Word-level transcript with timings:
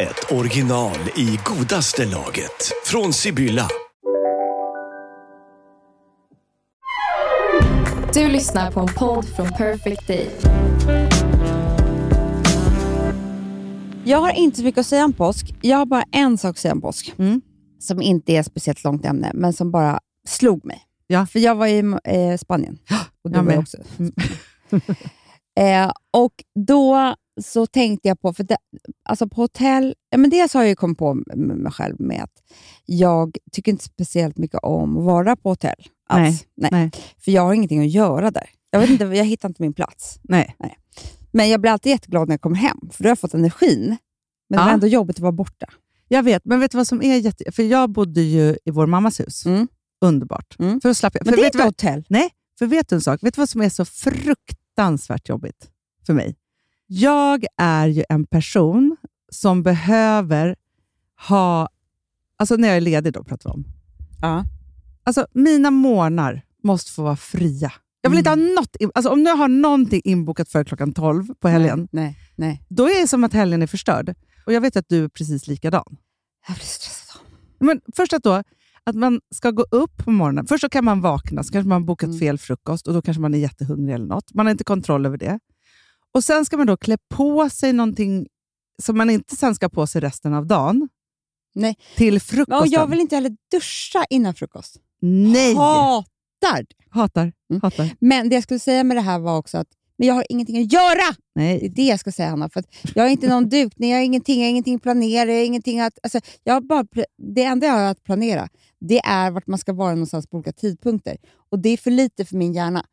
ett 0.00 0.32
original 0.32 0.96
i 1.16 1.38
godaste 1.44 2.06
laget. 2.06 2.72
Från 2.84 3.12
Sibylla. 3.12 3.68
Du 8.14 8.28
lyssnar 8.28 8.70
på 8.72 8.80
en 8.80 8.88
podd 8.96 9.28
från 9.28 9.48
Perfect 9.48 10.06
Day. 10.06 10.30
Jag 14.04 14.18
har 14.18 14.32
inte 14.32 14.56
så 14.56 14.64
mycket 14.64 14.80
att 14.80 14.86
säga 14.86 15.04
om 15.04 15.12
påsk. 15.12 15.54
Jag 15.62 15.76
har 15.78 15.86
bara 15.86 16.04
en 16.12 16.38
sak 16.38 16.50
att 16.50 16.58
säga 16.58 16.74
om 16.74 16.80
påsk. 16.80 17.14
Mm. 17.18 17.40
Som 17.78 18.02
inte 18.02 18.32
är 18.32 18.40
ett 18.40 18.46
speciellt 18.46 18.84
långt 18.84 19.04
ämne, 19.04 19.30
men 19.34 19.52
som 19.52 19.70
bara 19.70 20.00
slog 20.28 20.64
mig. 20.64 20.82
Ja. 21.06 21.26
För 21.26 21.38
jag 21.38 21.54
var 21.54 21.66
i 21.66 21.78
eh, 22.04 22.36
Spanien. 22.38 22.78
Och 23.24 23.30
du 23.30 23.36
jag 23.36 23.42
var 23.42 23.50
med. 23.52 23.58
också. 23.58 23.76
eh, 25.60 25.92
och 26.12 26.32
då 26.66 27.14
så 27.42 27.66
tänkte 27.66 28.08
jag 28.08 28.20
på, 28.20 28.32
för 28.32 28.44
det, 28.44 28.56
alltså 29.04 29.28
på 29.28 29.40
hotell, 29.40 29.94
ja, 30.10 30.18
men 30.18 30.30
dels 30.30 30.54
har 30.54 30.60
jag 30.62 30.68
ju 30.68 30.76
kommit 30.76 30.98
på 30.98 31.14
mig 31.14 31.72
själv 31.72 32.00
med 32.00 32.22
att 32.22 32.42
jag 32.86 33.36
tycker 33.52 33.72
inte 33.72 33.84
speciellt 33.84 34.38
mycket 34.38 34.60
om 34.62 34.96
att 34.98 35.04
vara 35.04 35.36
på 35.36 35.48
hotell. 35.48 35.86
Alls. 36.08 36.44
Nej. 36.56 36.70
Nej. 36.72 36.90
För 37.18 37.30
jag 37.30 37.42
har 37.42 37.54
ingenting 37.54 37.80
att 37.80 37.90
göra 37.90 38.30
där. 38.30 38.50
Jag, 38.70 38.80
vet 38.80 38.90
inte, 38.90 39.04
jag 39.04 39.24
hittar 39.24 39.48
inte 39.48 39.62
min 39.62 39.72
plats. 39.72 40.18
Nej. 40.22 40.56
Men 41.32 41.48
jag 41.48 41.60
blir 41.60 41.70
alltid 41.70 41.90
jätteglad 41.90 42.28
när 42.28 42.32
jag 42.32 42.40
kommer 42.40 42.56
hem, 42.56 42.78
för 42.92 43.02
då 43.02 43.06
har 43.06 43.10
jag 43.10 43.18
fått 43.18 43.34
energin. 43.34 43.96
Men 44.48 44.56
det 44.56 44.62
var 44.64 44.68
Ja. 44.68 44.74
ändå 44.74 44.86
jobbigt 44.86 45.16
att 45.16 45.20
vara 45.22 45.32
borta. 45.32 45.66
Jag 46.08 46.22
vet, 46.22 46.44
men 46.44 46.60
vet 46.60 46.70
du 46.70 46.76
vad 46.76 46.86
som 46.86 47.02
är 47.02 47.16
jätte... 47.16 47.52
För 47.52 47.62
jag 47.62 47.90
bodde 47.90 48.20
ju 48.20 48.56
i 48.64 48.70
vår 48.70 48.86
mammas 48.86 49.20
hus. 49.20 49.46
Mm. 49.46 49.68
Underbart. 50.00 50.56
Mm. 50.58 50.80
För 50.80 50.88
då 50.88 50.94
slapp 50.94 51.14
jag. 51.14 51.26
Men 51.26 51.32
för 51.34 51.36
det 51.36 51.44
är 51.44 51.46
inte 51.46 51.58
vad, 51.58 51.66
hotell. 51.66 52.04
Nej, 52.08 52.30
för 52.58 52.66
vet 52.66 52.88
du 52.88 52.94
en 52.94 53.00
sak? 53.00 53.22
Vet 53.22 53.34
du 53.34 53.40
vad 53.40 53.48
som 53.48 53.60
är 53.60 53.68
så 53.68 53.84
fruktansvärt 53.84 55.28
jobbigt 55.28 55.70
för 56.06 56.12
mig? 56.14 56.36
Jag 56.92 57.44
är 57.56 57.86
ju 57.86 58.04
en 58.08 58.26
person 58.26 58.96
som 59.32 59.62
behöver 59.62 60.56
ha... 61.28 61.68
Alltså 62.38 62.56
när 62.56 62.68
jag 62.68 62.76
är 62.76 62.80
ledig 62.80 63.12
då 63.12 63.24
pratar 63.24 63.50
vi 63.50 63.54
om. 63.54 63.64
Ja. 64.20 64.44
Alltså 65.04 65.26
mina 65.34 65.70
morgnar 65.70 66.42
måste 66.62 66.92
få 66.92 67.02
vara 67.02 67.16
fria. 67.16 67.72
Jag 68.00 68.10
vill 68.10 68.18
inte 68.18 68.30
ha 68.30 68.36
något... 68.36 68.76
in- 68.80 68.90
Alltså 68.94 69.10
om 69.10 69.22
jag 69.22 69.36
har 69.36 69.48
någonting 69.48 70.00
inbokat 70.04 70.48
före 70.48 70.64
klockan 70.64 70.92
12 70.92 71.34
på 71.40 71.48
helgen, 71.48 71.88
Nej, 71.92 72.18
nej. 72.36 72.62
då 72.68 72.84
är 72.90 73.00
det 73.02 73.08
som 73.08 73.24
att 73.24 73.32
helgen 73.32 73.62
är 73.62 73.66
förstörd. 73.66 74.14
Och 74.46 74.52
jag 74.52 74.60
vet 74.60 74.76
att 74.76 74.88
du 74.88 75.04
är 75.04 75.08
precis 75.08 75.46
likadan. 75.46 75.96
Jag 76.48 76.56
blir 76.56 76.64
stressad. 76.66 77.20
Men 77.60 77.80
först 77.96 78.12
att, 78.12 78.22
då, 78.22 78.42
att 78.84 78.94
man 78.96 79.20
ska 79.34 79.50
gå 79.50 79.62
upp 79.70 79.96
på 79.96 80.10
morgonen. 80.10 80.46
Först 80.46 80.60
så 80.60 80.68
kan 80.68 80.84
man 80.84 81.00
vakna, 81.00 81.42
så 81.42 81.52
kanske 81.52 81.68
man 81.68 81.82
har 81.82 81.86
bokat 81.86 82.06
Mm. 82.08 82.18
fel 82.18 82.38
frukost 82.38 82.88
och 82.88 82.94
då 82.94 83.02
kanske 83.02 83.20
man 83.20 83.34
är 83.34 83.38
jättehungrig 83.38 83.94
eller 83.94 84.06
något. 84.06 84.34
Man 84.34 84.46
har 84.46 84.50
inte 84.50 84.64
kontroll 84.64 85.06
över 85.06 85.18
det. 85.18 85.38
Och 86.14 86.24
Sen 86.24 86.44
ska 86.44 86.56
man 86.56 86.66
då 86.66 86.76
klä 86.76 86.96
på 87.08 87.50
sig 87.50 87.72
någonting 87.72 88.26
som 88.82 88.98
man 88.98 89.10
inte 89.10 89.36
sen 89.36 89.54
ska 89.54 89.66
ha 89.66 89.70
på 89.70 89.86
sig 89.86 90.00
resten 90.00 90.34
av 90.34 90.46
dagen. 90.46 90.88
Nej. 91.54 91.76
Till 91.96 92.20
frukosten. 92.20 92.58
Och 92.58 92.66
jag 92.66 92.86
vill 92.86 93.00
inte 93.00 93.14
heller 93.14 93.36
duscha 93.50 94.04
innan 94.10 94.34
frukost. 94.34 94.76
Nej! 95.02 95.54
Hatar. 95.54 96.66
Hatar. 96.90 97.32
Mm. 97.50 97.60
Hatar. 97.62 97.90
Men 98.00 98.28
det 98.28 98.34
jag 98.34 98.42
skulle 98.42 98.60
säga 98.60 98.84
med 98.84 98.96
det 98.96 99.00
här 99.00 99.18
var 99.18 99.38
också 99.38 99.58
att 99.58 99.68
men 99.98 100.08
jag 100.08 100.14
har 100.14 100.24
ingenting 100.28 100.62
att 100.62 100.72
göra. 100.72 101.14
Det 101.34 101.40
är 101.40 101.44
Nej. 101.44 101.72
det 101.76 101.82
jag 101.82 102.00
ska 102.00 102.12
säga, 102.12 102.28
Hanna. 102.28 102.48
För 102.48 102.60
att 102.60 102.66
jag 102.94 103.02
har 103.02 103.10
inte 103.10 103.28
någon 103.28 103.48
dukning, 103.48 103.90
jag 103.90 103.98
har 103.98 104.04
ingenting, 104.04 104.40
jag 104.40 104.46
har 104.46 104.50
ingenting 104.50 104.74
att 104.74 104.82
planera. 104.82 105.32
Jag 105.32 105.44
ingenting 105.44 105.80
att, 105.80 105.98
alltså, 106.02 106.20
jag 106.44 106.66
bara, 106.66 106.84
det 107.34 107.42
enda 107.42 107.66
jag 107.66 107.74
har 107.74 107.90
att 107.90 108.04
planera 108.04 108.48
det 108.80 109.00
är 109.04 109.30
vart 109.30 109.46
man 109.46 109.58
ska 109.58 109.72
vara 109.72 109.90
någonstans 109.90 110.26
på 110.26 110.36
olika 110.36 110.52
tidpunkter. 110.52 111.16
Och 111.50 111.58
Det 111.58 111.68
är 111.68 111.76
för 111.76 111.90
lite 111.90 112.24
för 112.24 112.36
min 112.36 112.52
hjärna. 112.52 112.84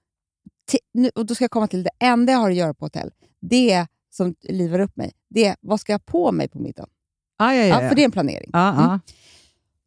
Nu, 0.93 1.09
och 1.15 1.25
Då 1.25 1.35
ska 1.35 1.43
jag 1.43 1.51
komma 1.51 1.67
till 1.67 1.83
det 1.83 1.89
enda 1.99 2.31
jag 2.33 2.39
har 2.39 2.49
att 2.49 2.55
göra 2.55 2.73
på 2.73 2.85
hotell. 2.85 3.11
Det 3.41 3.87
som 4.09 4.35
livar 4.41 4.79
upp 4.79 4.95
mig, 4.97 5.11
det 5.29 5.45
är 5.45 5.55
vad 5.61 5.79
ska 5.79 5.91
jag 5.91 6.05
på 6.05 6.31
mig 6.31 6.47
på 6.49 6.59
middagen? 6.59 6.89
Ah, 7.37 7.53
ja, 7.53 7.63
ja, 7.63 7.81
Ja, 7.83 7.89
för 7.89 7.95
det 7.95 8.01
är 8.01 8.05
en 8.05 8.11
planering. 8.11 8.49
Ja, 8.53 8.69
Mm. 8.73 8.83
ja. 8.83 8.99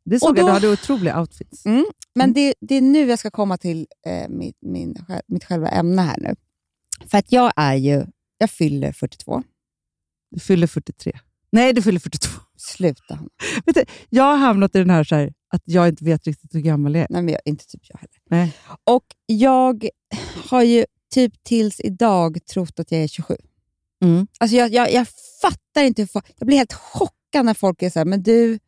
Det 0.05 0.21
såg 0.21 0.31
Och 0.31 0.39
jag, 0.39 0.43
då- 0.45 0.47
du 0.49 0.53
hade 0.53 0.69
otroliga 0.69 1.21
outfits. 1.21 1.67
Mm. 1.67 1.85
Men 2.15 2.25
Mm. 2.25 2.35
det, 2.35 2.55
det 2.61 2.75
är 2.75 2.81
nu 2.81 3.07
jag 3.09 3.19
ska 3.19 3.31
komma 3.31 3.57
till 3.59 3.87
eh, 4.07 4.29
mitt, 4.29 4.57
min, 4.61 4.95
sj- 4.95 5.21
mitt 5.27 5.45
själva 5.45 5.69
ämne 5.69 6.03
här 6.03 6.17
nu. 6.19 6.35
För 7.07 7.19
att 7.19 7.33
jag 7.33 7.53
är 7.57 7.75
ju, 7.75 8.05
jag 8.39 8.51
fyller 8.51 8.93
42. 8.93 9.43
Du 10.31 10.41
fyller 10.41 10.67
43. 10.67 11.19
Nej, 11.53 11.73
du 11.73 11.83
fyller 11.83 12.01
42. 12.01 12.41
Sluta 12.57 13.15
Hanna. 13.15 13.29
Vet 13.67 13.75
du, 13.75 13.85
jag 14.09 14.25
har 14.25 14.37
hamnat 14.37 14.75
i 14.75 14.79
den 14.79 14.91
här, 14.91 15.05
så 15.05 15.15
här 15.15 15.33
att 15.49 15.63
jag 15.65 15.89
inte 15.89 16.05
vet 16.05 16.27
riktigt 16.27 16.55
hur 16.55 16.61
gammal 16.61 16.95
jag 16.95 17.03
är. 17.03 17.07
Nej, 17.11 17.23
men 17.23 17.33
jag, 17.33 17.41
inte 17.45 17.67
typ 17.67 17.81
jag 17.89 17.99
heller. 17.99 18.17
Nej. 18.31 18.57
Och 18.85 19.05
jag 19.27 19.89
har 20.49 20.63
ju 20.63 20.85
typ 21.11 21.43
tills 21.43 21.81
idag 21.81 22.39
trott 22.47 22.81
att 22.81 22.93
jag 22.93 23.03
är 23.03 23.09
27. 23.09 23.37
Mm. 24.03 24.27
Alltså 24.39 24.57
jag, 24.57 24.73
jag, 24.73 24.93
jag 24.93 25.07
fattar 25.43 25.83
inte 25.83 26.03
hur 26.03 26.07
folk, 26.07 26.33
Jag 26.37 26.47
blir 26.47 26.57
helt 26.57 26.73
chockad 26.73 27.45
när 27.45 27.55
folk 27.55 27.83
är 27.83 27.91
så 27.91 27.99
här, 27.99 28.07
men 28.07 28.23
du... 28.23 28.59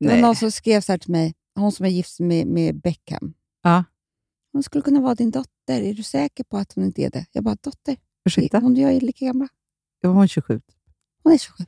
Det 0.00 0.06
var 0.06 0.12
Nej. 0.12 0.22
någon 0.22 0.36
som 0.36 0.50
skrev 0.50 0.80
så 0.80 0.92
här 0.92 0.98
till 0.98 1.10
mig, 1.10 1.34
hon 1.54 1.72
som 1.72 1.86
är 1.86 1.90
gift 1.90 2.20
med, 2.20 2.46
med 2.46 2.80
Beckham. 2.80 3.34
Ja. 3.62 3.84
Hon 4.52 4.62
skulle 4.62 4.82
kunna 4.82 5.00
vara 5.00 5.14
din 5.14 5.30
dotter. 5.30 5.82
Är 5.82 5.94
du 5.94 6.02
säker 6.02 6.44
på 6.44 6.58
att 6.58 6.72
hon 6.72 6.84
inte 6.84 7.02
är 7.02 7.10
det? 7.10 7.26
Jag 7.32 7.44
bara, 7.44 7.56
dotter? 7.60 7.96
Ursäkta? 8.24 8.58
Hon 8.58 8.72
och 8.72 8.78
jag 8.78 8.92
är 8.92 9.00
lika 9.00 9.24
gamla. 9.24 9.48
Jag 10.00 10.12
var 10.12 10.26
27. 10.26 10.60
Hon 11.22 11.32
är 11.32 11.38
27. 11.38 11.64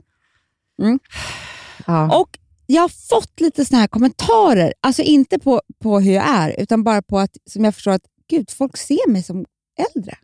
Ja. 1.87 2.21
Och 2.21 2.39
jag 2.67 2.83
har 2.83 2.89
fått 2.89 3.41
lite 3.41 3.65
såna 3.65 3.81
här 3.81 3.89
kommentarer, 3.89 4.75
alltså 4.81 5.03
inte 5.03 5.39
på, 5.39 5.63
på 5.79 6.01
hur 6.01 6.13
jag 6.13 6.29
är, 6.29 6.61
utan 6.61 6.85
bara 6.85 7.03
på 7.03 7.19
att 7.19 7.37
som 7.47 7.65
jag 7.65 7.75
förstår 7.75 7.93
att 7.93 8.07
gud, 8.31 8.51
folk 8.51 8.77
ser 8.77 9.11
mig 9.11 9.23
som 9.23 9.45
äldre. 9.95 10.15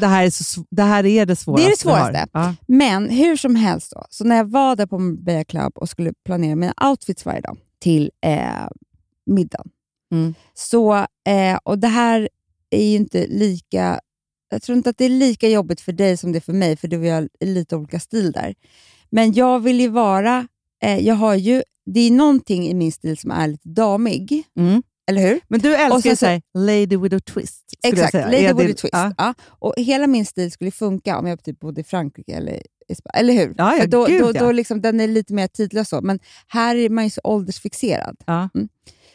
det, 0.00 0.06
här 0.06 0.24
är 0.26 0.30
så, 0.30 0.64
det 0.70 0.82
här 0.82 1.06
är 1.06 1.26
det 1.26 1.36
svåraste 1.36 1.62
Det 1.62 1.66
är 1.68 1.70
det 1.70 1.76
svåraste. 1.78 2.26
Ja. 2.32 2.54
Men 2.66 3.10
hur 3.10 3.36
som 3.36 3.56
helst, 3.56 3.92
då, 3.94 4.04
så 4.10 4.24
när 4.24 4.36
jag 4.36 4.44
var 4.50 4.76
där 4.76 4.86
på 4.86 4.98
Marbella 4.98 5.44
Club 5.44 5.72
och 5.76 5.88
skulle 5.88 6.12
planera 6.24 6.56
mina 6.56 6.74
outfits 6.90 7.26
varje 7.26 7.40
dag 7.40 7.58
till 7.80 8.10
eh, 8.26 8.68
middagen, 9.26 9.70
Mm. 10.12 10.34
så, 10.54 10.94
eh, 11.28 11.58
och 11.62 11.78
det 11.78 11.88
här 11.88 12.28
är 12.70 12.84
ju 12.90 12.96
inte 12.96 13.26
lika... 13.26 14.00
Jag 14.50 14.62
tror 14.62 14.76
inte 14.78 14.90
att 14.90 14.98
det 14.98 15.04
är 15.04 15.08
lika 15.08 15.48
jobbigt 15.48 15.80
för 15.80 15.92
dig 15.92 16.16
som 16.16 16.32
det 16.32 16.38
är 16.38 16.40
för 16.40 16.52
mig, 16.52 16.76
för 16.76 16.88
du 16.88 16.98
och 16.98 17.04
jag 17.06 17.14
har 17.14 17.28
lite 17.40 17.76
olika 17.76 18.00
stil 18.00 18.32
där. 18.32 18.54
Men 19.10 19.32
jag 19.32 19.60
vill 19.60 19.80
ju 19.80 19.88
vara... 19.88 20.48
Eh, 20.82 20.98
jag 20.98 21.14
har 21.14 21.34
ju, 21.34 21.62
det 21.86 22.00
är 22.00 22.10
någonting 22.10 22.66
i 22.68 22.74
min 22.74 22.92
stil 22.92 23.18
som 23.18 23.30
är 23.30 23.48
lite 23.48 23.68
damig, 23.68 24.44
Mm. 24.56 24.82
Eller 25.10 25.22
hur? 25.22 25.40
Men 25.48 25.60
du 25.60 25.74
älskar 25.74 25.96
Och 25.96 26.02
sen 26.02 26.16
så- 26.16 26.20
såhär, 26.20 26.42
lady 26.58 26.96
with 26.96 27.16
a 27.16 27.20
twist. 27.26 27.64
Exakt, 27.82 28.14
lady 28.14 28.52
with 28.52 28.70
a 28.70 28.74
twist. 28.80 28.88
Ja. 28.92 29.14
Ja. 29.18 29.34
Och 29.48 29.74
hela 29.76 30.06
min 30.06 30.26
stil 30.26 30.50
skulle 30.52 30.70
funka 30.70 31.18
om 31.18 31.26
jag 31.26 31.44
typ 31.44 31.60
bodde 31.60 31.80
i 31.80 31.84
Frankrike 31.84 32.32
eller 32.34 32.62
i 32.88 32.94
Spanien. 32.94 33.20
Eller 33.24 33.32
hur? 33.46 33.54
Ja, 33.58 33.76
ja, 33.76 33.86
då, 33.86 34.04
gud, 34.06 34.22
då, 34.22 34.32
då 34.32 34.52
liksom, 34.52 34.80
den 34.80 35.00
är 35.00 35.08
lite 35.08 35.34
mer 35.34 35.48
tidlös. 35.48 35.88
Så. 35.88 36.00
Men 36.00 36.18
här 36.48 36.76
är 36.76 36.88
man 36.88 37.04
ju 37.04 37.10
så 37.10 37.20
åldersfixerad. 37.24 38.16
Ja. 38.26 38.48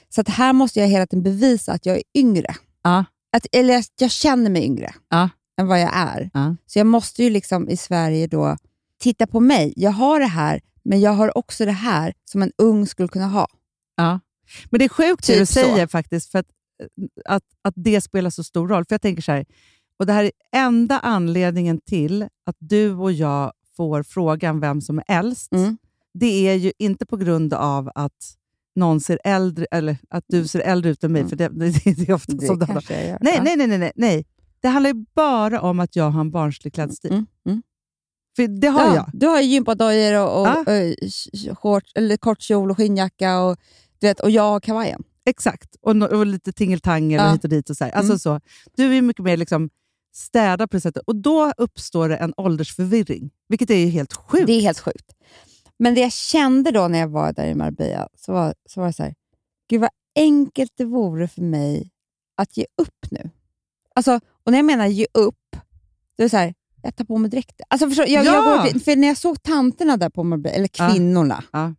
Så 0.09 0.22
att 0.22 0.29
här 0.29 0.53
måste 0.53 0.79
jag 0.79 0.88
hela 0.88 1.07
tiden 1.07 1.23
bevisa 1.23 1.72
att 1.73 1.85
jag 1.85 1.95
är 1.97 2.03
yngre. 2.16 2.56
Ja. 2.83 3.06
Att, 3.38 3.45
eller 3.51 3.77
att 3.77 3.91
jag 4.00 4.11
känner 4.11 4.50
mig 4.50 4.63
yngre 4.66 4.94
Ja. 5.09 5.29
än 5.61 5.67
vad 5.67 5.81
jag 5.81 5.91
är. 5.94 6.29
Ja. 6.33 6.56
Så 6.66 6.79
jag 6.79 6.88
måste 6.88 7.23
ju 7.23 7.29
liksom 7.29 7.69
i 7.69 7.77
Sverige 7.77 8.27
då 8.27 8.57
titta 9.01 9.27
på 9.27 9.39
mig. 9.39 9.73
Jag 9.75 9.91
har 9.91 10.19
det 10.19 10.25
här, 10.25 10.61
men 10.83 11.00
jag 11.01 11.11
har 11.11 11.38
också 11.38 11.66
det 11.66 11.71
här 11.71 12.13
som 12.31 12.41
en 12.41 12.51
ung 12.57 12.86
skulle 12.88 13.07
kunna 13.07 13.27
ha. 13.27 13.47
Men 14.69 14.80
det 14.80 14.86
är 14.86 14.90
sjukt 14.90 15.28
det 15.28 15.34
Typ 15.34 15.40
du 15.40 15.46
så. 15.46 15.54
säger 15.54 15.88
faktiskt, 15.88 16.31
för 16.31 16.40
att, 16.40 16.46
att, 17.25 17.44
att 17.62 17.74
det 17.78 18.01
spelar 18.01 18.30
så 18.30 18.44
stor 18.44 18.68
roll. 18.68 18.86
För 18.86 18.94
jag 18.94 19.01
tänker 19.01 19.22
så 19.22 19.31
här, 19.31 19.46
och 20.00 20.06
det 20.06 20.13
här 20.13 20.24
är 20.24 20.31
enda 20.56 21.00
anledningen 21.00 21.81
till 21.81 22.22
att 22.46 22.56
du 22.60 22.94
och 22.94 23.12
jag 23.12 23.51
får 23.78 24.04
frågan 24.04 24.60
vem 24.60 24.81
som 24.81 24.98
är 24.98 25.04
äldst. 25.07 25.51
Mm. 25.54 25.78
Det 26.13 26.48
är 26.50 26.56
ju 26.56 26.72
inte 26.80 27.06
på 27.06 27.18
grund 27.18 27.54
av 27.54 27.92
att 27.96 28.36
någon 28.75 29.01
ser 29.01 29.19
äldre, 29.24 29.66
eller 29.72 29.98
att 30.10 30.24
du 30.28 30.48
ser 30.48 30.60
äldre 30.60 30.92
ut 30.92 31.04
än 31.04 31.12
mig, 31.12 31.19
Mm. 31.22 31.30
för 31.30 31.36
det, 31.36 31.48
det, 31.50 31.69
det 32.06 32.10
är 32.10 32.13
ofta 32.13 32.34
Det 32.34 32.81
det 32.88 33.07
gör. 33.07 33.18
nej, 33.22 33.42
nej, 33.44 33.68
nej, 33.68 33.78
nej, 33.78 33.92
nej. 33.96 34.25
Det 34.62 34.68
handlar 34.68 34.90
ju 34.94 35.06
bara 35.16 35.62
om 35.62 35.80
att 35.80 35.96
jag 35.96 36.10
har 36.12 36.22
en 36.22 36.31
barnslig 36.31 36.74
klädstil. 36.74 37.12
Mm. 37.12 37.25
Mm. 37.48 37.62
För 38.36 38.48
det 38.48 38.68
har 38.68 38.81
ja, 38.86 38.96
jag. 38.96 39.10
Du 39.13 39.28
har 39.28 39.42
ju 39.42 39.48
gympadojor 39.48 40.22
och, 40.22 40.42
och, 40.42 40.48
Ja. 40.48 41.56
och 41.62 41.81
eller 41.96 42.18
kort 42.18 42.42
kjol 42.42 42.72
och 42.72 42.78
skinnjacka 42.78 43.40
och, 43.40 43.57
du 44.00 44.07
vet, 44.07 44.19
och 44.19 44.30
jag 44.31 44.44
har 44.44 44.60
kavajen. 44.60 45.04
Exakt. 45.25 45.75
Och, 45.81 45.96
och 45.96 46.25
lite 46.25 46.51
tingeltangel 46.51 47.19
Ja. 47.19 47.28
och 47.28 47.34
hit 47.34 47.44
och 47.44 47.50
dit. 47.50 47.69
Och 47.69 47.78
så 47.78 47.84
här. 47.84 47.92
Alltså 47.92 48.12
Mm. 48.12 48.19
så. 48.19 48.42
Du 48.75 48.98
är 48.98 49.01
mycket 49.01 49.24
mer 49.25 49.38
liksom 49.38 49.69
städad 50.13 50.72
på 50.72 50.78
det 50.78 50.81
sättet. 50.81 51.04
Och 51.07 51.16
då 51.16 51.54
uppstår 51.57 52.10
det 52.10 52.18
en 52.18 52.34
åldersförvirring, 52.38 53.30
vilket 53.48 53.69
är 53.69 53.75
ju 53.75 53.88
helt 53.88 54.13
sjukt. 54.13 54.48
Det 54.48 54.54
är 54.54 54.62
helt 54.62 54.80
sjukt. 54.80 55.12
Men 55.80 55.96
det 55.96 56.01
jag 56.01 56.12
kände 56.13 56.72
då 56.72 56.88
när 56.88 57.00
jag 57.00 57.07
var 57.07 57.34
där 57.34 57.48
i 57.48 57.56
Marbella, 57.56 58.07
så 58.18 58.34
var, 58.34 58.54
så 58.69 58.80
var 58.80 58.88
det 58.88 58.94
så 58.94 59.04
här, 59.04 59.16
gud 59.69 59.81
vad 59.81 59.90
enkelt 60.16 60.72
det 60.78 60.86
vore 60.86 61.28
för 61.28 61.42
mig 61.42 61.92
att 62.38 62.57
ge 62.57 62.66
upp 62.81 63.12
nu. 63.12 63.30
Alltså, 63.96 64.19
och 64.44 64.51
när 64.51 64.57
jag 64.57 64.66
menar 64.66 64.88
ge 64.88 65.07
upp, 65.13 65.36
då 66.18 66.24
är 66.24 66.25
det 66.25 66.30
så 66.30 66.38
här, 66.38 66.54
jag 66.81 66.96
tar 66.96 67.06
på 67.06 67.18
mig 67.18 67.31
dräkten. 67.31 67.66
Alltså, 67.69 67.88
jag, 68.01 68.10
jag 68.10 68.25
Ja! 68.25 68.42
går, 68.74 68.80
för 68.80 68.96
när 68.96 69.07
jag 69.07 69.18
såg 69.18 69.44
tanterna 69.44 69.98
där 69.98 70.10
på 70.10 70.24
Marbella, 70.24 70.56
eller 70.56 70.69
Ja. 70.78 70.90
kvinnorna, 70.92 71.44
Ja. 71.51 71.74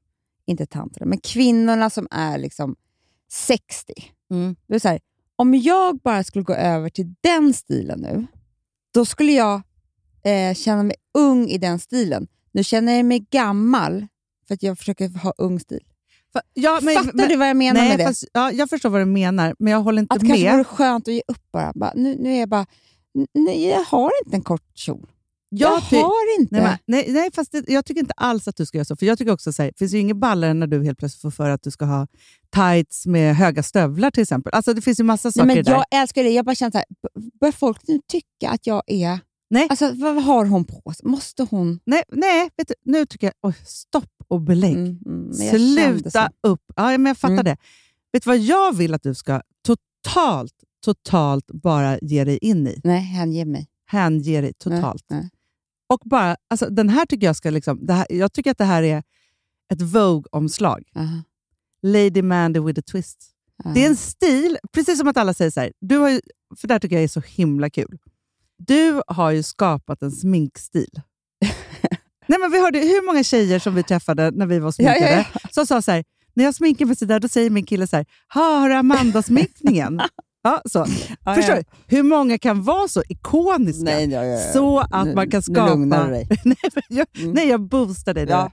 Inte 0.51 0.67
tanterna, 0.67 1.07
men 1.07 1.19
kvinnorna 1.21 1.91
som 1.91 2.09
är 2.11 2.39
liksom 2.39 2.77
60. 3.33 3.93
Mm. 4.31 4.57
Det 4.67 4.75
är 4.75 4.79
så 4.79 4.89
här, 4.89 5.01
om 5.37 5.55
jag 5.55 5.99
bara 5.99 6.25
skulle 6.25 6.43
gå 6.45 6.55
över 6.55 6.89
till 6.89 7.15
den 7.21 7.53
stilen 7.53 8.01
nu, 8.01 8.27
då 8.95 9.05
skulle 9.05 9.33
jag 9.33 9.63
eh, 10.25 10.55
känna 10.55 10.83
mig 10.83 10.97
ung 11.19 11.49
i 11.49 11.59
den 11.59 11.79
stilen. 11.79 12.27
Nu 12.53 12.65
känner 12.65 12.93
jag 12.97 13.05
mig 13.05 13.27
gammal 13.31 14.07
för 14.49 14.55
att 14.55 14.63
jag 14.63 14.79
försöker 14.79 15.09
ha 15.09 15.33
ung 15.39 15.61
stil. 15.61 15.81
Ja, 16.55 16.79
men, 16.83 16.95
Fattar 16.95 17.13
men, 17.15 17.29
du 17.29 17.37
vad 17.37 17.49
jag 17.49 17.57
menar 17.57 17.81
nej, 17.81 17.89
med 17.89 17.99
det? 17.99 18.05
Fast, 18.05 18.25
ja, 18.33 18.53
jag 18.53 18.71
förstår 18.71 18.91
vad 18.91 19.01
du 19.01 19.05
menar, 19.05 19.55
men 19.59 19.73
jag 19.73 19.81
håller 19.81 20.03
inte 20.03 20.15
att 20.15 20.21
det 20.21 20.27
kanske 20.27 20.45
med. 20.45 20.53
vore 20.53 20.65
skönt 20.65 21.09
att 21.09 21.15
ge 21.15 21.23
upp 21.29 21.53
bara. 21.53 21.73
bara 21.75 21.93
nu, 21.95 22.17
nu 22.19 22.35
är 22.35 22.41
jag 22.41 22.49
bara, 22.49 22.67
n- 23.19 23.27
nej, 23.35 23.69
jag 23.69 23.85
har 23.85 24.11
inte 24.25 24.37
en 24.37 24.43
kort 24.43 24.71
kjol. 24.75 25.11
Jag, 25.53 25.83
Jag 25.91 25.99
har 26.03 26.41
inte. 26.41 26.61
Nej, 26.63 26.79
nej, 26.87 27.13
nej, 27.13 27.31
fast 27.35 27.53
det, 27.53 27.65
jag 27.69 27.85
tycker 27.85 28.01
inte 28.01 28.15
alls 28.17 28.49
att 28.49 28.57
du 28.57 28.67
ska 28.67 28.79
göra 28.79 28.85
så. 28.85 28.97
För 28.97 29.07
jag 29.07 29.19
tycker 29.19 29.33
också 29.33 29.53
så 29.53 29.63
här, 29.63 29.71
det 29.71 29.79
finns 29.79 29.93
ju 29.95 29.99
inget 29.99 30.17
ballare 30.17 30.55
när 30.55 30.67
du 30.67 30.85
helt 30.85 30.99
plötsligt 30.99 31.23
får 31.23 31.31
för 31.31 31.51
att 31.51 31.63
du 31.63 31.71
ska 31.71 31.85
ha 31.85 32.07
tights 32.55 33.07
med 33.07 33.37
höga 33.37 33.63
stövlar 33.63 34.11
till 34.11 34.23
exempel. 34.23 34.53
Alltså 34.55 34.75
det 34.75 34.83
finns 34.83 35.01
ju 35.01 35.05
massa 35.05 35.33
saker 35.33 35.47
nej, 35.47 35.57
men 35.57 35.65
där. 35.65 35.73
jag 35.73 35.85
älskar 36.03 36.25
det. 36.25 36.31
Jag 36.31 36.45
bara 36.45 36.55
känner 36.55 36.71
så 36.71 36.79
här, 36.79 36.87
b- 37.03 37.31
börjar 37.41 37.53
folk 37.53 37.81
nu 37.89 38.01
tycka 38.09 38.51
att 38.51 38.67
jag 38.67 38.83
är... 38.87 39.19
Nej. 39.51 39.67
Alltså, 39.71 39.93
vad 39.95 40.23
har 40.25 40.45
hon 40.47 40.65
på 40.65 40.93
sig? 40.97 41.07
Måste 41.09 41.47
hon... 41.51 41.81
Nej, 41.87 42.03
nej 42.13 42.49
vet 42.57 42.69
du, 42.69 42.75
nu 42.85 43.07
tycker 43.07 43.27
jag... 43.27 43.35
Oj, 43.43 43.55
stopp 43.67 44.11
och 44.29 44.41
belägg. 44.41 44.77
Mm, 44.77 44.99
mm. 45.07 45.33
Sluta 45.33 46.31
upp. 46.43 46.63
Ja, 46.77 46.83
men 46.99 47.07
jag 47.07 47.17
fattar 47.19 47.33
Mm. 47.33 47.45
det. 47.45 47.57
Vet 48.13 48.23
du 48.25 48.31
vad 48.31 48.39
jag 48.39 48.77
vill 48.77 48.95
att 48.95 49.03
du 49.03 49.15
ska 49.15 49.41
totalt, 49.67 50.53
totalt 50.85 51.47
bara 51.47 51.99
ge 51.99 52.25
dig 52.25 52.39
in 52.39 52.67
i? 52.67 52.81
Nej, 52.85 53.01
hänge 53.01 53.45
mig. 53.45 53.67
Hänge 53.87 54.41
dig 54.41 54.53
totalt. 54.59 55.05
Nej, 55.11 55.21
nej. 55.21 55.31
Och 55.91 56.01
bara, 56.05 56.37
alltså, 56.51 56.67
den 56.71 56.89
här 56.89 57.07
tycker 57.07 57.27
jag 57.27 57.37
ska... 57.37 57.51
Liksom, 57.51 57.89
här, 57.89 58.07
jag 58.11 58.33
tycker 58.33 58.51
att 58.51 58.59
det 58.59 58.65
här 58.65 58.83
är 58.83 59.03
ett 59.73 59.81
Vogue-omslag. 59.83 60.83
Aha, 60.97 61.23
Lady 61.83 62.23
Mandy 62.23 62.61
with 62.61 62.79
a 62.81 62.83
twist. 62.93 63.19
aha. 63.65 63.75
Det 63.75 63.85
är 63.85 63.89
en 63.89 63.97
stil, 63.97 64.59
precis 64.73 64.99
som 64.99 65.09
att 65.09 65.17
alla 65.17 65.35
säger 65.35 65.51
så 65.51 65.61
här, 65.61 65.73
du 65.81 65.97
har 65.99 66.09
ju, 66.11 66.21
för 66.61 66.69
det 66.69 66.75
här 66.75 66.79
tycker 66.79 66.97
jag 66.97 67.05
är 67.05 67.09
så 67.09 67.21
himla 67.21 67.71
kul. 67.71 67.99
Du 68.59 69.03
har 69.07 69.31
ju 69.31 69.43
skapat 69.43 70.03
en 70.03 70.13
sminkstil. 70.13 71.01
Nej, 72.27 72.39
men 72.41 72.51
vi 72.51 72.61
hörde 72.61 72.79
hur 72.79 73.07
många 73.07 73.23
tjejer 73.25 73.59
som 73.59 73.75
vi 73.75 73.83
träffade 73.83 74.31
när 74.31 74.47
vi 74.47 74.59
var 74.59 74.73
sminkade 74.73 75.11
Ja, 75.11 75.25
ja, 75.35 75.41
som 75.51 75.67
sa 75.67 75.83
så 75.83 75.91
här, 75.91 76.05
när 76.35 76.45
jag 76.45 76.55
sminkar 76.55 76.87
mig 76.87 76.97
så 76.97 77.05
där, 77.05 77.21
då 77.21 77.29
säger 77.29 77.51
min 77.51 77.67
kille 77.67 77.87
så 77.87 77.97
här, 77.97 78.07
"Ha, 78.35 78.59
har 78.59 78.69
du 78.69 78.75
Amanda-sminkningen? 78.75 80.01
ja, 80.43 80.63
så. 80.71 80.87
Ja, 81.25 81.35
Förstår 81.35 81.55
ja. 81.57 81.63
du? 81.87 81.97
Hur 81.97 82.03
många 82.03 82.39
kan 82.39 82.63
vara 82.63 82.89
så 82.89 83.03
ikoniska? 83.09 83.85
Nej, 83.85 84.11
ja, 84.11 84.25
ja. 84.25 84.53
Så 84.53 84.79
att 84.79 85.07
Nu- 85.07 85.15
man 85.15 85.31
kan 85.31 85.39
Nu 85.39 85.55
skapa... 85.55 85.71
lugnar 85.71 86.05
du 86.07 86.11
dig. 86.13 86.29
nej, 86.45 86.57
jag, 86.89 87.07
Mm. 87.19 87.33
nej, 87.33 87.49
jag 87.49 87.61
boostar 87.61 88.15
dig. 88.15 88.27
Där. 88.27 88.51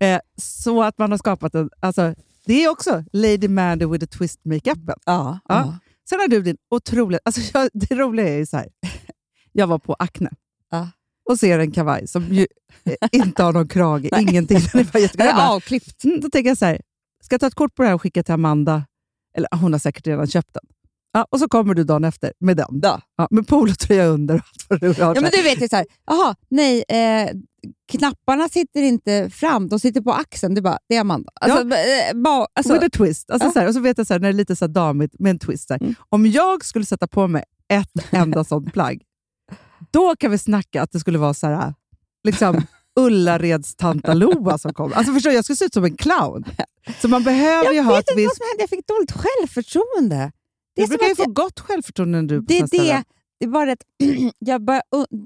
Eh, 0.00 0.20
så 0.42 0.82
att 0.82 0.98
man 0.98 1.10
har 1.10 1.18
skapat 1.18 1.54
en... 1.54 1.70
Alltså, 1.80 2.14
det 2.46 2.64
är 2.64 2.68
också 2.68 3.04
Lady 3.12 3.48
Mandy 3.48 3.86
with 3.86 4.04
a 4.04 4.08
twist 4.18 4.40
makeupen. 4.44 4.96
Ja, 5.06 5.38
Ja. 5.48 5.78
Sen 6.08 6.20
har 6.20 6.28
du 6.28 6.42
din 6.42 6.56
otroliga... 6.70 7.20
Alltså 7.24 7.40
jag, 7.54 7.70
det 7.88 7.94
roliga 7.94 8.28
är 8.28 8.36
ju 8.36 8.46
så 8.46 8.56
här. 8.56 8.68
Jag 9.52 9.66
var 9.66 9.78
på 9.78 9.94
Acne 9.98 10.30
och 11.30 11.38
ser 11.38 11.58
en 11.58 11.70
kavaj 11.70 12.06
som 12.06 12.24
ju 12.24 12.46
inte 13.12 13.42
har 13.42 13.52
någon 13.52 13.68
krage, 13.68 14.08
ingenting. 14.20 14.58
Den 14.72 14.86
bara 14.92 14.98
är 15.02 15.16
bara, 15.34 15.48
avklippt. 15.48 16.04
mm, 16.04 16.20
Då 16.20 16.28
tänker 16.30 16.50
jag 16.50 16.58
så 16.58 16.64
här, 16.64 16.80
ska 17.24 17.34
jag 17.34 17.40
ta 17.40 17.46
ett 17.46 17.54
kort 17.54 17.74
på 17.74 17.82
det 17.82 17.88
här 17.88 17.94
och 17.94 18.02
skicka 18.02 18.22
till 18.22 18.34
Amanda? 18.34 18.86
Eller 19.36 19.48
hon 19.56 19.72
har 19.72 19.78
säkert 19.80 20.06
redan 20.06 20.26
köpt 20.26 20.54
den. 20.54 20.62
Ja, 21.16 21.26
och 21.30 21.38
så 21.38 21.48
kommer 21.48 21.74
du 21.74 21.84
dagen 21.84 22.04
efter 22.04 22.32
med 22.38 22.56
den. 22.56 22.80
Ja. 22.82 23.00
Ja, 23.16 23.28
med 23.30 23.48
polotröja 23.48 24.06
under 24.06 24.34
och 24.34 24.40
allt 24.40 24.68
vad 24.68 24.80
du 24.80 25.02
har. 25.02 25.14
Ja, 25.14 25.20
men 25.20 25.30
du 25.30 25.42
vet 25.42 25.62
ju 25.62 25.68
så 25.68 25.76
här, 25.76 25.86
jaha, 26.06 26.34
nej, 26.48 26.84
eh, 26.88 27.30
knapparna 27.92 28.48
sitter 28.48 28.82
inte 28.82 29.30
fram, 29.30 29.68
de 29.68 29.80
sitter 29.80 30.00
på 30.00 30.12
axeln. 30.12 30.54
Du 30.54 30.60
bara, 30.60 30.78
det 30.88 30.96
är 30.96 31.00
Amanda. 31.00 31.30
Alltså, 31.40 31.60
eh, 31.60 32.16
ba, 32.22 32.46
alltså, 32.54 32.72
with 32.72 32.86
a 32.86 32.88
twist. 32.92 33.30
Alltså, 33.30 33.48
Ja. 33.48 33.52
så 33.52 33.58
här, 33.58 33.68
och 33.68 33.74
så 33.74 33.80
vet 33.80 33.98
jag 33.98 34.06
så 34.06 34.14
här, 34.14 34.20
när 34.20 34.28
det 34.28 34.34
är 34.34 34.36
lite 34.36 34.56
så 34.56 34.64
här 34.64 34.72
damigt 34.72 35.12
med 35.18 35.30
en 35.30 35.38
twist. 35.38 35.70
Mm. 35.70 35.94
Om 36.08 36.26
jag 36.26 36.64
skulle 36.64 36.84
sätta 36.84 37.06
på 37.06 37.26
mig 37.26 37.44
ett 37.68 38.12
enda 38.12 38.44
sånt 38.52 38.72
plagg, 38.72 39.02
då 39.90 40.16
kan 40.16 40.30
vi 40.30 40.38
snacka 40.38 40.82
att 40.82 40.92
det 40.92 41.00
skulle 41.00 41.18
vara 41.18 41.34
så 41.34 41.46
här, 41.46 41.74
liksom 42.24 42.66
Ullareds 43.00 43.76
Tantaloa 43.76 44.58
som 44.58 44.74
kommer. 44.74 44.96
Alltså 44.96 45.12
förstår 45.12 45.32
jag 45.32 45.44
skulle 45.44 45.56
se 45.56 45.64
ut 45.64 45.74
som 45.74 45.84
en 45.84 45.96
clown. 45.96 46.44
Så 47.00 47.08
man 47.08 47.22
behöver 47.24 47.64
jag 47.64 47.74
ju 47.74 47.80
ha 47.80 47.92
vet 47.92 47.98
ett 47.98 48.10
inte 48.10 48.12
vad 48.14 48.22
visst... 48.22 48.36
som 48.36 48.46
hände, 48.50 48.62
jag 48.62 48.70
fick 48.70 48.86
dåligt 48.86 49.12
självförtroende. 49.12 50.32
Det 50.76 50.82
Du 50.82 50.88
brukar 50.88 51.06
ju 51.06 51.14
få 51.14 51.22
jag, 51.22 51.34
gott 51.34 51.60
självförtroende 51.60 52.22
när 52.22 52.28
du 52.28 52.40
det, 52.40 52.58
är 52.58 52.68
det, 52.70 53.04
det 53.40 53.46
bara 53.46 53.72
att 53.72 53.82
jag 54.38 54.64
bara, 54.64 54.82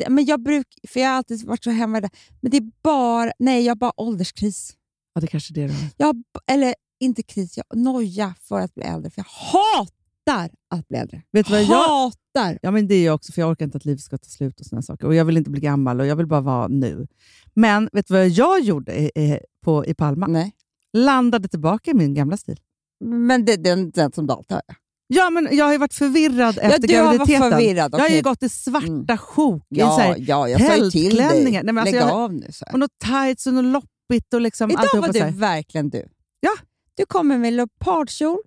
men 0.08 0.24
jag 0.24 0.42
bruk, 0.42 0.66
för 0.88 1.00
jag 1.00 1.08
har 1.08 1.16
alltid 1.16 1.46
varit 1.46 1.64
så 1.64 1.70
hemma 1.70 2.00
där. 2.00 2.10
Men 2.40 2.50
det 2.50 2.56
är 2.56 2.70
bara, 2.82 3.32
nej, 3.38 3.64
jag 3.64 3.70
har 3.70 3.76
bara 3.76 4.00
ålderskris. 4.00 4.76
Ja, 5.14 5.20
det 5.20 5.26
kanske 5.26 5.52
är 5.52 5.54
det 5.54 5.66
du 5.66 5.72
har. 5.72 5.88
Jag 5.96 6.22
eller 6.46 6.74
inte 7.00 7.22
kris, 7.22 7.56
jag 7.56 7.78
noja 7.78 8.34
för 8.40 8.60
att 8.60 8.74
bli 8.74 8.84
äldre. 8.84 9.10
För 9.10 9.20
jag 9.20 9.52
hatar 9.52 10.50
att 10.70 10.88
bli 10.88 10.98
äldre. 10.98 11.22
Vet 11.32 11.46
du 11.46 11.52
vad 11.52 11.62
jag... 11.62 11.88
Hatar! 11.88 12.58
Ja, 12.62 12.70
men 12.70 12.88
det 12.88 12.94
är 12.94 13.04
jag 13.04 13.14
också, 13.14 13.32
för 13.32 13.42
jag 13.42 13.50
orkar 13.50 13.64
inte 13.64 13.76
att 13.76 13.84
livet 13.84 14.00
ska 14.00 14.18
ta 14.18 14.28
slut 14.28 14.60
och 14.60 14.66
såna 14.66 14.82
saker. 14.82 15.06
Och 15.06 15.14
jag 15.14 15.24
vill 15.24 15.36
inte 15.36 15.50
bli 15.50 15.60
gammal 15.60 16.00
och 16.00 16.06
jag 16.06 16.16
vill 16.16 16.26
bara 16.26 16.40
vara 16.40 16.68
nu. 16.68 17.06
Men 17.54 17.88
vet 17.92 18.06
du 18.08 18.14
vad 18.14 18.28
jag 18.28 18.60
gjorde 18.60 18.94
i, 19.00 19.04
i, 19.04 19.40
på, 19.64 19.86
i 19.86 19.94
Palma? 19.94 20.26
Nej. 20.26 20.52
Landade 20.92 21.48
tillbaka 21.48 21.90
i 21.90 21.94
min 21.94 22.14
gamla 22.14 22.36
stil. 22.36 22.60
Men 23.04 23.44
det, 23.44 23.56
det 23.56 23.70
är 23.70 23.76
den 23.76 24.12
som 24.12 24.26
Dalt 24.26 24.50
har. 24.50 24.62
Ja, 25.12 25.30
men 25.30 25.48
jag 25.52 25.64
har 25.64 25.72
ju 25.72 25.78
varit 25.78 25.94
förvirrad 25.94 26.54
Ja, 26.56 26.62
efter 26.62 26.88
du 26.88 26.96
har 26.96 27.04
varit 27.04 27.16
graviditeten. 27.18 27.50
förvirrad. 27.50 27.94
Jag 27.94 27.98
har 27.98 28.08
ju 28.08 28.22
gått 28.22 28.42
i 28.42 28.48
svarta 28.48 28.86
Mm. 28.86 29.18
sjok. 29.18 29.62
i 29.62 29.78
Ja, 29.78 29.96
här, 29.96 30.16
ja, 30.18 30.48
jag 30.48 30.58
tältklänningar. 30.60 31.62
Nej, 31.62 31.74
men 31.74 31.78
alltså 31.78 31.94
Lägg 31.94 32.02
jag- 32.02 32.10
av 32.12 32.32
nu. 32.34 32.46
Så. 32.52 32.64
och 32.72 32.78
något 32.78 32.98
tights 32.98 33.46
och 33.46 33.54
något 33.54 33.64
loppigt. 33.64 34.34
Och 34.34 34.40
liksom 34.40 34.70
Idag 34.70 34.88
var 35.00 35.12
du 35.12 35.20
här. 35.20 35.30
verkligen 35.30 35.90
du. 35.90 36.08
Ja. 36.40 36.50
Du 36.94 37.06
kommer 37.06 37.38
med 37.38 37.52
leopardkjol, 37.52 38.38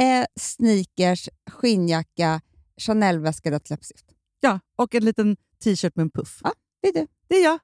eh, 0.00 0.26
sneakers, 0.40 1.28
skinnjacka, 1.50 2.40
Chanel-väska, 2.80 3.50
rött 3.50 3.70
läppstift. 3.70 4.04
Ja, 4.40 4.60
och 4.76 4.94
en 4.94 5.04
liten 5.04 5.36
t-shirt 5.64 5.96
med 5.96 6.02
en 6.02 6.10
puff. 6.10 6.40
Ja. 6.44 6.52
Det 6.82 6.88
är 6.88 6.92
du. 6.92 7.06
Det 7.28 7.34
är 7.36 7.44
jag. 7.44 7.58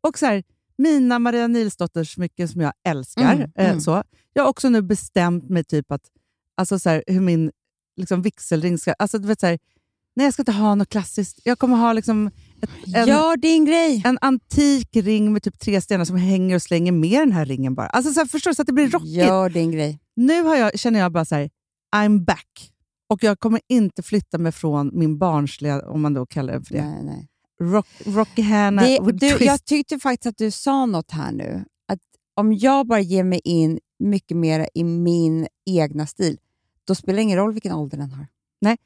Och 0.00 0.18
så 0.18 0.26
här, 0.26 0.42
mina 0.78 1.18
Maria 1.18 1.46
Nilsdotters 1.46 2.14
smycken 2.14 2.48
som 2.48 2.60
jag 2.60 2.72
älskar. 2.88 3.34
Mm, 3.34 3.50
Eh, 3.56 3.68
mm. 3.70 3.80
så. 3.80 4.02
Jag 4.32 4.42
har 4.42 4.50
också 4.50 4.68
nu 4.68 4.82
bestämt 4.82 5.50
mig 5.50 5.64
typ 5.64 5.92
att 5.92 6.02
alltså 6.56 6.78
så 6.78 6.88
här, 6.90 7.04
hur 7.06 7.20
min 7.20 7.50
liksom, 7.98 8.22
vigselring 8.22 8.78
ska... 8.78 8.92
Alltså, 8.98 9.18
du 9.18 9.28
vet, 9.28 9.40
så 9.40 9.46
här, 9.46 9.58
nej, 10.16 10.26
jag 10.26 10.32
ska 10.34 10.42
inte 10.42 10.52
ha 10.52 10.74
något 10.74 10.88
klassiskt. 10.88 11.40
Jag 11.44 11.58
kommer 11.58 11.76
ha 11.76 11.92
liksom 11.92 12.30
ett, 12.62 12.70
en, 12.94 13.08
Gör 13.08 13.36
din 13.36 13.64
grej. 13.64 14.02
en 14.04 14.18
antik 14.20 14.88
ring 14.96 15.32
med 15.32 15.42
typ 15.42 15.58
tre 15.58 15.80
stenar 15.80 16.04
som 16.04 16.16
hänger 16.16 16.54
och 16.54 16.62
slänger 16.62 16.92
med 16.92 17.20
den 17.20 17.32
här 17.32 17.44
ringen 17.46 17.74
bara. 17.74 17.86
Alltså, 17.86 18.12
så 18.12 18.20
här, 18.20 18.26
förstår 18.26 18.50
du? 18.50 18.54
Så 18.54 18.62
att 18.62 18.66
det 18.66 18.72
blir 18.72 18.88
rockigt. 18.90 19.10
Gör 19.10 19.50
din 19.50 19.70
grej. 19.72 19.98
Nu 20.16 20.42
har 20.42 20.56
jag, 20.56 20.78
känner 20.78 21.00
jag 21.00 21.12
bara 21.12 21.24
så 21.24 21.34
här, 21.34 21.50
I'm 21.96 22.24
back. 22.24 22.72
Och 23.10 23.22
jag 23.22 23.40
kommer 23.40 23.60
inte 23.68 24.02
flytta 24.02 24.38
mig 24.38 24.52
från 24.52 24.90
min 24.94 25.18
barnsliga, 25.18 25.88
om 25.90 26.00
man 26.02 26.14
då 26.14 26.26
kallar 26.26 26.58
det 26.58 26.64
för 26.64 26.74
det, 26.74 26.84
Nej, 26.84 27.04
nej. 27.04 27.28
Rock, 27.62 27.86
Rocky 28.06 28.42
Hanna 28.42 28.82
Det, 28.82 29.00
with 29.00 29.18
du, 29.18 29.28
twist. 29.30 29.40
jag 29.40 29.64
tyckte 29.64 29.98
faktiskt 29.98 30.26
att 30.26 30.36
du 30.38 30.50
sa 30.50 30.86
något 30.86 31.10
här 31.10 31.32
nu. 31.32 31.64
Att 31.92 31.98
om 32.36 32.52
jag 32.52 32.86
bara 32.86 33.00
ger 33.00 33.24
mig 33.24 33.40
in 33.44 33.78
mycket 33.98 34.36
mer 34.36 34.68
i 34.74 34.84
min 34.84 35.46
egna 35.70 36.06
stil, 36.06 36.38
då 36.88 36.94
spelar 36.94 37.16
det 37.16 37.22
ingen 37.22 37.38
roll 37.38 37.52
vilken 37.52 37.72
ålder 37.72 37.98
den 37.98 38.10
har. 38.10 38.26
Nej. 38.60 38.76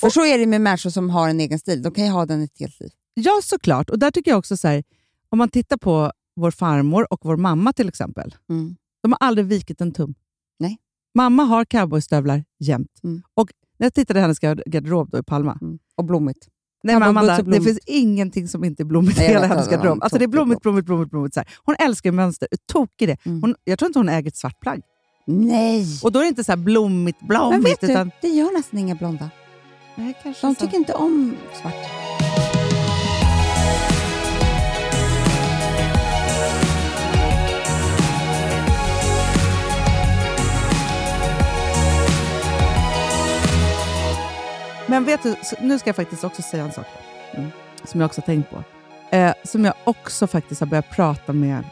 För 0.00 0.06
Och- 0.06 0.12
så 0.12 0.24
är 0.24 0.38
det 0.38 0.46
med 0.46 0.60
människor 0.60 0.90
som 0.90 1.10
har 1.10 1.28
en 1.28 1.40
egen 1.40 1.58
stil. 1.58 1.82
De 1.82 1.92
kan 1.94 2.04
ju 2.04 2.10
ha 2.10 2.26
den 2.26 2.42
ett 2.42 2.58
helt 2.60 2.80
liv. 2.80 2.90
Ja, 3.14 3.40
såklart. 3.42 3.90
Och 3.90 3.98
där 3.98 4.10
tycker 4.10 4.30
jag 4.30 4.38
också 4.38 4.56
så 4.56 4.68
här, 4.68 4.82
om 5.28 5.38
man 5.38 5.48
tittar 5.48 5.76
på 5.76 6.12
vår 6.36 6.50
farmor 6.50 7.06
och 7.12 7.20
vår 7.22 7.36
mamma 7.36 7.72
till 7.72 7.88
exempel. 7.88 8.34
Mm. 8.50 8.76
De 9.02 9.12
har 9.12 9.18
aldrig 9.20 9.46
vikit 9.46 9.80
en 9.80 9.92
tum. 9.92 10.14
Nej. 10.58 10.78
Mamma 11.14 11.42
har 11.42 11.64
cowboystövlar 11.64 12.44
jämt. 12.58 13.00
Mm. 13.04 13.22
Och 13.34 13.50
när 13.78 13.84
jag 13.86 13.94
tittade 13.94 14.18
i 14.18 14.22
hennes 14.22 14.40
gar- 14.40 14.62
garderob 14.66 15.10
då 15.10 15.18
i 15.18 15.22
Palma. 15.22 15.58
Mm. 15.62 15.78
Och 15.94 16.04
blommigt. 16.04 16.48
Nej, 16.84 16.94
men 16.98 17.08
Amanda, 17.08 17.42
det 17.42 17.60
finns 17.62 17.78
ingenting 17.86 18.48
som 18.48 18.64
inte 18.64 18.82
är 18.82 18.84
blommigt 18.84 19.20
i 19.20 19.22
hela 19.22 19.46
hennes 19.46 19.68
garderob. 19.68 20.02
Alltså, 20.02 20.18
det 20.18 20.24
är 20.24 20.28
blommigt, 20.28 20.62
blommigt, 20.62 20.86
blommigt. 20.86 21.10
blommigt 21.10 21.34
så 21.34 21.40
här. 21.40 21.48
Hon 21.64 21.74
älskar 21.78 22.12
mönster. 22.12 22.48
Tokig 22.72 23.04
i 23.04 23.06
det. 23.06 23.16
Mm. 23.26 23.42
Hon, 23.42 23.54
jag 23.64 23.78
tror 23.78 23.86
inte 23.88 23.98
hon 23.98 24.08
äger 24.08 24.28
ett 24.28 24.36
svart 24.36 24.60
plagg. 24.60 24.80
Nej! 25.24 25.86
Och 26.02 26.12
då 26.12 26.18
är 26.18 26.22
det 26.22 26.28
inte 26.28 26.44
så 26.44 26.52
här 26.52 26.56
blommigt, 26.56 27.20
Men 27.20 27.28
blommigt. 27.28 27.66
vet 27.66 27.80
du, 27.80 27.90
utan, 27.90 28.10
det 28.20 28.28
gör 28.28 28.56
nästan 28.56 28.78
inga 28.78 28.94
blonda. 28.94 29.30
nej, 29.94 30.14
kanske 30.22 30.46
De 30.46 30.54
så. 30.54 30.60
tycker 30.60 30.76
inte 30.76 30.94
om 30.94 31.36
svart. 31.62 31.88
Men 44.86 45.04
vet 45.04 45.22
du, 45.22 45.36
nu 45.60 45.78
ska 45.78 45.88
jag 45.88 45.96
faktiskt 45.96 46.24
också 46.24 46.42
säga 46.42 46.64
en 46.64 46.72
sak 46.72 46.86
mm, 47.34 47.50
som 47.84 48.00
jag 48.00 48.08
också 48.08 48.20
har 48.20 48.26
tänkt 48.26 48.50
på. 48.50 48.62
Eh, 49.16 49.32
som 49.44 49.64
jag 49.64 49.74
också 49.84 50.26
faktiskt 50.26 50.60
har 50.60 50.66
börjat 50.66 50.90
prata 50.90 51.32
med 51.32 51.64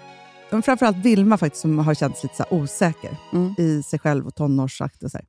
men 0.53 0.63
framförallt 0.63 0.97
Vilma 0.97 1.39
faktiskt, 1.39 1.63
som 1.63 1.79
har 1.79 1.95
känts 1.95 2.23
lite 2.23 2.35
så 2.37 2.45
osäker 2.51 3.17
Mm. 3.33 3.55
i 3.59 3.83
sig 3.83 3.99
själv 3.99 4.27
och 4.27 4.35
tonårsakt. 4.35 5.03
Och 5.03 5.11
så 5.11 5.17
här. 5.19 5.27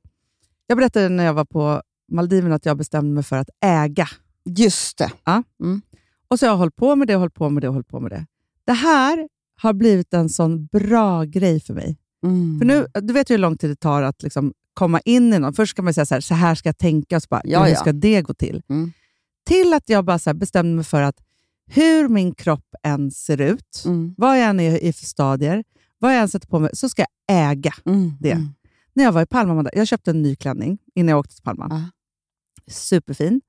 Jag 0.66 0.78
berättade 0.78 1.08
när 1.08 1.24
jag 1.24 1.34
var 1.34 1.44
på 1.44 1.82
Maldiverna 2.12 2.54
att 2.54 2.66
jag 2.66 2.76
bestämde 2.76 3.10
mig 3.14 3.22
för 3.22 3.36
att 3.36 3.48
äga. 3.64 4.08
Just 4.44 4.98
det. 4.98 5.10
Och 6.28 6.38
så 6.38 6.46
har 6.46 6.50
jag 6.52 6.56
hållit 6.58 6.76
på 6.76 6.96
med 6.96 7.08
det 7.08 7.14
och 7.14 7.20
hållit 7.20 7.34
på 7.34 7.50
med 7.50 7.62
det 7.62 7.68
och 7.68 7.74
hållit 7.74 7.88
på 7.88 8.00
med 8.00 8.10
det. 8.10 8.26
Det 8.66 8.72
här 8.72 9.28
har 9.60 9.72
blivit 9.72 10.14
en 10.14 10.28
sån 10.28 10.66
bra 10.66 11.24
grej 11.24 11.60
för 11.60 11.74
mig. 11.74 11.98
Mm. 12.24 12.58
För 12.58 12.66
nu, 12.66 12.86
du 13.02 13.14
vet 13.14 13.30
ju 13.30 13.34
hur 13.34 13.38
lång 13.38 13.56
tid 13.56 13.70
det 13.70 13.76
tar 13.76 14.02
att 14.02 14.22
liksom 14.22 14.52
komma 14.74 15.00
in 15.00 15.32
i 15.34 15.38
någon. 15.38 15.54
Först 15.54 15.70
ska 15.70 15.82
man 15.82 15.94
säga 15.94 16.06
så 16.06 16.14
här, 16.14 16.20
så 16.20 16.34
här 16.34 16.54
ska 16.54 16.68
jag 16.68 16.78
tänka, 16.78 17.16
och 17.16 17.22
så 17.22 17.26
bara, 17.30 17.40
Ja, 17.44 17.62
hur 17.64 17.70
ja. 17.72 17.76
ska 17.78 17.92
det 17.92 18.22
gå 18.22 18.34
till? 18.34 18.62
Mm. 18.68 18.92
Till 19.46 19.74
att 19.74 19.88
jag 19.88 20.04
bara 20.04 20.18
så 20.18 20.34
bestämde 20.34 20.74
mig 20.76 20.84
för 20.84 21.02
att 21.02 21.16
hur 21.74 22.08
min 22.08 22.34
kropp 22.34 22.74
än 22.82 23.10
ser 23.10 23.40
ut, 23.40 23.82
Mm. 23.86 24.14
vad 24.18 24.38
jag 24.40 24.48
än 24.48 24.60
är 24.60 24.78
i 24.84 24.92
för 24.92 25.04
stadier, 25.04 25.64
vad 25.98 26.14
jag 26.14 26.20
än 26.22 26.28
sätter 26.28 26.48
på 26.48 26.58
mig, 26.58 26.70
så 26.72 26.88
ska 26.88 27.02
jag 27.02 27.50
äga 27.50 27.72
Mm. 27.84 28.12
det. 28.20 28.32
Mm. 28.32 28.48
När 28.94 29.04
jag 29.04 29.12
var 29.12 29.22
i 29.22 29.26
Palma, 29.26 29.70
jag 29.72 29.88
köpte 29.88 30.10
en 30.10 30.22
ny 30.22 30.36
klänning 30.36 30.78
innan 30.94 31.08
jag 31.08 31.18
åkte 31.18 31.34
till 31.34 31.42
Palma. 31.44 31.66
Ja. 31.70 31.84
Superfin. 32.72 33.40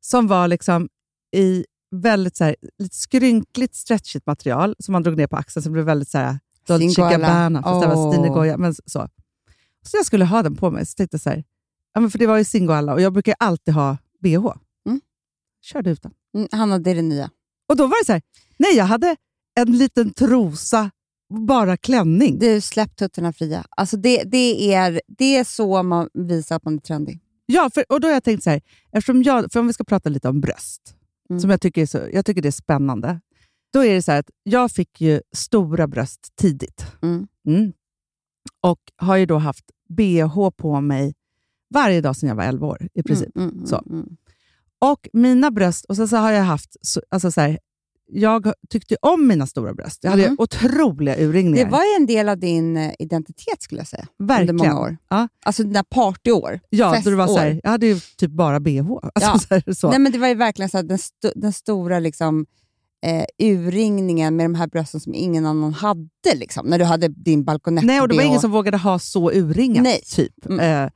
Som 0.00 0.26
var 0.26 0.48
liksom 0.48 0.88
i 1.36 1.64
väldigt 1.90 2.36
så 2.36 2.44
här, 2.44 2.56
lite 2.78 2.96
skrynkligt, 2.96 3.74
stretchigt 3.74 4.26
material 4.26 4.76
som 4.78 4.92
man 4.92 5.02
drog 5.02 5.16
ner 5.16 5.26
på 5.26 5.36
axeln, 5.36 5.62
så 5.62 5.68
det 5.68 5.72
blev 5.72 5.84
väldigt 5.84 6.08
så 6.08 6.18
här, 6.18 6.38
Dolce. 6.66 7.00
Gabbana, 7.02 7.62
fast 7.62 7.82
det 7.82 7.94
var. 7.94 8.12
Stine 8.12 8.28
Goya. 8.28 8.56
Men 8.56 8.74
så. 8.74 9.08
så 9.82 9.96
jag 9.96 10.06
skulle 10.06 10.24
ha 10.24 10.42
den 10.42 10.56
på 10.56 10.70
mig, 10.70 10.86
så 10.86 10.94
tänkte 10.94 11.14
jag 11.14 11.20
så 11.20 11.30
här, 11.30 11.44
ja, 11.94 12.00
men 12.00 12.10
för 12.10 12.18
det 12.18 12.26
var 12.26 12.36
ju 12.38 12.44
Singoalla 12.44 12.92
och 12.92 13.00
jag 13.00 13.12
brukar 13.12 13.34
alltid 13.38 13.74
ha 13.74 13.96
bh. 14.20 14.46
Mm. 14.86 15.00
Körde 15.62 15.90
ut 15.90 16.02
den. 16.02 16.12
Mm. 16.34 16.48
Hanna, 16.52 16.78
det 16.78 16.90
är 16.90 16.94
det 16.94 17.02
nya. 17.02 17.30
Och 17.70 17.76
då 17.76 17.86
var 17.86 18.02
det 18.02 18.06
så 18.06 18.12
här, 18.12 18.22
nej 18.58 18.76
jag 18.76 18.84
hade 18.84 19.16
en 19.60 19.78
liten 19.78 20.12
trosa, 20.12 20.90
bara 21.46 21.76
klänning. 21.76 22.38
Du, 22.38 22.60
släpp 22.60 22.96
tuttarna 22.96 23.32
fria. 23.32 23.64
Alltså 23.70 23.96
det, 23.96 24.22
det, 24.24 24.74
är, 24.74 25.00
det 25.08 25.36
är 25.36 25.44
så 25.44 25.82
man 25.82 26.08
visar 26.14 26.56
att 26.56 26.64
man 26.64 26.74
är 26.74 26.78
trendig. 26.78 27.20
Ja, 27.46 27.70
för, 27.74 27.84
och 27.88 28.00
då 28.00 28.08
har 28.08 28.12
jag 28.12 28.24
tänkt 28.24 28.42
så 28.42 28.50
här, 28.50 28.60
eftersom 28.92 29.22
jag, 29.22 29.52
för 29.52 29.60
om 29.60 29.66
vi 29.66 29.72
ska 29.72 29.84
prata 29.84 30.08
lite 30.08 30.28
om 30.28 30.40
bröst, 30.40 30.96
Mm. 31.30 31.40
som 31.40 31.50
jag 31.50 31.60
tycker, 31.60 31.82
är 31.82 31.86
så, 31.86 31.98
jag 32.12 32.26
tycker 32.26 32.42
det 32.42 32.48
är 32.48 32.52
spännande. 32.52 33.20
Då 33.72 33.84
är 33.84 33.94
det 33.94 34.02
så 34.02 34.12
här 34.12 34.18
att 34.18 34.30
jag 34.42 34.70
fick 34.70 35.00
ju 35.00 35.20
stora 35.36 35.86
bröst 35.86 36.32
tidigt. 36.36 36.86
Mm. 37.02 37.26
Mm. 37.46 37.72
Och 38.60 38.80
har 38.96 39.16
ju 39.16 39.26
då 39.26 39.38
haft 39.38 39.64
bh 39.88 40.50
på 40.56 40.80
mig 40.80 41.14
varje 41.74 42.00
dag 42.00 42.16
sedan 42.16 42.28
jag 42.28 42.36
var 42.36 42.44
11 42.44 42.66
år 42.66 42.88
i 42.94 43.02
princip. 43.02 43.36
Mm, 43.36 43.48
mm, 43.50 43.66
Så. 43.66 43.84
Mm, 44.80 44.88
mm. 44.88 44.92
Och 44.92 45.08
mina 45.12 45.50
bröst, 45.50 45.84
och 45.84 45.96
sen 45.96 46.08
så 46.08 46.16
har 46.16 46.32
jag 46.32 46.42
haft, 46.44 46.76
så, 46.86 47.00
alltså 47.10 47.30
så 47.32 47.40
här, 47.40 47.58
jag 48.12 48.52
tyckte 48.70 48.96
om 49.02 49.26
mina 49.26 49.46
stora 49.46 49.74
bröst. 49.74 49.98
Jag 50.02 50.10
hade 50.10 50.22
ju 50.22 50.36
otroliga 50.38 51.16
urringningar. 51.18 51.64
Det 51.64 51.70
var 51.70 51.82
ju 51.84 51.96
en 52.00 52.06
del 52.06 52.28
av 52.28 52.38
din 52.38 52.76
eh, 52.76 52.92
identitet 52.98 53.62
skulle 53.62 53.80
jag 53.80 53.88
säga. 53.88 54.06
Verkligen. 54.18 54.50
Under 54.60 54.68
många 54.68 54.80
år. 54.80 54.96
Ja. 55.10 55.28
Alltså 55.44 55.62
dina 55.62 55.84
partyår. 55.84 56.60
Ja, 56.70 57.00
då 57.04 57.10
det 57.10 57.16
var 57.16 57.26
så 57.26 57.38
här, 57.38 57.50
festår. 57.50 57.60
jag 57.64 57.70
hade 57.70 57.86
ju 57.86 58.00
typ 58.16 58.30
bara 58.30 58.60
bh. 58.60 58.92
Alltså 59.02 59.30
Ja. 59.30 59.38
så 59.38 59.54
här, 59.54 59.72
så. 59.74 59.90
Nej, 59.90 59.98
men 59.98 60.12
det 60.12 60.18
var 60.18 60.28
ju 60.28 60.34
verkligen 60.34 60.68
så 60.68 60.76
här, 60.76 60.84
den, 60.84 60.98
sto- 60.98 61.32
den 61.34 61.52
stora 61.52 61.98
liksom, 61.98 62.46
eh, 63.06 63.24
urringningen 63.48 64.36
med 64.36 64.44
de 64.44 64.54
här 64.54 64.66
brösten 64.66 65.00
som 65.00 65.14
ingen 65.14 65.46
annan 65.46 65.74
hade. 65.74 66.34
Liksom, 66.34 66.66
när 66.66 66.78
du 66.78 66.84
hade 66.84 67.08
din 67.08 67.44
balkonett 67.44 67.84
Nej, 67.84 68.00
och 68.00 68.08
det 68.08 68.16
var 68.16 68.22
ingen 68.22 68.40
som 68.40 68.50
vågade 68.50 68.76
ha 68.76 68.98
så 68.98 69.32
urringat. 69.32 69.82
Nej. 69.82 70.00
Typ. 70.14 70.46
Mm. 70.46 70.84
Eh, 70.84 70.90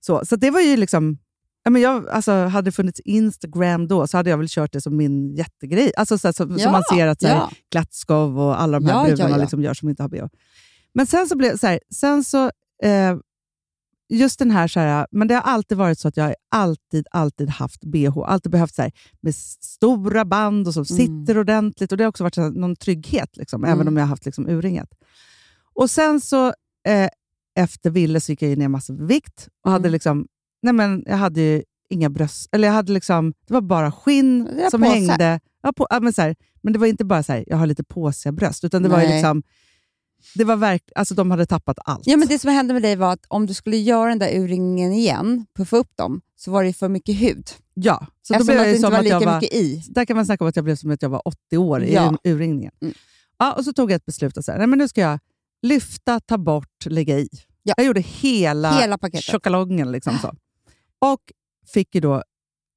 så 0.00 0.22
så 0.24 0.36
det 0.36 0.50
var 0.50 0.60
ju 0.60 0.76
liksom... 0.76 1.18
Ja, 1.62 1.70
men 1.70 1.82
jag, 1.82 2.08
alltså, 2.08 2.32
hade 2.32 2.68
det 2.68 2.72
funnits 2.72 3.00
Instagram 3.00 3.88
då 3.88 4.06
så 4.06 4.16
hade 4.16 4.30
jag 4.30 4.38
väl 4.38 4.46
kört 4.48 4.72
det 4.72 4.80
som 4.80 4.96
min 4.96 5.34
jättegrej. 5.34 5.92
Alltså, 5.96 6.18
så 6.18 6.28
här, 6.28 6.32
som, 6.32 6.58
som 6.58 6.72
man 6.72 6.82
ser 6.92 7.06
att 7.06 7.20
så 7.20 7.26
här, 7.26 7.34
ja. 7.36 7.50
Glatskov 7.70 8.40
och 8.40 8.60
alla 8.60 8.80
de 8.80 8.86
här 8.86 8.94
Ja, 8.94 9.04
brudarna 9.04 9.30
ja, 9.30 9.36
ja. 9.36 9.40
Liksom 9.42 9.62
gör 9.62 9.74
som 9.74 9.88
inte 9.88 10.02
har 10.02 10.08
bh. 10.08 10.26
Men 10.94 11.06
sen 11.06 11.26
så 11.28 11.36
blev 11.36 11.56
så 11.56 11.66
här, 11.66 11.80
sen 11.94 12.24
så... 12.24 12.44
Eh, 12.82 13.16
just 14.12 14.38
den 14.38 14.50
här, 14.50 14.68
så 14.68 14.80
här, 14.80 15.06
men 15.10 15.28
det 15.28 15.34
har 15.34 15.42
alltid 15.42 15.78
varit 15.78 15.98
så 15.98 16.08
att 16.08 16.16
jag 16.16 16.34
alltid, 16.50 17.06
alltid 17.10 17.48
haft 17.50 17.84
bh. 17.84 18.18
Alltid 18.18 18.52
behövt 18.52 18.74
så 18.74 18.82
här, 18.82 18.92
med 19.20 19.34
stora 19.60 20.24
band 20.24 20.66
och 20.68 20.74
som 20.74 20.84
Mm. 20.90 20.96
sitter 20.96 21.38
ordentligt. 21.38 21.92
Och 21.92 21.98
Det 21.98 22.04
har 22.04 22.08
också 22.08 22.24
varit 22.24 22.34
så 22.34 22.42
här, 22.42 22.50
någon 22.50 22.76
trygghet, 22.76 23.36
liksom, 23.36 23.64
Mm. 23.64 23.74
även 23.74 23.88
om 23.88 23.96
jag 23.96 24.04
har 24.04 24.08
haft 24.08 24.24
liksom, 24.26 24.48
urringat. 24.48 24.88
Och 25.74 25.90
sen 25.90 26.20
så 26.20 26.46
eh, 26.88 27.08
efter 27.54 27.90
Ville 27.90 28.20
så 28.20 28.32
gick 28.32 28.42
jag 28.42 28.58
ner 28.58 28.68
massor 28.68 29.02
i 29.02 29.06
vikt 29.06 29.48
och 29.64 29.70
hade 29.70 29.82
Mm. 29.82 29.92
liksom, 29.92 30.26
nej 30.62 30.72
men 30.74 31.02
jag 31.06 31.16
hade 31.16 31.40
ju 31.40 31.62
inga 31.88 32.10
bröst, 32.10 32.48
eller 32.52 32.68
jag 32.68 32.74
hade 32.74 32.92
liksom, 32.92 33.32
det 33.46 33.54
var 33.54 33.60
bara 33.60 33.92
skinn 33.92 34.44
var 34.62 34.70
som 34.70 34.80
påsar. 34.80 34.94
hängde. 34.94 35.40
Ja, 35.62 35.72
på, 35.72 35.86
ja, 35.90 36.00
men, 36.00 36.12
så 36.12 36.22
här, 36.22 36.36
men 36.62 36.72
det 36.72 36.78
var 36.78 36.86
inte 36.86 37.04
bara 37.04 37.22
så 37.22 37.32
här, 37.32 37.44
jag 37.46 37.56
har 37.56 37.66
lite 37.66 37.84
påsiga 37.84 38.32
bröst, 38.32 38.64
utan 38.64 38.82
det 38.82 38.88
var 38.88 39.00
ju 39.00 39.06
Nej. 39.06 39.14
liksom, 39.16 39.42
det 40.34 40.44
var 40.44 40.56
verk, 40.56 40.82
alltså 40.94 41.14
de 41.14 41.30
hade 41.30 41.46
tappat 41.46 41.78
allt. 41.84 42.06
Ja, 42.06 42.16
men 42.16 42.28
det 42.28 42.38
som 42.38 42.50
hände 42.50 42.72
med 42.74 42.82
dig 42.82 42.96
var 42.96 43.12
att 43.12 43.24
om 43.28 43.46
du 43.46 43.54
skulle 43.54 43.76
göra 43.76 44.08
den 44.08 44.18
där 44.18 44.38
urringningen 44.40 44.92
igen, 44.92 45.46
puffa 45.56 45.76
upp 45.76 45.96
dem, 45.96 46.20
så 46.36 46.50
var 46.50 46.64
det 46.64 46.72
för 46.72 46.88
mycket 46.88 47.16
hud. 47.20 47.48
ja, 47.74 48.06
så 48.22 48.32
då 48.32 48.40
Eftersom 48.40 48.46
blev 48.46 48.60
att 48.60 48.66
jag 48.66 48.66
det 48.66 48.70
inte 48.76 48.80
som 48.80 48.90
var 48.90 48.98
att 48.98 49.04
lika 49.04 49.14
jag 49.20 49.26
var, 49.26 49.40
mycket 49.40 49.54
i. 49.56 49.82
där 49.88 50.04
kan 50.04 50.16
man 50.16 50.26
snacka 50.26 50.44
om 50.44 50.48
att 50.48 50.56
jag 50.56 50.64
blev 50.64 50.76
som 50.76 50.90
att 50.90 51.02
jag 51.02 51.08
var 51.08 51.22
80 51.28 51.56
år 51.56 51.82
i 51.84 51.94
Ja. 51.94 52.16
urringningen. 52.24 52.72
Mm. 52.82 52.94
Ja, 53.38 53.52
och 53.52 53.64
så 53.64 53.72
tog 53.72 53.90
jag 53.90 53.96
ett 53.96 54.06
beslut 54.06 54.38
att 54.38 54.44
säga, 54.44 54.58
nej 54.58 54.66
men 54.66 54.78
nu 54.78 54.88
ska 54.88 55.00
jag 55.00 55.18
lyfta, 55.62 56.20
ta 56.20 56.38
bort, 56.38 56.86
lägga 56.86 57.18
i. 57.18 57.28
Ja. 57.62 57.74
Jag 57.76 57.86
gjorde 57.86 58.00
hela, 58.00 58.70
Hela 58.80 58.98
paketet. 58.98 59.24
tjockalongen. 59.24 59.92
Liksom 59.92 60.18
så. 60.18 60.34
Och 61.00 61.20
fick 61.72 61.94
ju 61.94 62.00
då 62.00 62.22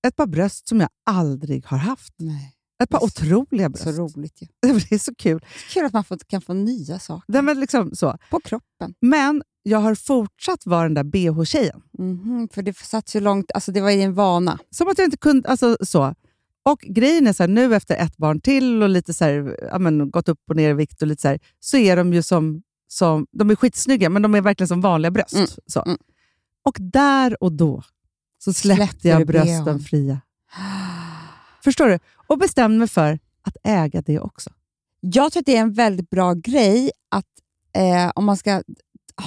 ett 0.08 0.16
par 0.16 0.28
bröst 0.28 0.68
som 0.68 0.80
jag 0.80 0.90
aldrig 1.06 1.66
har 1.66 1.78
haft. 1.78 2.14
Nej, 2.18 2.56
Ett 2.84 2.90
par 2.90 3.00
Så- 3.00 3.06
otroliga 3.06 3.70
bröst. 3.70 3.84
så 3.84 3.92
roligt 3.92 4.42
ju. 4.42 4.48
Det 4.62 4.92
är 4.96 4.98
så 4.98 5.16
kul. 5.18 5.46
Kul 5.70 5.86
att 5.86 5.94
man 5.94 6.04
får, 6.04 6.18
kan 6.18 6.42
få 6.42 6.54
nya 6.54 7.00
saker 7.00 7.42
men, 7.42 7.60
liksom 7.60 7.96
så. 7.96 8.18
på 8.32 8.40
kroppen. 8.40 8.94
men 9.02 9.44
jag 9.64 9.80
har 9.80 9.96
fortsatt 9.96 10.66
vara 10.66 10.84
den 10.84 10.94
där 10.94 11.04
bh-tjejen. 11.04 11.82
Mhm, 12.00 12.50
för 12.54 12.62
det 12.62 12.78
satt 12.78 13.10
så 13.10 13.20
långt, 13.20 13.52
alltså 13.52 13.72
det 13.72 13.82
var 13.82 13.90
ju 13.92 14.02
en 14.02 14.14
vana. 14.14 14.60
Som 14.70 14.88
att 14.88 14.98
jag 14.98 15.08
inte 15.08 15.18
kunde... 15.18 15.50
Alltså, 15.50 15.78
så. 15.82 16.16
Och 16.66 16.80
grejen 16.80 17.28
är 17.28 17.34
så 17.34 17.44
här, 17.44 17.48
nu 17.48 17.76
efter 17.76 17.96
ett 17.96 18.18
barn 18.18 18.42
till 18.42 18.84
och 18.84 18.90
lite 18.90 19.14
så 19.14 19.24
här, 19.26 19.58
ja, 19.72 19.80
men, 19.80 20.12
gått 20.12 20.30
upp 20.30 20.40
och 20.50 20.56
ner 20.56 20.70
i 20.70 20.74
vikt 20.74 21.02
och 21.02 21.08
lite 21.08 21.22
så, 21.22 21.28
här, 21.28 21.40
så 21.60 21.78
är 21.78 21.96
de 21.96 22.14
ju 22.14 22.22
som, 22.24 22.64
som... 22.88 23.28
De 23.32 23.50
är 23.50 23.56
skitsnygga, 23.56 24.10
men 24.10 24.22
de 24.22 24.36
är 24.36 24.42
verkligen 24.42 24.68
som 24.68 24.82
vanliga 24.82 25.12
bröst. 25.12 25.34
Mm, 25.36 25.48
Så. 25.68 25.84
mm. 25.86 25.98
Och 26.64 26.78
där 26.80 27.44
och 27.44 27.52
då 27.52 27.84
så 28.44 28.54
släppte, 28.54 28.86
Släppte 28.86 29.08
jag 29.08 29.28
brösten 29.28 29.80
fria. 29.80 30.22
Förstår 31.64 31.88
du? 31.88 32.00
Och 32.28 32.38
bestämde 32.38 32.78
mig 32.80 32.88
för 32.88 33.20
att 33.48 33.58
äga 33.64 34.02
det 34.02 34.20
också. 34.20 34.50
Jag 35.00 35.32
tror 35.32 35.42
att 35.42 35.46
det 35.46 35.56
är 35.58 35.62
en 35.62 35.74
väldigt 35.74 36.10
bra 36.10 36.34
grej 36.34 36.92
att 37.12 37.26
eh, 37.76 38.12
om 38.16 38.26
man 38.26 38.38
ska 38.38 38.64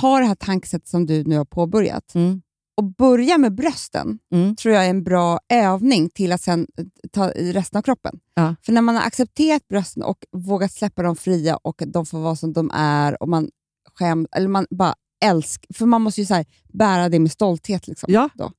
ha 0.00 0.18
det 0.18 0.24
här 0.26 0.34
tankesättet 0.34 0.88
som 0.88 1.06
du 1.06 1.24
nu 1.24 1.36
har 1.36 1.44
påbörjat 1.44 2.14
Mm. 2.14 2.42
och 2.76 2.84
börja 2.84 3.38
med 3.38 3.54
brösten 3.54 4.18
Mm. 4.32 4.56
tror 4.56 4.74
jag 4.74 4.86
är 4.86 4.90
en 4.90 5.04
bra 5.04 5.40
övning 5.48 6.10
till 6.10 6.32
att 6.32 6.42
sen 6.42 6.66
eh, 6.78 6.84
ta 7.12 7.28
resten 7.30 7.78
av 7.78 7.82
kroppen. 7.82 8.18
Ja. 8.34 8.54
För 8.62 8.72
när 8.72 8.82
man 8.82 8.96
har 8.96 9.02
accepterat 9.02 9.68
brösten 9.68 10.02
och 10.02 10.18
vågat 10.32 10.72
släppa 10.72 11.02
dem 11.02 11.16
fria 11.16 11.56
och 11.56 11.82
de 11.86 12.06
får 12.06 12.18
vara 12.18 12.36
som 12.36 12.52
de 12.52 12.70
är 12.74 13.22
och 13.22 13.28
man 13.28 13.50
skäm, 13.94 14.26
eller 14.32 14.48
man 14.48 14.66
bara 14.70 14.94
älskar, 15.24 15.74
för 15.74 15.86
man 15.86 16.02
måste 16.02 16.20
ju 16.20 16.26
så 16.26 16.34
här, 16.34 16.46
bära 16.72 17.08
det 17.08 17.18
med 17.18 17.30
stolthet. 17.32 17.88
Liksom, 17.88 18.12
Ja. 18.12 18.28
då. 18.34 18.52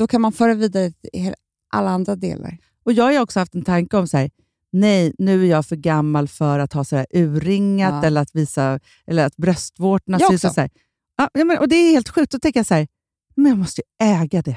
Då 0.00 0.06
kan 0.06 0.20
man 0.20 0.32
föra 0.32 0.54
vidare 0.54 0.90
till 0.90 1.34
alla 1.72 1.90
andra 1.90 2.16
delar. 2.16 2.58
Och 2.84 2.92
Jag 2.92 3.04
har 3.04 3.20
också 3.20 3.38
haft 3.38 3.54
en 3.54 3.64
tanke 3.64 3.96
om 3.96 4.08
så 4.08 4.16
här, 4.16 4.30
nej, 4.72 5.14
nu 5.18 5.42
är 5.44 5.50
jag 5.50 5.66
för 5.66 5.76
gammal 5.76 6.28
för 6.28 6.58
att 6.58 6.72
ha 6.72 6.84
så 6.84 6.96
här 6.96 7.06
urringat 7.14 7.92
Ja. 7.92 8.06
eller 8.06 8.20
att 8.20 8.34
visa 8.34 8.80
eller 9.06 9.26
att 9.26 9.36
bröstvårtorna 9.36 10.18
syns. 10.18 10.40
Så 10.40 10.60
här. 10.60 10.70
Ja, 11.16 11.44
men, 11.44 11.58
och 11.58 11.68
Det 11.68 11.76
är 11.76 11.90
helt 11.92 12.08
sjukt. 12.08 12.32
Då 12.32 12.38
tänker 12.38 12.60
jag 12.60 12.66
så 12.66 12.74
här, 12.74 12.88
men 13.36 13.46
jag 13.46 13.58
måste 13.58 13.80
ju 13.80 14.06
äga 14.06 14.42
det. 14.42 14.56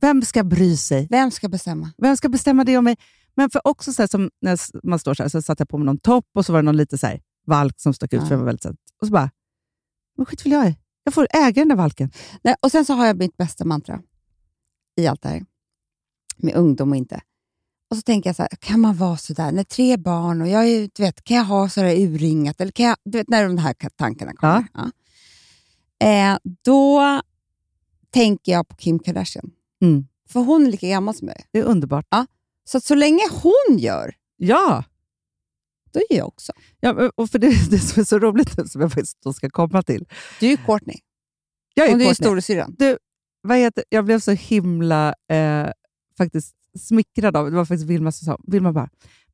Vem 0.00 0.22
ska 0.22 0.44
bry 0.44 0.76
sig? 0.76 1.06
Vem 1.10 1.30
ska 1.30 1.48
bestämma? 1.48 1.90
Vem 1.98 2.16
ska 2.16 2.28
bestämma 2.28 2.64
det 2.64 2.78
om 2.78 2.84
mig? 2.84 2.96
Men 3.34 3.50
för 3.50 3.66
också 3.66 3.92
så 3.92 4.02
här, 4.02 4.06
som 4.06 4.30
när 4.40 4.58
man 4.86 4.98
står 4.98 5.14
så 5.14 5.22
här, 5.22 5.30
så 5.30 5.42
satte 5.42 5.60
jag 5.60 5.68
på 5.68 5.78
mig 5.78 5.86
någon 5.86 5.98
topp 5.98 6.26
och 6.34 6.46
så 6.46 6.52
var 6.52 6.58
det 6.62 6.64
någon 6.66 6.76
lite 6.76 6.98
så 6.98 7.06
här, 7.06 7.20
valk 7.46 7.80
som 7.80 7.94
stack 7.94 8.12
ut. 8.12 8.20
Ja. 8.20 8.26
För 8.26 8.34
jag 8.34 8.38
var 8.38 8.46
väldigt, 8.46 8.62
så 8.62 8.68
här, 8.68 8.76
och 9.00 9.06
så 9.06 9.12
bara, 9.12 9.30
vad 10.16 10.28
skit 10.28 10.46
vill 10.46 10.52
jag 10.52 10.68
i? 10.68 10.76
Jag 11.04 11.14
får 11.14 11.28
äga 11.30 11.60
den 11.60 11.68
där 11.68 11.76
valken. 11.76 12.10
Nej, 12.44 12.54
och 12.62 12.70
Sen 12.70 12.84
så 12.84 12.92
har 12.94 13.06
jag 13.06 13.18
mitt 13.18 13.36
bästa 13.36 13.64
mantra 13.64 14.00
i 14.96 15.06
allt 15.06 15.22
det 15.22 15.28
här, 15.28 15.44
med 16.36 16.54
ungdom 16.54 16.90
och 16.90 16.96
inte. 16.96 17.20
Och 17.90 17.96
så 17.96 18.02
tänker 18.02 18.28
jag 18.28 18.36
så 18.36 18.42
här, 18.42 18.48
kan 18.60 18.80
man 18.80 18.96
vara 18.96 19.16
så 19.16 19.32
där, 19.32 19.52
när 19.52 19.64
tre 19.64 19.96
barn 19.96 20.42
och 20.42 20.48
jag 20.48 20.68
är, 20.68 20.90
du 20.94 21.02
vet, 21.02 21.24
kan 21.24 21.36
jag 21.36 21.44
ha 21.44 21.68
så 21.68 21.80
där 21.80 22.00
urringat? 22.00 22.60
Eller 22.60 22.72
kan 22.72 22.86
jag, 22.86 22.96
du 23.04 23.18
vet, 23.18 23.28
när 23.28 23.42
de 23.44 23.58
här 23.58 23.74
tankarna 23.96 24.32
kommer. 24.32 24.66
Ja. 24.74 24.90
Eh, 26.06 26.38
då 26.64 27.02
tänker 28.10 28.52
jag 28.52 28.68
på 28.68 28.76
Kim 28.76 28.98
Kardashian. 28.98 29.50
Mm. 29.82 30.06
För 30.28 30.40
hon 30.40 30.66
är 30.66 30.70
lika 30.70 30.88
gammal 30.88 31.14
som 31.14 31.28
jag. 31.28 31.36
Det 31.50 31.58
är 31.58 31.62
underbart. 31.64 32.06
Så 32.64 32.78
att 32.78 32.84
så 32.84 32.94
länge 32.94 33.22
hon 33.42 33.78
gör, 33.78 34.14
Ja! 34.36 34.84
då 35.92 36.00
gör 36.10 36.18
jag 36.18 36.26
också. 36.28 36.52
ja 36.80 37.10
och 37.14 37.30
för 37.30 37.38
det, 37.38 37.70
det 37.70 37.78
som 37.78 38.00
är 38.00 38.04
så 38.04 38.18
roligt 38.18 38.56
nu, 38.58 38.64
som 38.66 38.80
jag 38.80 38.92
faktiskt 38.92 39.22
då 39.22 39.32
ska 39.32 39.50
komma 39.50 39.82
till. 39.82 40.04
Du 40.40 40.46
är 40.46 40.50
ju 40.50 40.56
Courtney. 40.56 40.96
Jag 41.74 41.88
är 41.88 41.92
och 41.92 41.98
du 41.98 42.04
är 42.04 42.08
ju 42.08 42.14
Courtney. 42.14 42.26
storasyrran. 42.26 42.74
Vad 43.46 43.58
heter, 43.58 43.84
jag 43.88 44.04
blev 44.04 44.20
så 44.20 44.32
himla 44.32 45.14
eh, 45.32 45.66
faktiskt 46.18 46.54
smickrad 46.78 47.36
av, 47.36 47.50
det 47.50 47.56
var 47.56 47.64
faktiskt 47.64 47.90
Vilma 47.90 48.12
som 48.12 48.26
sa, 48.26 48.38
Vilma 48.46 48.72
bara, 48.72 48.88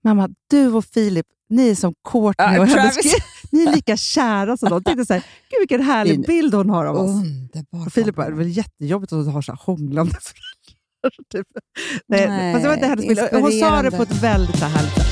Mamma, 0.04 0.28
du 0.50 0.72
och 0.72 0.84
Filip, 0.84 1.26
ni 1.50 1.70
är 1.70 1.74
som 1.74 1.94
Courtney 2.10 2.54
Ja, 2.54 2.60
och 2.60 2.66
hennes 2.66 2.94
Travis. 2.94 3.14
Ni 3.52 3.62
är 3.62 3.74
lika 3.74 3.96
kära 3.96 4.56
som 4.56 4.68
de. 4.70 4.84
Tänkte 4.84 5.06
så 5.06 5.12
här, 5.12 5.20
Gud 5.50 5.58
vilken 5.60 5.80
härlig 5.82 6.12
Fin. 6.14 6.22
bild 6.22 6.54
hon 6.54 6.70
har 6.70 6.84
av 6.86 6.96
oss. 6.96 7.10
Underbart. 7.10 7.86
Och 7.86 7.92
Filip 7.92 8.16
bara, 8.16 8.26
det 8.26 8.32
är 8.32 8.36
väl 8.36 8.56
jättejobbigt 8.56 9.12
att 9.12 9.24
du 9.24 9.30
har 9.30 9.42
så 9.42 9.52
här 9.52 9.58
hånglande 9.62 10.12
föräldrar. 10.20 11.24
Typ. 11.32 11.46
Nej, 12.06 12.28
Nej, 12.28 12.52
fast 12.52 12.62
det 12.62 12.68
var 12.68 12.74
inte 12.74 12.86
hennes 12.86 13.06
bild. 13.06 13.20
Hon 13.32 13.52
sa 13.52 13.82
det 13.82 13.90
på 13.90 14.02
ett 14.02 14.22
väldigt 14.22 14.58
så 14.58 14.64
härligt 14.64 14.94
sätt. 14.94 15.11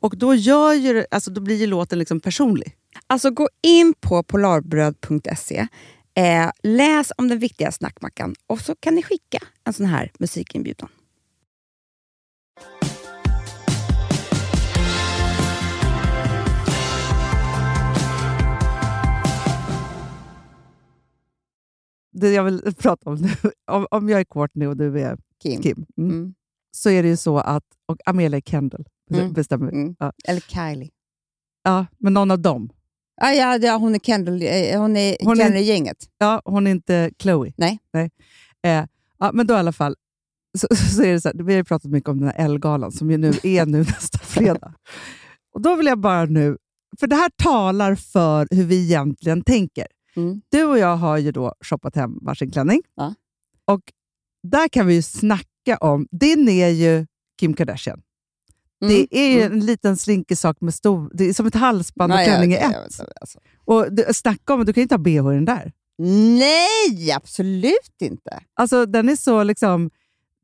Och 0.00 0.18
då, 0.18 0.34
gör 0.34 0.72
ju, 0.72 1.04
alltså, 1.10 1.30
då 1.30 1.40
blir 1.40 1.56
ju 1.56 1.66
låten 1.66 1.98
liksom 1.98 2.20
personlig. 2.20 2.76
Alltså 3.06 3.30
gå 3.30 3.48
in 3.62 3.94
på 4.00 4.22
polarbröd.se, 4.22 5.66
eh, 6.14 6.50
läs 6.62 7.12
om 7.16 7.28
den 7.28 7.38
viktiga 7.38 7.72
snackmackan 7.72 8.34
och 8.46 8.60
så 8.60 8.74
kan 8.80 8.94
ni 8.94 9.02
skicka 9.02 9.38
en 9.64 9.72
sån 9.72 9.86
här 9.86 10.12
musikinbjudan. 10.18 10.88
det 22.20 22.30
jag 22.30 22.44
vill 22.44 22.74
prata 22.78 23.10
om 23.10 23.16
nu, 23.16 23.28
om, 23.66 23.86
om 23.90 24.08
jag 24.08 24.20
är 24.20 24.24
Courtney 24.24 24.68
och 24.68 24.76
du 24.76 25.00
är 25.00 25.18
Kim. 25.42 25.62
Kim, 25.62 25.86
mm, 25.96 26.10
Mm. 26.10 26.34
så 26.70 26.90
är 26.90 27.02
det 27.02 27.08
ju 27.08 27.16
så 27.16 27.38
att, 27.38 27.64
och 27.86 27.98
Amelia 28.06 28.40
Kendall, 28.40 28.84
Mm. 29.10 29.32
bestämmer. 29.32 29.68
Mm. 29.72 29.96
Ja. 29.98 30.12
Eller 30.28 30.40
Kylie. 30.40 30.90
ja, 31.64 31.86
men 31.98 32.14
någon 32.14 32.30
av 32.30 32.38
dem. 32.40 32.70
Ah, 33.20 33.30
ja, 33.32 33.56
ja, 33.58 33.76
hon 33.76 33.94
är 33.94 33.98
Kendall, 33.98 34.42
eh, 34.42 34.80
hon 34.80 34.96
är 34.96 35.16
Hon 35.24 35.40
är- 35.40 35.44
Jenner-gänget. 35.44 35.96
Ja, 36.18 36.42
hon 36.44 36.66
är 36.66 36.70
inte 36.70 37.10
Chloe. 37.18 37.52
Nej. 37.56 37.78
Nej. 37.92 38.10
Eh, 38.62 38.84
ja, 39.18 39.30
men 39.32 39.46
då 39.46 39.54
i 39.54 39.56
alla 39.56 39.72
fall, 39.72 39.96
så, 40.58 40.66
så 40.96 41.02
är 41.02 41.12
det 41.12 41.20
så 41.20 41.28
här, 41.28 41.34
vi 41.44 41.52
har 41.52 41.58
ju 41.58 41.64
pratat 41.64 41.90
mycket 41.90 42.08
om 42.08 42.18
den 42.20 42.28
här 42.28 42.44
Ellegalan 42.44 42.92
som 42.92 43.10
ju 43.10 43.16
nu 43.16 43.32
är 43.42 43.66
nu 43.66 43.78
nästa 43.84 44.18
fredag. 44.18 44.74
Och 45.54 45.62
då 45.62 45.74
vill 45.76 45.86
jag 45.86 45.98
bara 46.00 46.24
nu, 46.24 46.56
för 47.00 47.06
det 47.06 47.16
här 47.16 47.30
talar 47.42 47.94
för 47.94 48.48
hur 48.50 48.64
vi 48.64 48.84
egentligen 48.84 49.42
tänker. 49.42 49.86
Mm. 50.16 50.40
Du 50.48 50.64
och 50.64 50.78
jag 50.78 50.96
har 50.96 51.18
ju 51.18 51.32
då 51.32 51.54
shoppat 51.60 51.96
hem 51.96 52.18
varsin 52.22 52.50
klänning. 52.50 52.82
Ja. 52.94 53.14
Och 53.64 53.80
där 54.42 54.68
kan 54.68 54.86
vi 54.86 54.94
ju 54.94 55.02
snacka 55.02 55.76
om, 55.80 56.06
din 56.10 56.48
är 56.48 56.68
ju 56.68 57.06
Kim 57.40 57.54
Kardashian. 57.54 58.00
Mm. 58.84 58.94
Det 58.94 59.18
är 59.18 59.30
ju 59.32 59.42
en 59.42 59.66
liten 59.66 59.96
slinkig 59.96 60.38
sak 60.38 60.60
med 60.60 60.74
stor, 60.74 61.10
det 61.14 61.24
är 61.28 61.32
som 61.32 61.46
ett 61.46 61.54
halsband 61.54 62.12
och 62.12 62.16
Nej, 62.16 62.26
klänning 62.26 62.52
i 62.52 62.56
ett. 62.56 62.74
alltså. 63.20 63.38
Och 63.64 63.92
du, 63.92 64.04
snacka 64.14 64.54
om, 64.54 64.64
du 64.64 64.72
kan 64.72 64.80
ju 64.80 64.82
inte 64.82 64.94
ha 64.94 64.98
bh 64.98 65.10
i 65.32 65.34
den 65.34 65.44
där. 65.44 65.72
Nej, 66.38 67.12
absolut 67.16 67.96
inte. 68.00 68.40
Alltså 68.54 68.86
den 68.86 69.08
är 69.08 69.16
så 69.16 69.42
liksom... 69.42 69.90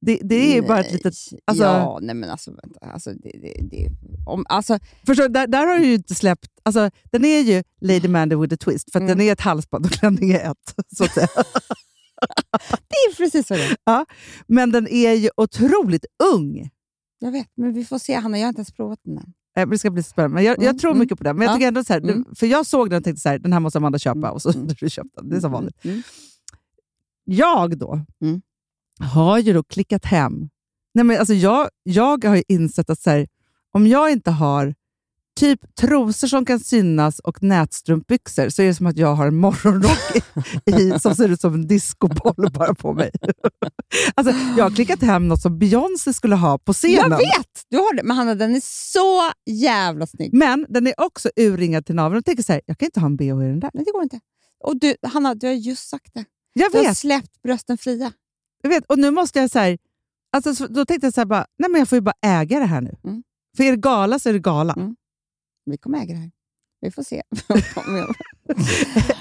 Det, 0.06 0.18
det 0.22 0.34
är 0.34 0.54
ju 0.54 0.62
bara 0.62 0.80
ett 0.80 0.86
Nej. 0.86 0.92
litet... 0.94 1.14
Alltså, 1.44 1.64
Ja, 1.64 1.98
nej 2.02 2.14
men 2.14 2.30
alltså 2.30 2.50
vänta. 2.50 2.86
Alltså, 2.86 3.10
det, 3.10 3.30
det, 3.42 3.56
det, 3.70 3.88
om, 4.26 4.46
alltså, 4.48 4.78
förstår, 5.06 5.28
där, 5.28 5.46
där 5.46 5.66
har 5.66 5.78
du 5.78 5.84
ju 5.86 5.94
inte 5.94 6.14
släppt... 6.14 6.46
Alltså, 6.62 6.90
den 7.12 7.24
är 7.24 7.40
ju 7.40 7.62
Lady 7.80 8.08
Mandy 8.08 8.36
with 8.36 8.54
a 8.54 8.56
twist, 8.60 8.92
för 8.92 8.98
att 8.98 9.02
Mm. 9.02 9.18
den 9.18 9.26
är 9.26 9.32
ett 9.32 9.40
halsband 9.40 9.86
och 9.86 9.92
klänning 9.92 10.30
är 10.30 10.50
ett. 10.50 10.74
Så 10.96 11.04
att 11.04 11.14
säga. 11.14 11.28
det 12.88 12.96
är 12.96 13.16
precis 13.16 13.50
vad 13.50 13.58
det 13.58 13.76
är. 13.86 14.06
Men 14.46 14.72
den 14.72 14.88
är 14.88 15.12
ju 15.12 15.30
otroligt 15.36 16.04
ung. 16.34 16.70
Jag 17.22 17.32
vet, 17.32 17.48
men 17.54 17.72
vi 17.72 17.84
får 17.84 17.98
se. 17.98 18.14
Hanna, 18.14 18.38
jag 18.38 18.44
har 18.44 18.48
inte 18.48 18.58
ens 18.60 18.72
provat 18.72 18.98
den 19.02 19.18
än. 19.18 19.32
Eh, 19.56 19.68
Det 19.68 19.78
ska 19.78 19.90
bli 19.90 20.02
spännande. 20.02 20.34
Men 20.34 20.44
jag, 20.44 20.56
jag 20.58 20.64
Mm, 20.64 20.78
tror 20.78 20.90
mm. 20.90 20.98
mycket 21.00 21.18
på 21.18 21.24
den. 21.24 21.36
Men 21.36 21.44
jag 21.44 21.52
Ja. 21.52 21.56
tycker 21.56 21.68
ändå 21.68 21.84
så 21.84 21.92
här, 21.92 22.00
Mm. 22.00 22.24
för 22.36 22.46
jag 22.46 22.66
såg 22.66 22.90
den 22.90 22.96
och 22.98 23.04
tänkte 23.04 23.20
så 23.20 23.28
här, 23.28 23.38
den 23.38 23.52
här 23.52 23.60
måste 23.60 23.78
Amanda 23.78 23.98
köpa. 23.98 24.18
Mm, 24.18 24.30
Och 24.32 24.42
så 24.42 24.50
du 24.80 24.90
köpte 24.90 25.20
den. 25.20 25.28
Det 25.28 25.36
är 25.36 25.40
som 25.40 25.52
vanligt. 25.52 25.84
Mm. 25.84 26.02
Jag 27.24 27.78
då 27.78 28.00
har 29.00 29.38
ju 29.38 29.52
då 29.52 29.62
klickat 29.62 30.04
hem. 30.04 30.48
Nej, 30.94 31.04
men 31.04 31.18
alltså 31.18 31.34
jag, 31.34 31.68
jag 31.82 32.24
har 32.24 32.36
ju 32.36 32.42
insett 32.48 32.90
att 32.90 32.98
så 33.00 33.10
här, 33.10 33.28
om 33.72 33.86
jag 33.86 34.12
inte 34.12 34.30
har 34.30 34.74
typ 35.40 35.74
trosor 35.76 36.28
som 36.28 36.44
kan 36.44 36.60
synas 36.60 37.18
och 37.18 37.42
nätstrumpbyxor 37.42 38.48
så 38.48 38.62
är 38.62 38.66
det 38.66 38.74
som 38.74 38.86
att 38.86 38.96
jag 38.96 39.14
har 39.14 39.26
en 39.26 39.36
morgonrock 39.36 40.16
i, 40.66 41.00
som 41.00 41.14
ser 41.14 41.28
ut 41.28 41.40
som 41.40 41.54
en 41.54 41.66
discoboll 41.66 42.50
bara 42.52 42.74
på 42.74 42.92
mig. 42.92 43.10
alltså, 44.14 44.34
jag 44.56 44.64
har 44.64 44.70
klickat 44.70 45.02
hem 45.02 45.28
något 45.28 45.40
som 45.42 45.58
Beyoncé 45.58 46.12
skulle 46.12 46.34
ha 46.36 46.58
på 46.58 46.72
scenen. 46.72 47.10
Jag 47.10 47.18
vet! 47.18 47.62
Du 47.70 47.76
har 47.76 47.94
det. 47.96 48.02
Men 48.02 48.16
Hanna, 48.16 48.34
den 48.34 48.54
är 48.56 48.60
så 48.64 49.30
jävla 49.50 50.06
snygg. 50.06 50.34
Men 50.34 50.66
den 50.68 50.86
är 50.86 50.94
också 51.00 51.30
urringad 51.36 51.86
till 51.86 51.94
naveln. 51.94 52.14
Jag 52.16 52.24
tänker 52.24 52.42
så 52.42 52.52
här, 52.52 52.62
jag 52.66 52.78
kan 52.78 52.86
inte 52.86 53.00
ha 53.00 53.06
en 53.06 53.16
bh 53.16 53.24
i 53.24 53.28
den 53.28 53.60
där. 53.60 53.70
Nej, 53.74 53.84
det 53.84 53.90
går 53.92 54.02
inte. 54.02 54.20
Och 54.64 54.80
du, 54.80 54.94
Hanna, 55.12 55.34
du 55.34 55.46
har 55.46 55.54
just 55.54 55.88
sagt 55.88 56.10
det. 56.14 56.24
Jag 56.52 56.72
Du 56.72 56.78
har 56.78 56.94
släppt 56.94 57.42
brösten 57.42 57.78
fria. 57.78 58.12
Jag 58.62 58.70
vet, 58.70 58.84
och 58.86 58.98
nu 58.98 59.10
måste 59.10 59.38
jag 59.38 59.50
så 59.50 59.58
här, 59.58 59.78
alltså, 60.32 60.54
så- 60.54 60.66
då 60.66 60.84
tänkte 60.84 61.06
jag 61.06 61.14
så 61.14 61.20
här, 61.20 61.26
bara, 61.26 61.46
nej 61.58 61.70
men 61.70 61.78
jag 61.78 61.88
får 61.88 61.96
ju 61.96 62.02
bara 62.02 62.14
äga 62.26 62.58
det 62.58 62.64
här 62.66 62.80
nu. 62.80 62.96
Mm. 63.04 63.22
För 63.56 63.64
är 63.64 63.70
det 63.70 63.76
gala 63.76 64.18
så 64.18 64.28
är 64.28 64.32
det 64.32 64.38
gala. 64.38 64.72
Mm. 64.72 64.94
Vi 65.64 65.76
kommer 65.78 65.98
äga 66.02 66.14
det 66.14 66.20
här. 66.20 66.30
Vi 66.80 66.90
får 66.90 67.02
se. 67.02 67.22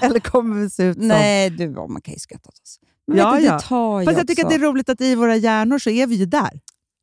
Eller 0.00 0.20
kommer 0.20 0.60
vi 0.60 0.70
se 0.70 0.82
ut 0.84 0.96
som... 0.98 1.08
Nej, 1.08 1.50
du, 1.50 1.70
man 1.70 2.00
kan 2.02 2.14
ju 2.14 2.20
skratta 2.20 2.48
åt 2.48 2.54
oss. 2.62 2.80
Men 3.06 3.18
Ja, 3.18 3.36
du, 3.36 3.42
ja. 3.44 3.58
Fast 4.04 4.18
jag 4.18 4.28
tycker 4.28 4.42
att 4.42 4.46
också. 4.46 4.58
det 4.58 4.64
är 4.64 4.68
roligt 4.68 4.88
att 4.88 5.00
i 5.00 5.14
våra 5.14 5.36
hjärnor 5.36 5.78
så 5.78 5.90
är 5.90 6.06
vi 6.06 6.14
ju 6.14 6.26
där. 6.26 6.60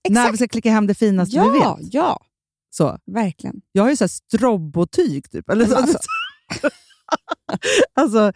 När 0.10 0.22
vi 0.22 0.28
Exakt. 0.28 0.36
ska 0.38 0.48
klicka 0.48 0.72
hem 0.72 0.88
det 0.88 0.96
finaste 0.96 1.36
Ja, 1.36 1.48
vi 1.48 1.60
vet. 1.84 1.94
ja, 1.94 2.26
Så. 2.70 2.98
verkligen. 3.06 3.62
Jag 3.72 3.84
har 3.84 3.90
ju 3.90 3.96
så 3.96 4.04
här 4.04 4.08
strobotyg 4.10 5.32
typ. 5.32 5.50
Eller 5.50 5.66
så. 5.66 5.76
Alltså. 5.76 5.98
alltså, 7.94 8.32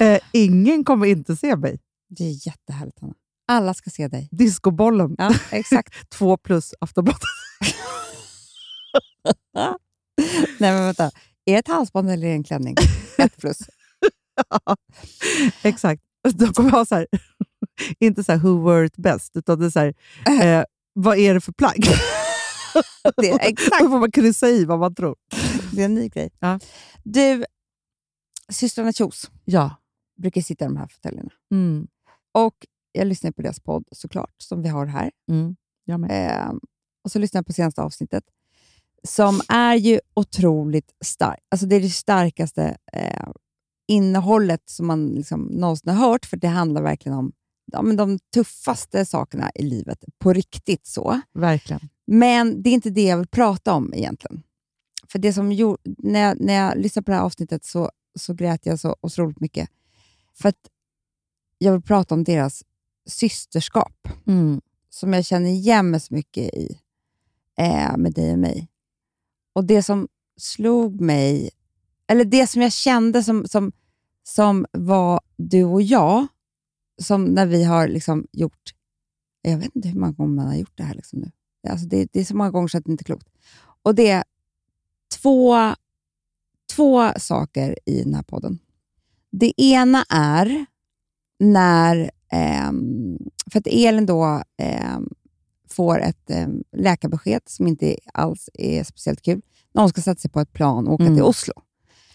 eh, 0.00 0.18
ingen 0.32 0.84
kommer 0.84 1.06
inte 1.06 1.36
se 1.36 1.56
mig. 1.56 1.80
Det 2.08 2.24
är 2.24 2.46
jättehärligt, 2.46 3.00
Hanna. 3.00 3.14
Alla 3.48 3.74
ska 3.74 3.90
se 3.90 4.08
dig. 4.08 4.28
Discobollen, 4.32 5.14
Ja, 5.18 5.34
exakt. 5.50 6.10
två 6.10 6.36
plus 6.36 6.74
Aftonbladet. 6.80 7.22
Nej, 10.58 10.72
men 10.72 10.82
vänta. 10.84 11.10
Är 11.44 11.58
ett 11.58 11.68
halsband 11.68 12.10
eller 12.10 12.28
en 12.28 12.44
klänning? 12.44 12.74
Ett 13.18 13.36
plus. 13.36 13.58
Ja, 14.50 14.76
Exakt. 15.62 16.02
De 16.34 16.52
kommer 16.52 16.70
ha 16.70 16.84
så 16.84 16.94
här, 16.94 17.06
inte 18.00 18.24
så 18.24 18.32
här 18.32 18.38
who 18.38 18.48
wore 18.62 18.86
it 18.86 18.96
best, 18.96 19.36
utan 19.36 19.58
det 19.60 19.66
är 19.66 19.70
så 19.70 19.78
här, 19.80 19.94
eh, 20.42 20.64
vad 20.92 21.18
är 21.18 21.34
det 21.34 21.40
för 21.40 21.52
plagg? 21.52 21.84
Det 23.16 23.30
är, 23.30 23.38
exakt. 23.48 23.80
Då 23.82 23.88
får 23.88 23.98
man 23.98 24.10
kryssa 24.10 24.48
i 24.48 24.64
vad 24.64 24.78
man 24.78 24.94
tror. 24.94 25.16
Det 25.72 25.80
är 25.80 25.84
en 25.84 25.94
ny 25.94 26.08
grej. 26.08 26.30
Ja. 26.40 26.60
Du, 27.04 27.44
systrarna 28.52 28.92
Kjos 28.92 29.30
Ja. 29.44 29.76
brukar 30.22 30.40
sitta 30.40 30.64
i 30.64 30.68
de 30.68 30.76
här 30.76 30.86
fåtöljerna. 30.86 31.30
Mm. 31.52 31.86
Och 32.34 32.54
jag 32.92 33.06
lyssnar 33.06 33.30
på 33.32 33.42
deras 33.42 33.60
podd 33.60 33.84
såklart, 33.92 34.34
som 34.38 34.62
vi 34.62 34.68
har 34.68 34.86
här. 34.86 35.10
Mm. 35.30 35.56
Jag 35.84 36.00
med. 36.00 36.40
Eh, 36.40 36.52
och 37.04 37.12
så 37.12 37.18
lyssnar 37.18 37.38
jag 37.38 37.46
på 37.46 37.52
senaste 37.52 37.82
avsnittet, 37.82 38.24
som 39.02 39.40
är 39.48 39.74
ju 39.74 40.00
otroligt 40.14 40.94
starkt. 41.04 41.42
Alltså 41.48 41.66
det 41.66 41.76
är 41.76 41.80
det 41.80 41.90
starkaste 41.90 42.76
eh, 42.92 43.28
innehållet 43.88 44.62
som 44.64 44.86
man 44.86 45.06
liksom 45.06 45.42
någonsin 45.42 45.90
har 45.94 46.08
hört, 46.08 46.26
för 46.26 46.36
det 46.36 46.48
handlar 46.48 46.82
verkligen 46.82 47.18
om 47.18 47.32
ja, 47.72 47.82
men 47.82 47.96
de 47.96 48.18
tuffaste 48.34 49.04
sakerna 49.04 49.50
i 49.54 49.62
livet, 49.62 50.04
på 50.18 50.32
riktigt 50.32 50.86
så. 50.86 51.20
Verkligen. 51.34 51.88
Men 52.06 52.62
det 52.62 52.70
är 52.70 52.74
inte 52.74 52.90
det 52.90 53.04
jag 53.04 53.16
vill 53.16 53.28
prata 53.28 53.72
om 53.72 53.94
egentligen. 53.94 54.42
För 55.08 55.18
det 55.18 55.32
som 55.32 55.52
gjorde, 55.52 55.78
när, 55.84 56.20
jag, 56.20 56.40
när 56.40 56.54
jag 56.54 56.78
lyssnade 56.78 57.04
på 57.04 57.10
det 57.10 57.16
här 57.16 57.24
avsnittet 57.24 57.64
så, 57.64 57.90
så 58.18 58.34
grät 58.34 58.66
jag 58.66 58.80
så 58.80 58.96
otroligt 59.00 59.40
mycket. 59.40 59.68
För 60.34 60.48
att 60.48 60.68
jag 61.58 61.72
vill 61.72 61.82
prata 61.82 62.14
om 62.14 62.24
deras 62.24 62.62
systerskap 63.06 64.08
Mm. 64.26 64.60
som 64.90 65.12
jag 65.12 65.24
känner 65.24 65.50
igen 65.50 65.90
mig 65.90 66.00
så 66.00 66.14
mycket 66.14 66.54
i 66.54 66.78
eh, 67.58 67.96
med 67.96 68.12
dig 68.12 68.32
och 68.32 68.38
mig. 68.38 68.68
Och 69.58 69.64
det 69.64 69.82
som 69.82 70.08
slog 70.36 71.00
mig, 71.00 71.50
eller 72.06 72.24
det 72.24 72.46
som 72.46 72.62
jag 72.62 72.72
kände 72.72 73.22
som, 73.22 73.46
som, 73.46 73.72
som 74.22 74.66
var 74.72 75.20
du 75.36 75.64
och 75.64 75.82
jag, 75.82 76.26
som 77.02 77.24
när 77.24 77.46
vi 77.46 77.64
har 77.64 77.88
liksom 77.88 78.26
gjort, 78.32 78.74
jag 79.42 79.58
vet 79.58 79.76
inte 79.76 79.88
hur 79.88 80.00
många 80.00 80.12
gånger 80.12 80.34
man 80.34 80.46
har 80.46 80.54
gjort 80.54 80.76
det 80.76 80.82
här 80.82 80.94
liksom 80.94 81.18
nu. 81.18 81.30
Alltså 81.68 81.86
det, 81.86 82.08
det 82.12 82.20
är 82.20 82.24
så 82.24 82.36
många 82.36 82.50
gånger 82.50 82.68
så 82.68 82.78
att 82.78 82.84
det 82.84 82.90
inte 82.90 83.02
är 83.02 83.04
klokt. 83.04 83.28
Och 83.82 83.94
det 83.94 84.10
är 84.10 84.24
två, 85.22 85.74
två 86.76 87.12
saker 87.16 87.78
i 87.86 88.02
den 88.02 88.14
här 88.14 88.22
podden. 88.22 88.58
Det 89.30 89.62
ena 89.62 90.04
är 90.08 90.66
när, 91.38 92.10
eh, 92.32 92.72
för 93.52 93.58
att 93.58 93.66
Elin 93.66 94.06
då 94.06 94.42
eh, 94.56 94.98
får 95.68 96.00
ett 96.00 96.30
ehm, 96.30 96.62
läkarbesked 96.76 97.40
som 97.46 97.66
inte 97.66 97.96
alls 98.14 98.48
är 98.54 98.84
speciellt 98.84 99.22
kul, 99.22 99.40
när 99.74 99.82
hon 99.82 99.88
ska 99.88 100.00
sätta 100.02 100.20
sig 100.20 100.30
på 100.30 100.40
ett 100.40 100.52
plan 100.52 100.88
och 100.88 100.94
åka 100.94 101.02
Mm. 101.04 101.14
till 101.16 101.24
Oslo. 101.24 101.52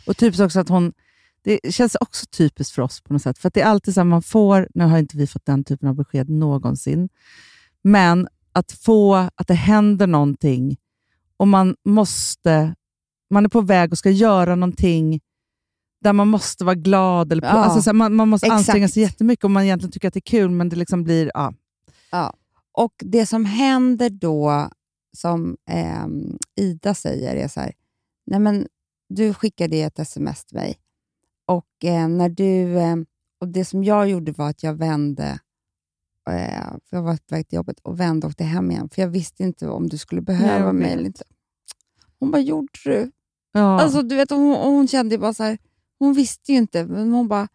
Och 0.08 0.18
typiskt 0.18 0.42
också 0.42 0.60
att 0.60 0.70
hon... 0.70 0.94
Det 1.42 1.74
känns 1.74 1.96
också 1.96 2.26
typiskt 2.26 2.76
för 2.76 2.82
oss 2.82 3.02
på 3.02 3.14
något 3.14 3.22
sätt. 3.22 3.38
För 3.38 3.52
det 3.54 3.62
är 3.62 3.66
alltid 3.66 3.94
så 3.94 4.02
att 4.02 4.08
man 4.08 4.22
får, 4.22 4.68
nu 4.74 4.84
har 4.84 4.98
inte 4.98 5.18
vi 5.18 5.28
fått 5.28 5.46
den 5.46 5.64
typen 5.64 5.90
av 5.90 5.96
besked 5.96 6.30
någonsin, 6.30 7.10
men 7.82 8.28
att 8.52 8.72
få 8.72 9.16
att 9.16 9.48
det 9.48 9.54
händer 9.54 10.08
någonting 10.08 10.78
och 11.38 11.48
man 11.48 11.76
måste, 11.86 12.76
man 13.30 13.46
är 13.46 13.50
på 13.50 13.62
väg 13.62 13.92
och 13.92 13.98
ska 13.98 14.10
göra 14.10 14.56
någonting 14.56 15.20
där 16.02 16.14
man 16.14 16.28
måste 16.28 16.66
vara 16.66 16.76
glad. 16.76 17.32
Eller 17.32 17.42
på, 17.42 17.48
Ja, 17.48 17.52
alltså 17.64 17.82
så 17.82 17.90
här, 17.90 17.94
man, 17.94 18.16
man 18.16 18.30
måste 18.30 18.48
exakt. 18.48 18.58
anstränga 18.60 18.88
sig 18.88 19.04
jättemycket 19.04 19.46
om 19.46 19.54
man 19.54 19.64
egentligen 19.64 19.92
tycker 19.92 20.08
att 20.08 20.14
det 20.14 20.18
är 20.20 20.32
kul, 20.32 20.50
men 20.52 20.70
det 20.70 20.76
liksom 20.76 21.04
blir... 21.04 21.32
Ja. 21.34 21.54
Ja. 22.12 22.34
Och 22.74 22.94
det 22.98 23.26
som 23.26 23.46
händer 23.46 24.10
då, 24.10 24.70
som 25.18 25.58
ehm, 25.70 26.38
Ida 26.56 26.94
säger, 26.94 27.36
är 27.36 27.48
så 27.48 27.60
här, 27.60 27.74
nej 28.26 28.40
men 28.40 28.68
du 29.10 29.34
skickade 29.34 29.78
ett 29.78 30.00
sms 30.00 30.46
till 30.46 30.58
mig 30.58 30.78
och 31.46 31.86
eh, 31.86 32.08
när 32.08 32.30
du, 32.30 32.78
eh, 32.78 32.96
och 33.40 33.48
det 33.48 33.66
som 33.66 33.84
jag 33.84 34.10
gjorde 34.10 34.32
var 34.32 34.50
att 34.50 34.64
jag 34.64 34.74
vände, 34.74 35.40
eh, 36.30 36.72
för 36.90 36.98
jag 36.98 37.02
var 37.04 37.18
på 37.18 37.36
väg 37.36 37.48
till 37.48 37.56
jobbet, 37.56 37.80
och 37.80 38.00
vände 38.00 38.28
och 38.28 38.32
åkte 38.32 38.44
hem 38.44 38.72
igen, 38.72 38.90
för 38.90 39.02
jag 39.02 39.10
visste 39.10 39.44
inte 39.44 39.68
om 39.68 39.90
du 39.90 39.98
skulle 39.98 40.22
behöva 40.22 40.66
jag 40.66 40.76
mig 40.76 40.92
eller 40.92 41.06
inte. 41.06 41.24
Hon 42.20 42.32
bara, 42.32 42.42
gjorde 42.42 42.68
du? 42.86 43.12
Ja. 43.52 43.82
Alltså, 43.82 44.02
du 44.02 44.16
vet, 44.16 44.30
hon, 44.30 44.56
hon 44.56 44.88
kände 44.88 45.18
bara 45.18 45.34
så 45.34 45.44
här, 45.44 45.58
hon 46.00 46.14
visste 46.14 46.52
ju 46.52 46.58
inte, 46.58 46.86
men 46.86 47.14
hon 47.14 47.28
bara, 47.28 47.48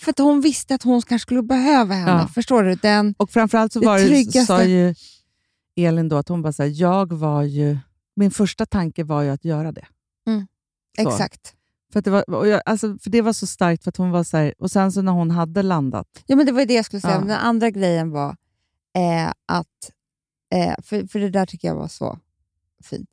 för 0.00 0.10
att 0.10 0.18
hon 0.18 0.40
visste 0.40 0.74
att 0.74 0.82
hon 0.82 1.02
kanske 1.02 1.22
skulle 1.26 1.42
behöva 1.42 1.94
henne. 1.94 2.10
Ja. 2.22 2.28
Förstår 2.28 2.62
du? 2.62 2.74
Den, 2.74 3.14
Och 3.18 3.30
framförallt 3.30 3.72
så 3.72 3.80
Det 3.80 3.86
var 3.86 3.98
det, 3.98 4.06
tryggaste- 4.06 4.46
sa 4.46 4.64
ju 4.64 4.94
Elin 5.76 6.08
då 6.08 6.16
att 6.16 6.28
hon 6.28 6.42
bara 6.42 6.52
så 6.52 6.62
här, 6.62 6.70
jag 6.80 7.12
var 7.12 7.42
ju... 7.42 7.78
Min 8.16 8.30
första 8.30 8.66
tanke 8.66 9.04
var 9.04 9.22
ju 9.22 9.30
att 9.30 9.44
göra 9.44 9.72
det. 9.72 9.86
Så. 11.02 11.08
exakt. 11.08 11.54
För, 11.92 12.00
det 12.02 12.10
var, 12.10 12.46
jag, 12.46 12.62
alltså, 12.64 12.98
för 12.98 13.10
det 13.10 13.22
var 13.22 13.32
så 13.32 13.46
starkt, 13.46 13.82
för 13.84 13.88
att 13.90 13.96
hon 13.96 14.10
var 14.10 14.24
så 14.24 14.36
här, 14.36 14.54
och 14.58 14.70
sen 14.70 14.92
så 14.92 15.02
när 15.02 15.12
hon 15.12 15.30
hade 15.30 15.62
landat, 15.62 16.22
Ja, 16.26 16.36
men 16.36 16.46
det 16.46 16.52
var 16.52 16.60
ju 16.60 16.66
det 16.66 16.74
jag 16.74 16.84
skulle 16.84 17.00
säga. 17.00 17.14
Ja. 17.14 17.20
Den 17.20 17.30
andra 17.30 17.70
grejen 17.70 18.10
var 18.10 18.36
eh, 18.96 19.28
att... 19.46 19.90
Eh, 20.54 20.74
för, 20.82 21.06
för 21.06 21.18
det 21.18 21.30
där 21.30 21.46
tycker 21.46 21.68
jag 21.68 21.74
var 21.74 21.88
så 21.88 22.18
fint. 22.84 23.10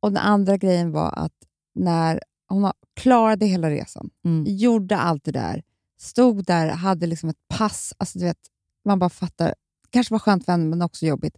Och 0.00 0.12
Den 0.12 0.22
andra 0.22 0.56
grejen 0.56 0.92
var 0.92 1.12
att 1.18 1.32
när 1.74 2.20
hon 2.48 2.72
klarade 2.96 3.46
hela 3.46 3.70
resan, 3.70 4.10
Mm. 4.24 4.44
gjorde 4.56 4.96
allt 4.96 5.24
det 5.24 5.32
där, 5.32 5.62
stod 6.00 6.44
där, 6.44 6.68
hade 6.68 7.06
liksom 7.06 7.28
ett 7.28 7.48
pass. 7.48 7.94
Alltså, 7.98 8.18
du 8.18 8.24
vet, 8.24 8.38
man 8.84 8.98
bara 8.98 9.10
fattar. 9.10 9.54
kanske 9.90 10.14
var 10.14 10.18
skönt 10.18 10.44
för 10.44 10.52
henne, 10.52 10.64
men 10.64 10.82
också 10.82 11.06
jobbigt. 11.06 11.36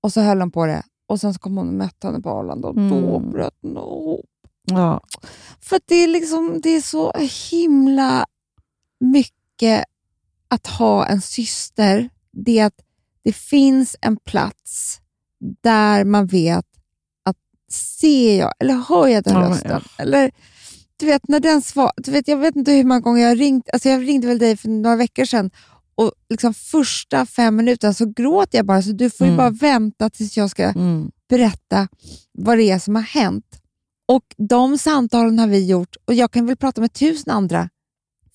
Och 0.00 0.12
så 0.12 0.20
höll 0.20 0.40
hon 0.40 0.50
på 0.50 0.66
det. 0.66 0.82
Och 1.06 1.20
Sen 1.20 1.34
så 1.34 1.40
kom 1.40 1.56
hon 1.56 1.68
och 1.68 1.74
mötte 1.74 2.06
henne 2.06 2.20
på 2.20 2.30
Arlanda 2.30 2.68
och 2.68 2.74
då 2.74 3.16
Mm. 3.16 3.30
bröt 3.30 3.54
hon 3.62 3.70
ihop. 3.76 4.26
ja, 4.64 5.00
För 5.60 5.80
det 5.86 5.94
är, 5.94 6.08
liksom, 6.08 6.60
det 6.62 6.70
är 6.70 6.80
så 6.80 7.12
himla 7.50 8.26
mycket 9.00 9.84
att 10.48 10.66
ha 10.66 11.06
en 11.06 11.20
syster. 11.20 12.10
Det 12.32 12.58
är 12.58 12.66
att 12.66 12.80
det 13.22 13.32
finns 13.32 13.96
en 14.00 14.16
plats 14.16 15.00
där 15.62 16.04
man 16.04 16.26
vet 16.26 16.66
att 17.24 17.36
ser 17.72 18.38
jag 18.38 18.52
eller 18.58 18.74
hör 18.74 19.06
jag 19.06 19.24
den 19.24 19.34
Ja, 19.34 19.50
rösten? 19.50 19.70
ja. 19.70 20.02
Eller, 20.02 20.30
du 20.98 21.06
vet, 21.06 21.28
när 21.28 21.40
den 21.40 21.62
svar, 21.62 21.92
du 21.96 22.10
vet, 22.10 22.28
jag 22.28 22.36
vet 22.36 22.56
inte 22.56 22.72
hur 22.72 22.84
många 22.84 23.00
gånger 23.00 23.22
jag 23.22 23.28
har 23.28 23.36
ringt. 23.36 23.68
Alltså 23.72 23.88
jag 23.88 24.08
ringde 24.08 24.26
väl 24.26 24.38
dig 24.38 24.56
för 24.56 24.68
några 24.68 24.96
veckor 24.96 25.24
sedan 25.24 25.50
och 25.94 26.12
liksom 26.28 26.54
första 26.54 27.26
fem 27.26 27.56
minuterna 27.56 27.94
så 27.94 28.06
gråter 28.06 28.58
jag 28.58 28.66
bara. 28.66 28.82
Så 28.82 28.92
du 28.92 29.10
får 29.10 29.26
ju 29.26 29.32
Mm. 29.32 29.36
bara 29.36 29.50
vänta 29.50 30.10
tills 30.10 30.36
jag 30.36 30.50
ska 30.50 30.62
mm, 30.64 31.10
berätta 31.28 31.88
vad 32.32 32.58
det 32.58 32.70
är 32.70 32.78
som 32.78 32.94
har 32.94 33.02
hänt. 33.02 33.44
Och 34.08 34.24
De 34.36 34.78
samtalen 34.78 35.38
har 35.38 35.46
vi 35.46 35.66
gjort 35.66 35.96
och 36.04 36.14
jag 36.14 36.30
kan 36.30 36.46
väl 36.46 36.56
prata 36.56 36.80
med 36.80 36.92
tusen 36.92 37.32
andra 37.32 37.68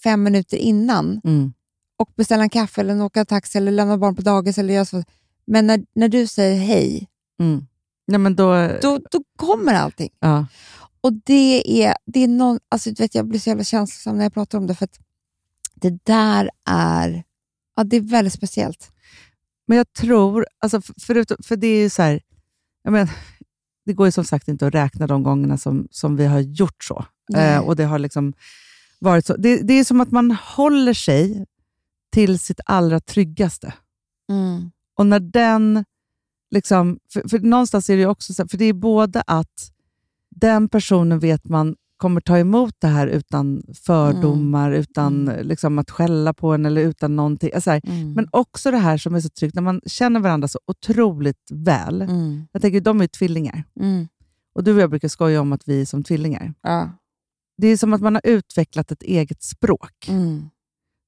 fem 0.03 0.23
minuter 0.23 0.57
innan 0.57 1.21
mm, 1.23 1.53
och 1.99 2.09
beställa 2.15 2.43
en 2.43 2.49
kaffe 2.49 2.81
eller 2.81 3.01
åka 3.01 3.25
taxi 3.25 3.57
eller 3.57 3.71
lämna 3.71 3.97
barn 3.97 4.15
på 4.15 4.21
dagis. 4.21 4.57
Eller 4.57 4.73
göra 4.73 4.85
så. 4.85 5.03
Men 5.47 5.67
när, 5.67 5.83
när 5.95 6.07
du 6.09 6.27
säger 6.27 6.59
hej, 6.59 7.07
mm. 7.39 7.65
Nej, 8.07 8.19
men 8.19 8.35
då, 8.35 8.69
då, 8.81 8.99
då 9.11 9.23
kommer 9.37 9.73
allting. 9.73 10.09
ja. 10.19 10.45
Och 11.03 11.13
det 11.13 11.83
är, 11.83 11.95
det 12.05 12.19
är 12.19 12.27
någon, 12.27 12.59
alltså, 12.69 12.89
du 12.89 13.03
vet, 13.03 13.15
Jag 13.15 13.27
blir 13.27 13.39
så 13.39 13.49
jävla 13.49 13.63
känslosam 13.63 14.17
när 14.17 14.25
jag 14.25 14.33
pratar 14.33 14.57
om 14.57 14.67
det, 14.67 14.75
för 14.75 14.85
att 14.85 14.99
det 15.75 16.05
där 16.05 16.49
är, 16.65 17.23
ja, 17.75 17.83
det 17.83 17.97
är 17.97 18.01
väldigt 18.01 18.33
speciellt. 18.33 18.91
Men 19.67 19.77
jag 19.77 19.93
tror, 19.93 20.47
alltså, 20.59 20.81
för, 20.81 20.93
förutom, 20.99 21.37
för 21.43 21.55
det 21.55 21.67
är 21.67 21.81
ju 21.81 21.89
så 21.89 22.01
här, 22.01 22.21
jag 22.83 22.91
men, 22.91 23.07
det 23.85 23.93
går 23.93 24.07
ju 24.07 24.11
som 24.11 24.25
sagt 24.25 24.47
inte 24.47 24.67
att 24.67 24.73
räkna 24.73 25.07
de 25.07 25.23
gångerna 25.23 25.57
som, 25.57 25.87
som 25.91 26.15
vi 26.15 26.25
har 26.25 26.39
gjort 26.39 26.83
så. 26.83 27.05
Eh, 27.35 27.59
och 27.59 27.75
det 27.75 27.83
har 27.83 27.99
liksom 27.99 28.33
varit 28.99 29.25
så. 29.25 29.37
Det, 29.37 29.57
det 29.57 29.73
är 29.73 29.83
som 29.83 30.01
att 30.01 30.11
man 30.11 30.31
håller 30.31 30.93
sig 30.93 31.45
till 32.11 32.39
sitt 32.39 32.59
allra 32.65 32.99
tryggaste. 32.99 33.73
Mm. 34.29 34.71
Och 34.97 35.05
när 35.05 35.19
den, 35.19 35.85
liksom, 36.51 36.99
för, 37.13 37.29
för 37.29 37.39
någonstans 37.39 37.89
är 37.89 37.95
det 37.95 38.01
ju 38.01 38.07
också 38.07 38.33
så, 38.33 38.47
för 38.47 38.57
det 38.57 38.65
är 38.65 38.73
både 38.73 39.23
att 39.27 39.72
den 40.35 40.69
personen 40.69 41.19
vet 41.19 41.45
man 41.49 41.75
kommer 41.97 42.21
ta 42.21 42.37
emot 42.37 42.75
det 42.79 42.87
här 42.87 43.07
utan 43.07 43.63
fördomar, 43.85 44.71
utan 44.71 45.25
liksom, 45.25 45.79
att 45.79 45.89
skälla 45.91 46.33
på 46.33 46.53
en 46.53 46.65
eller 46.65 46.81
utan 46.81 47.15
någonting. 47.15 47.51
Alltså, 47.55 47.71
Mm. 47.71 48.13
men 48.13 48.27
också 48.31 48.71
det 48.71 48.77
här 48.77 48.97
som 48.97 49.15
är 49.15 49.19
så 49.19 49.29
tryggt, 49.29 49.55
när 49.55 49.61
man 49.61 49.81
känner 49.85 50.19
varandra 50.19 50.47
så 50.47 50.59
otroligt 50.67 51.51
väl. 51.51 52.01
Mm. 52.01 52.47
Jag 52.51 52.61
tänker, 52.61 52.81
de 52.81 52.99
är 52.99 53.03
ju 53.03 53.07
tvillingar. 53.07 53.63
Mm. 53.79 54.07
Och 54.55 54.63
du 54.63 54.73
och 54.75 54.81
jag 54.81 54.89
brukar 54.89 55.07
skoja 55.07 55.41
om 55.41 55.53
att 55.53 55.67
vi 55.67 55.81
är 55.81 55.85
som 55.85 56.03
tvillingar. 56.03 56.53
Ja. 56.61 56.89
Det 57.57 57.67
är 57.67 57.77
som 57.77 57.93
att 57.93 58.01
man 58.01 58.15
har 58.15 58.21
utvecklat 58.25 58.91
ett 58.91 59.03
eget 59.03 59.43
språk 59.43 60.07
Mm. 60.09 60.49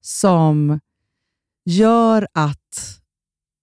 som 0.04 0.80
gör 1.64 2.26
att 2.34 2.98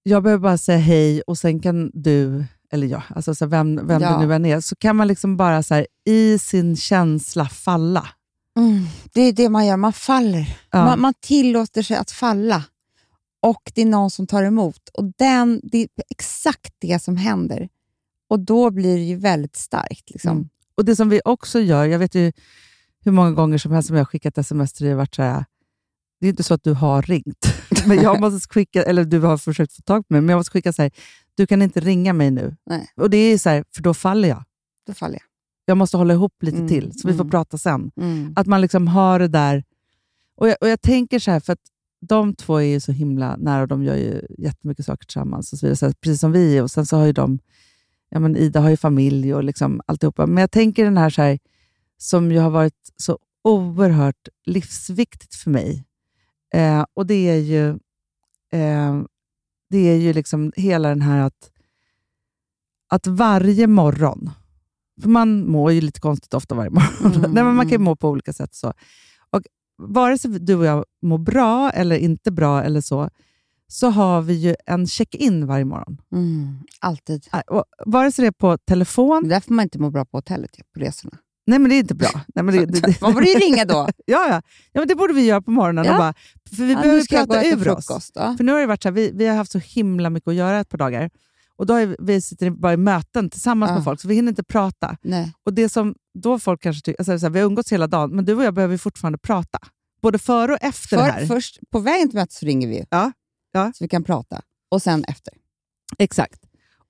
jag 0.04 0.24
behöver 0.24 0.42
bara 0.42 0.58
säga 0.58 0.78
hej 0.78 1.22
och 1.22 1.38
sen 1.38 1.60
kan 1.60 1.92
du, 1.94 2.46
eller 2.74 2.88
jag, 2.88 3.02
alltså 3.10 3.36
så 3.36 3.46
vem, 3.46 3.88
vem 3.88 4.02
Ja. 4.02 4.10
det 4.18 4.28
nu 4.28 4.34
än 4.34 4.46
är, 4.46 4.62
så 4.62 4.76
kan 4.76 4.96
man 4.96 5.08
liksom 5.08 5.38
bara 5.38 5.64
så 5.64 5.74
här, 5.74 5.88
i 6.06 6.40
sin 6.40 6.76
känsla 6.76 7.46
falla. 7.50 8.08
Mm. 8.58 8.86
Det 9.14 9.22
är 9.22 9.34
det 9.34 9.50
man 9.50 9.66
gör, 9.66 9.78
man 9.78 9.94
faller. 9.94 10.58
Ja. 10.72 10.86
Man, 10.86 11.02
man 11.02 11.14
tillåter 11.22 11.82
sig 11.82 11.98
att 11.98 12.12
falla 12.12 12.64
och 13.42 13.72
det 13.76 13.82
är 13.82 13.86
någon 13.86 14.10
som 14.10 14.28
tar 14.28 14.44
emot. 14.44 14.90
Och 14.94 15.12
den, 15.18 15.62
Det 15.64 15.78
är 15.78 15.88
exakt 16.10 16.74
det 16.80 17.04
som 17.04 17.18
händer. 17.18 17.70
Och 18.30 18.40
då 18.40 18.72
blir 18.72 18.96
det 18.96 19.04
ju 19.04 19.16
väldigt 19.16 19.56
starkt. 19.56 20.10
Liksom. 20.10 20.32
Mm. 20.32 20.50
Och 20.76 20.86
det 20.86 20.96
som 20.96 21.10
vi 21.10 21.22
också 21.26 21.60
gör, 21.60 21.86
jag 21.86 22.00
vet 22.00 22.16
ju 22.16 22.32
hur 23.06 23.12
många 23.12 23.32
gånger 23.32 23.58
som 23.58 23.72
helst 23.72 23.88
som 23.88 23.96
jag 23.96 24.04
har 24.04 24.06
skickat 24.06 24.38
sms 24.38 24.74
till 24.74 24.86
dig 24.86 24.94
och 24.94 24.98
varit 24.98 25.16
så 25.16 25.22
här, 25.22 25.46
det 26.20 26.28
är 26.28 26.30
inte 26.30 26.44
så 26.44 26.54
att 26.54 26.64
du 26.64 26.74
har 26.74 27.02
ringt, 27.02 27.54
men 27.86 28.02
jag 28.02 28.20
måste 28.20 28.50
skicka, 28.54 28.84
eller 28.84 29.04
du 29.04 29.20
har 29.20 29.38
försökt 29.38 29.74
få 29.74 29.82
tag 29.82 30.08
på 30.08 30.14
mig, 30.14 30.22
men 30.22 30.30
jag 30.30 30.38
måste 30.38 30.52
skicka 30.52 30.74
så 30.74 30.82
här, 30.82 30.92
du 31.38 31.48
kan 31.48 31.62
inte 31.62 31.80
ringa 31.80 32.14
mig 32.14 32.32
nu. 32.32 32.56
Nej. 32.66 32.88
Och 32.96 33.10
det 33.10 33.18
är 33.18 33.38
så 33.38 33.50
här, 33.50 33.64
för 33.76 33.82
då 33.82 33.94
faller 33.94 34.30
jag. 34.30 34.44
Då 34.88 34.94
faller 34.94 35.16
jag. 35.16 35.24
Jag 35.66 35.78
måste 35.78 35.98
hålla 35.98 36.14
ihop 36.14 36.44
lite 36.44 36.58
Mm, 36.58 36.70
till, 36.70 37.00
så 37.00 37.08
vi 37.08 37.14
får 37.14 37.24
mm. 37.24 37.32
prata 37.32 37.58
sen. 37.58 37.92
Mm. 37.98 38.34
Att 38.36 38.48
man 38.48 38.62
liksom 38.62 38.88
har 38.88 39.20
det 39.20 39.28
där. 39.28 39.64
Och 40.36 40.48
jag, 40.50 40.58
och 40.62 40.68
jag 40.68 40.82
tänker 40.82 41.20
så 41.20 41.32
här, 41.32 41.40
för 41.40 41.54
att 41.54 41.60
de 42.08 42.36
två 42.36 42.58
är 42.58 42.64
ju 42.64 42.80
så 42.80 42.92
himla 42.92 43.36
nära 43.36 43.62
och 43.62 43.68
de 43.68 43.84
gör 43.84 43.96
ju 43.96 44.22
jättemycket 44.38 44.86
saker 44.86 45.06
tillsammans. 45.06 45.54
Och 45.54 45.60
så 45.60 45.66
vidare, 45.66 45.76
så 45.78 45.86
här, 45.86 45.94
precis 46.02 46.20
som 46.20 46.32
vi 46.32 46.58
är. 46.58 46.64
Och 46.64 46.72
sen 46.72 46.86
så 46.86 46.98
har 46.98 47.06
ju 47.06 47.14
de, 47.14 47.40
ja 48.10 48.20
men 48.20 48.38
Ida 48.38 48.60
har 48.60 48.70
ju 48.70 48.78
familj 48.78 49.36
och 49.36 49.44
liksom 49.44 49.82
alltihopa. 49.86 50.26
Men 50.26 50.42
jag 50.42 50.52
tänker 50.52 50.84
den 50.86 50.98
här, 50.98 51.10
så 51.10 51.22
här 51.22 51.40
som 51.98 52.32
ju 52.32 52.40
har 52.40 52.50
varit 52.50 52.92
så 52.98 53.20
oerhört 53.44 54.28
livsviktigt 54.46 55.36
för 55.36 55.50
mig. 55.50 55.86
Eh, 56.54 56.86
och 56.94 57.06
det 57.06 57.30
är 57.30 57.38
ju, 57.38 57.70
eh, 58.52 59.02
det 59.74 59.90
är 59.90 59.96
ju 59.96 60.14
liksom 60.14 60.52
hela 60.56 60.90
den 60.90 61.02
här 61.02 61.22
att, 61.22 61.52
att 62.90 63.08
varje 63.08 63.68
morgon, 63.68 64.30
för 65.02 65.10
man 65.10 65.48
mår 65.48 65.72
ju 65.72 65.82
lite 65.82 66.00
konstigt 66.00 66.34
ofta 66.34 66.56
varje 66.56 66.70
morgon. 66.70 67.12
Mm, 67.16 67.32
Nej, 67.34 67.44
men 67.44 67.56
man 67.56 67.66
kan 67.66 67.72
ju 67.72 67.78
må 67.78 67.96
på 67.96 68.10
olika 68.10 68.34
sätt. 68.34 68.56
så. 68.56 68.74
Och 69.30 69.42
Vare 69.78 70.18
sig 70.18 70.32
du 70.32 70.56
och 70.56 70.66
jag 70.66 70.86
mår 71.02 71.18
bra 71.18 71.70
eller 71.70 71.96
inte 71.96 72.32
bra, 72.32 72.64
eller 72.64 72.82
så, 72.82 73.10
så 73.68 73.90
har 73.90 74.22
vi 74.22 74.34
ju 74.34 74.56
en 74.66 74.88
check-in 74.88 75.46
varje 75.48 75.66
morgon. 75.66 76.02
Mm. 76.12 76.58
Alltid. 76.80 77.28
Äh, 77.34 77.40
Och 77.40 77.64
vare 77.86 78.12
sig 78.12 78.24
det 78.24 78.28
är 78.28 78.32
på 78.32 78.58
telefon... 78.58 79.24
Det 79.24 79.28
är 79.28 79.30
därför 79.30 79.54
man 79.54 79.64
inte 79.64 79.80
mår 79.80 79.92
bra 79.92 80.06
på 80.06 80.18
hotellet, 80.18 80.52
på 80.74 80.80
resorna. 80.80 81.18
Nej, 81.46 81.60
men 81.60 81.70
det 81.70 81.76
är 81.76 81.80
inte 81.80 81.96
bra. 81.96 82.10
Nej, 82.36 82.44
men 82.44 82.56
det, 82.56 82.66
det, 82.66 82.80
det, 82.82 83.02
Man 83.02 83.14
borde 83.14 83.30
ju 83.30 83.36
ringa 83.40 83.66
då. 83.66 83.88
ja, 84.06 84.28
ja. 84.30 84.42
ja, 84.72 84.82
men 84.82 84.88
det 84.88 84.96
borde 84.96 85.14
vi 85.14 85.26
göra 85.26 85.42
på 85.42 85.52
morgonen. 85.52 85.86
Ja. 85.86 85.98
Bara, 85.98 86.14
för 86.56 86.64
vi 86.64 86.74
Ja, 86.74 86.82
behöver 86.82 87.06
prata 87.26 87.46
ur 87.46 87.70
oss. 87.70 88.12
För 88.38 88.44
nu 88.44 88.52
har 88.52 88.60
det 88.60 88.66
varit 88.66 88.84
så 88.84 88.90
här, 88.90 88.94
vi, 88.94 89.12
vi 89.14 89.26
har 89.28 89.36
haft 89.36 89.52
så 89.52 89.60
himla 89.60 90.10
mycket 90.10 90.28
att 90.28 90.36
göra 90.36 90.60
ett 90.60 90.70
par 90.70 90.78
dagar. 90.78 91.10
Och 91.56 91.66
då 91.66 91.74
har 91.74 91.96
vi, 92.00 92.22
sitter 92.22 92.50
bara 92.50 92.74
i 92.74 92.78
möten 92.78 93.30
tillsammans 93.30 93.70
Ja. 93.70 93.76
med 93.76 93.84
folk, 93.84 94.02
så 94.02 94.08
vi 94.08 94.16
hinner 94.16 94.30
inte 94.32 94.44
prata. 94.44 94.98
Nej. 95.02 95.34
Och 95.46 95.54
det 95.54 95.70
som 95.70 95.96
då 96.20 96.40
folk 96.40 96.62
kanske 96.62 96.82
tycker, 96.82 97.00
alltså, 97.02 97.20
så 97.20 97.26
här, 97.26 97.32
vi 97.34 97.40
har 97.40 97.46
umgåtts 97.48 97.72
hela 97.74 97.88
dagen, 97.88 98.16
men 98.16 98.26
du 98.26 98.34
och 98.36 98.44
jag 98.44 98.54
behöver 98.54 98.78
fortfarande 98.78 99.18
prata. 99.18 99.60
Både 100.02 100.20
före 100.20 100.52
och 100.54 100.58
efter 100.62 100.98
det 100.98 101.04
här. 101.04 101.20
För, 101.20 101.28
först, 101.28 101.60
på 101.72 101.80
vägen 101.80 102.10
till 102.10 102.18
mötet 102.20 102.34
så 102.34 102.46
ringer 102.46 102.68
vi. 102.68 102.86
Ja, 102.90 103.12
ja. 103.52 103.72
Så 103.76 103.84
vi 103.84 103.88
kan 103.88 104.04
prata. 104.04 104.42
Och 104.72 104.82
sen 104.82 105.04
efter. 105.04 105.34
Exakt. 106.00 106.40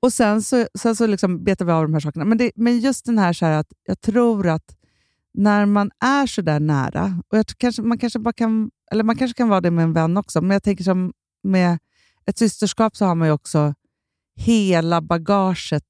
Och 0.04 0.14
sen 0.14 0.42
så, 0.42 0.68
sen 0.80 0.96
så 0.96 1.08
liksom 1.08 1.44
betar 1.44 1.66
vi 1.66 1.72
av 1.72 1.84
de 1.84 1.94
här 1.94 2.00
sakerna. 2.00 2.26
Men, 2.26 2.38
det, 2.38 2.52
men 2.56 2.80
just 2.80 3.06
den 3.06 3.18
här, 3.18 3.34
så 3.34 3.46
här 3.46 3.60
att 3.60 3.68
jag 3.86 4.02
tror 4.02 4.48
att 4.48 4.76
när 5.34 5.66
man 5.66 5.92
är 6.00 6.28
så 6.28 6.42
där 6.42 6.60
nära, 6.60 7.22
och 7.28 7.38
jag 7.38 7.46
kanske, 7.58 7.82
man, 7.82 7.98
kanske 7.98 8.20
bara 8.20 8.34
kan, 8.34 8.72
eller 8.92 9.04
man 9.04 9.18
kanske 9.18 9.38
kan 9.38 9.50
vara 9.50 9.62
det 9.62 9.72
med 9.72 9.84
en 9.84 9.94
vän 9.94 10.18
också, 10.18 10.42
men 10.42 10.52
jag 10.52 10.64
tänker 10.64 10.84
som 10.84 11.14
med 11.44 11.80
ett 12.26 12.38
systerskap 12.38 12.96
så 12.96 13.06
har 13.06 13.16
man 13.16 13.28
ju 13.28 13.32
också 13.32 13.74
hela 14.36 15.02
bagaget 15.02 15.84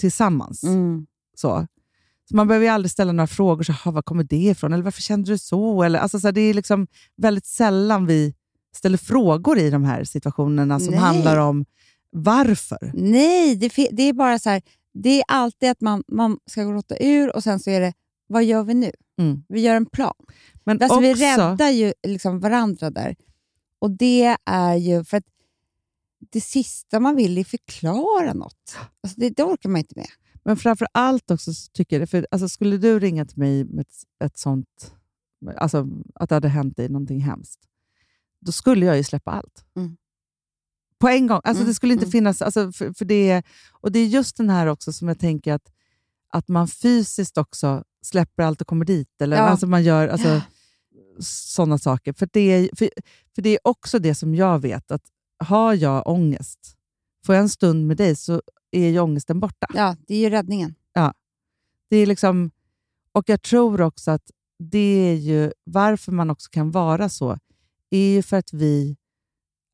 tillsammans. 0.00 0.64
Mm. 0.64 1.06
Så. 1.36 1.66
Så 2.28 2.36
man 2.36 2.48
behöver 2.48 2.66
ju 2.66 2.72
aldrig 2.72 2.90
ställa 2.90 3.12
några 3.12 3.26
frågor, 3.26 3.62
så, 3.62 3.72
"Ha, 3.72 3.90
var 3.90 4.02
kommer 4.02 4.24
det 4.24 4.36
ifrån? 4.36 4.72
Eller 4.72 4.84
varför 4.84 5.02
kände 5.02 5.30
du 5.30 5.38
så? 5.38 5.82
Eller, 5.82 5.98
alltså, 5.98 6.20
så 6.20 6.26
här, 6.26 6.32
det 6.32 6.40
är 6.40 6.54
liksom 6.54 6.86
väldigt 7.16 7.46
sällan 7.46 8.06
vi 8.06 8.34
ställer 8.76 8.98
frågor 8.98 9.58
i 9.58 9.70
de 9.70 9.84
här 9.84 10.04
situationerna 10.04 10.80
som 10.80 10.90
Nej. 10.90 10.98
handlar 10.98 11.36
om 11.36 11.64
varför. 12.12 12.90
Nej, 12.94 13.56
det, 13.56 13.88
det 13.92 14.02
är 14.02 14.12
bara 14.12 14.38
så 14.38 14.50
här. 14.50 14.62
Det 14.94 15.18
är 15.18 15.24
alltid 15.28 15.70
att 15.70 15.80
man, 15.80 16.04
man 16.08 16.38
ska 16.46 16.64
gråta 16.64 16.96
ur 17.00 17.36
och 17.36 17.42
sen 17.42 17.60
så 17.60 17.70
är 17.70 17.80
det, 17.80 17.92
vad 18.26 18.44
gör 18.44 18.62
vi 18.62 18.74
nu? 18.74 18.90
Mm. 19.18 19.44
Vi 19.48 19.60
gör 19.60 19.76
en 19.76 19.86
plan. 19.86 20.14
Men 20.64 20.82
Alltså, 20.82 20.98
också, 20.98 21.00
Vi 21.00 21.14
räddar 21.14 21.70
ju 21.70 21.92
liksom 22.06 22.40
varandra 22.40 22.90
där. 22.90 23.16
Och 23.78 23.90
det 23.90 24.36
är 24.44 24.74
ju 24.74 25.04
för 25.04 25.16
att 25.16 25.24
det 26.32 26.40
sista 26.40 27.00
man 27.00 27.16
vill 27.16 27.38
är 27.38 27.44
förklara 27.44 28.34
något. 28.34 28.76
Alltså 29.02 29.20
det, 29.20 29.30
det 29.30 29.42
orkar 29.42 29.68
man 29.68 29.78
inte 29.78 29.94
med. 29.96 30.08
Men 30.44 30.56
framför 30.56 30.88
allt 30.92 31.30
också 31.30 31.54
så 31.54 31.70
tycker 31.72 32.00
jag, 32.00 32.10
för, 32.10 32.26
alltså, 32.30 32.48
skulle 32.48 32.76
du 32.76 32.98
ringa 32.98 33.24
till 33.26 33.38
mig 33.38 33.64
med 33.64 33.80
ett, 33.80 34.24
ett 34.24 34.38
sånt, 34.38 34.94
alltså 35.56 35.88
att 36.14 36.28
det 36.28 36.34
hade 36.34 36.48
hänt 36.48 36.76
dig 36.76 36.88
någonting 36.88 37.20
hemskt, 37.20 37.60
då 38.40 38.52
skulle 38.52 38.86
jag 38.86 38.96
ju 38.96 39.04
släppa 39.04 39.30
allt. 39.30 39.64
Mm. 39.76 39.96
På 41.02 41.08
en 41.08 41.26
gång. 41.26 41.40
Alltså, 41.44 41.62
Mm, 41.62 41.68
Det 41.70 41.74
skulle 41.74 41.92
inte 41.92 42.04
mm. 42.04 42.12
finnas, 42.12 42.42
alltså, 42.42 42.72
för, 42.72 42.92
för 42.92 43.04
det, 43.04 43.42
och 43.72 43.92
det 43.92 43.98
är 43.98 44.06
just 44.06 44.36
den 44.36 44.50
här 44.50 44.66
också 44.66 44.92
som 44.92 45.08
jag 45.08 45.18
tänker 45.18 45.52
att, 45.52 45.72
att 46.32 46.48
man 46.48 46.68
fysiskt 46.68 47.38
också 47.38 47.84
släpper 48.02 48.42
allt 48.42 48.60
och 48.60 48.66
kommer 48.66 48.84
dit. 48.84 49.20
Eller 49.22 49.36
Ja. 49.36 49.42
alltså 49.42 49.66
man 49.66 49.82
gör 49.84 50.08
alltså, 50.08 50.40
sådana 51.20 51.78
saker. 51.78 52.12
För 52.12 52.28
det, 52.32 52.40
är, 52.40 52.70
för, 52.76 52.90
för 53.34 53.42
det 53.42 53.50
är 53.50 53.58
också 53.64 53.98
det 53.98 54.14
som 54.14 54.34
jag 54.34 54.58
vet, 54.58 54.90
att 54.90 55.02
har 55.44 55.74
jag 55.74 56.06
ångest, 56.06 56.76
får 57.26 57.34
jag 57.34 57.42
en 57.42 57.48
stund 57.48 57.86
med 57.86 57.96
dig 57.96 58.16
så 58.16 58.42
är 58.70 58.88
ju 58.88 59.00
ångesten 59.00 59.40
borta. 59.40 59.66
Ja, 59.74 59.96
det 60.06 60.14
är 60.14 60.18
ju 60.18 60.30
räddningen. 60.30 60.74
Det 61.90 61.96
är 61.96 62.06
liksom, 62.06 62.50
och 63.12 63.24
jag 63.26 63.42
tror 63.42 63.80
också 63.80 64.10
att 64.10 64.30
det 64.58 65.10
är 65.10 65.14
ju 65.14 65.52
varför 65.64 66.12
man 66.12 66.30
också 66.30 66.50
kan 66.50 66.70
vara 66.70 67.08
så, 67.08 67.38
är 67.90 68.14
ju 68.14 68.22
för 68.22 68.36
att 68.36 68.52
vi, 68.52 68.96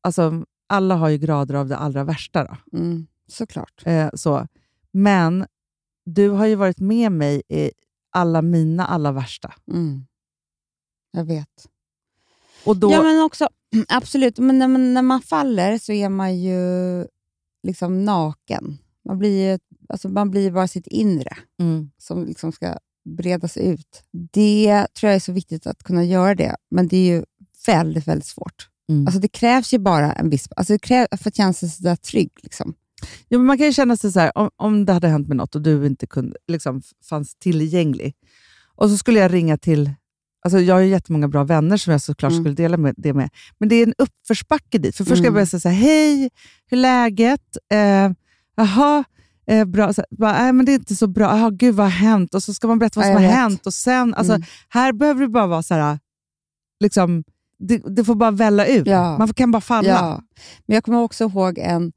alltså 0.01 0.45
alla 0.69 0.95
har 0.95 1.09
ju 1.09 1.17
grader 1.17 1.55
av 1.55 1.67
det 1.67 1.77
allra 1.77 2.03
värsta. 2.03 2.43
Då. 2.43 2.77
Mm, 2.77 3.07
såklart. 3.27 3.83
Eh, 3.85 4.09
så. 4.13 4.47
Men 4.91 5.45
du 6.05 6.29
har 6.29 6.45
ju 6.45 6.55
varit 6.55 6.79
med 6.79 7.11
mig 7.11 7.41
i 7.47 7.71
alla 8.11 8.41
mina 8.41 8.85
alla 8.85 9.11
värsta. 9.11 9.53
Mm. 9.71 10.05
Jag 11.11 11.25
vet. 11.25 11.69
Och 12.65 12.77
då, 12.77 12.91
Ja, 12.91 13.03
men 13.03 13.21
också, 13.21 13.47
absolut. 13.87 14.37
Men 14.37 14.59
när 14.59 14.67
man, 14.67 14.93
när 14.93 15.01
man 15.01 15.21
faller 15.21 15.77
så 15.77 15.91
är 15.91 16.09
man 16.09 16.39
ju 16.39 17.05
liksom 17.63 18.05
naken. 18.05 18.77
Man 19.05 19.19
blir 19.19 19.51
ju 19.51 19.59
alltså 19.89 20.09
man 20.09 20.31
blir 20.31 20.51
bara 20.51 20.67
sitt 20.67 20.87
inre 20.87 21.37
mm, 21.59 21.91
som 21.97 22.25
liksom 22.25 22.51
ska 22.51 22.77
bredas 23.05 23.57
ut. 23.57 24.03
Det 24.11 24.87
tror 24.99 25.07
jag 25.07 25.15
är 25.15 25.19
så 25.19 25.31
viktigt 25.31 25.67
att 25.67 25.83
kunna 25.83 26.03
göra 26.03 26.35
det, 26.35 26.55
men 26.71 26.87
det 26.87 26.97
är 26.97 27.15
ju 27.15 27.23
väldigt, 27.67 28.07
väldigt 28.07 28.27
svårt. 28.27 28.69
Mm. 28.89 29.07
Alltså 29.07 29.19
det 29.21 29.27
krävs 29.27 29.73
ju 29.73 29.77
bara 29.79 30.13
en 30.13 30.29
viss... 30.29 30.47
Alltså 30.55 30.73
det 30.73 30.79
krävs 30.79 31.07
för 31.21 31.29
att 31.29 31.35
känna 31.35 31.53
sig 31.53 31.69
sådär 31.69 31.95
trygg. 31.95 32.31
Liksom. 32.43 32.73
Ja, 33.27 33.37
men 33.37 33.47
man 33.47 33.57
kan 33.57 33.67
ju 33.67 33.73
känna 33.73 33.97
sig 33.97 34.11
så 34.11 34.19
här, 34.19 34.31
om, 34.37 34.49
om 34.57 34.85
det 34.85 34.93
hade 34.93 35.07
hänt 35.07 35.27
med 35.27 35.37
något 35.37 35.55
och 35.55 35.61
du 35.61 35.85
inte 35.85 36.07
kunde, 36.07 36.35
liksom, 36.47 36.81
fanns 37.09 37.35
tillgänglig. 37.35 38.13
Och 38.75 38.89
så 38.89 38.97
skulle 38.97 39.19
jag 39.19 39.33
ringa 39.33 39.57
till... 39.57 39.91
Alltså 40.41 40.59
jag 40.59 40.75
har 40.75 40.81
ju 40.81 40.87
jättemånga 40.89 41.27
bra 41.27 41.43
vänner 41.43 41.77
som 41.77 41.91
jag 41.91 42.01
såklart 42.01 42.31
Mm. 42.31 42.43
skulle 42.43 42.55
dela 42.55 42.77
med, 42.77 42.93
det 42.97 43.13
med. 43.13 43.29
Men 43.59 43.69
det 43.69 43.75
är 43.75 43.87
en 43.87 43.93
uppförsbacke 43.97 44.77
dit. 44.77 44.95
För 44.95 45.03
först 45.03 45.15
ska 45.17 45.25
jag 45.25 45.25
Mm. 45.25 45.33
börja 45.33 45.45
säga 45.45 45.59
så 45.59 45.69
här, 45.69 45.75
hej, 45.75 46.29
hur 46.67 46.77
är 46.77 46.81
läget? 46.81 47.57
Eh, 47.73 48.05
eh, 49.47 49.65
bra. 49.65 49.93
Så, 49.93 50.03
bara, 50.11 50.31
Nej, 50.43 50.53
men 50.53 50.65
det 50.65 50.71
är 50.71 50.75
inte 50.75 50.95
så 50.95 51.07
bra. 51.07 51.37
Jaha, 51.37 51.49
gud 51.49 51.75
vad 51.75 51.85
har 51.85 51.91
hänt? 51.91 52.33
Och 52.33 52.43
så 52.43 52.53
ska 52.53 52.67
man 52.67 52.79
berätta 52.79 52.99
vad 52.99 53.09
Ja, 53.09 53.13
som 53.13 53.23
har 53.23 53.29
vet. 53.29 53.37
hänt. 53.39 53.65
Och 53.67 53.73
sen, 53.73 54.13
alltså, 54.13 54.33
Mm. 54.33 54.45
Här 54.69 54.93
behöver 54.93 55.21
det 55.21 55.27
bara 55.29 55.47
vara 55.47 55.63
så 55.63 55.73
här, 55.73 55.99
liksom, 56.79 57.23
det, 57.59 57.77
det 57.77 58.03
får 58.03 58.15
bara 58.15 58.31
välla 58.31 58.65
ut. 58.65 58.87
Ja. 58.87 59.17
Man 59.17 59.33
kan 59.33 59.51
bara 59.51 59.61
falla. 59.61 59.87
Ja. 59.89 60.23
Men 60.65 60.75
jag 60.75 60.83
kommer 60.83 61.01
också 61.01 61.23
ihåg 61.23 61.57
en, 61.57 61.91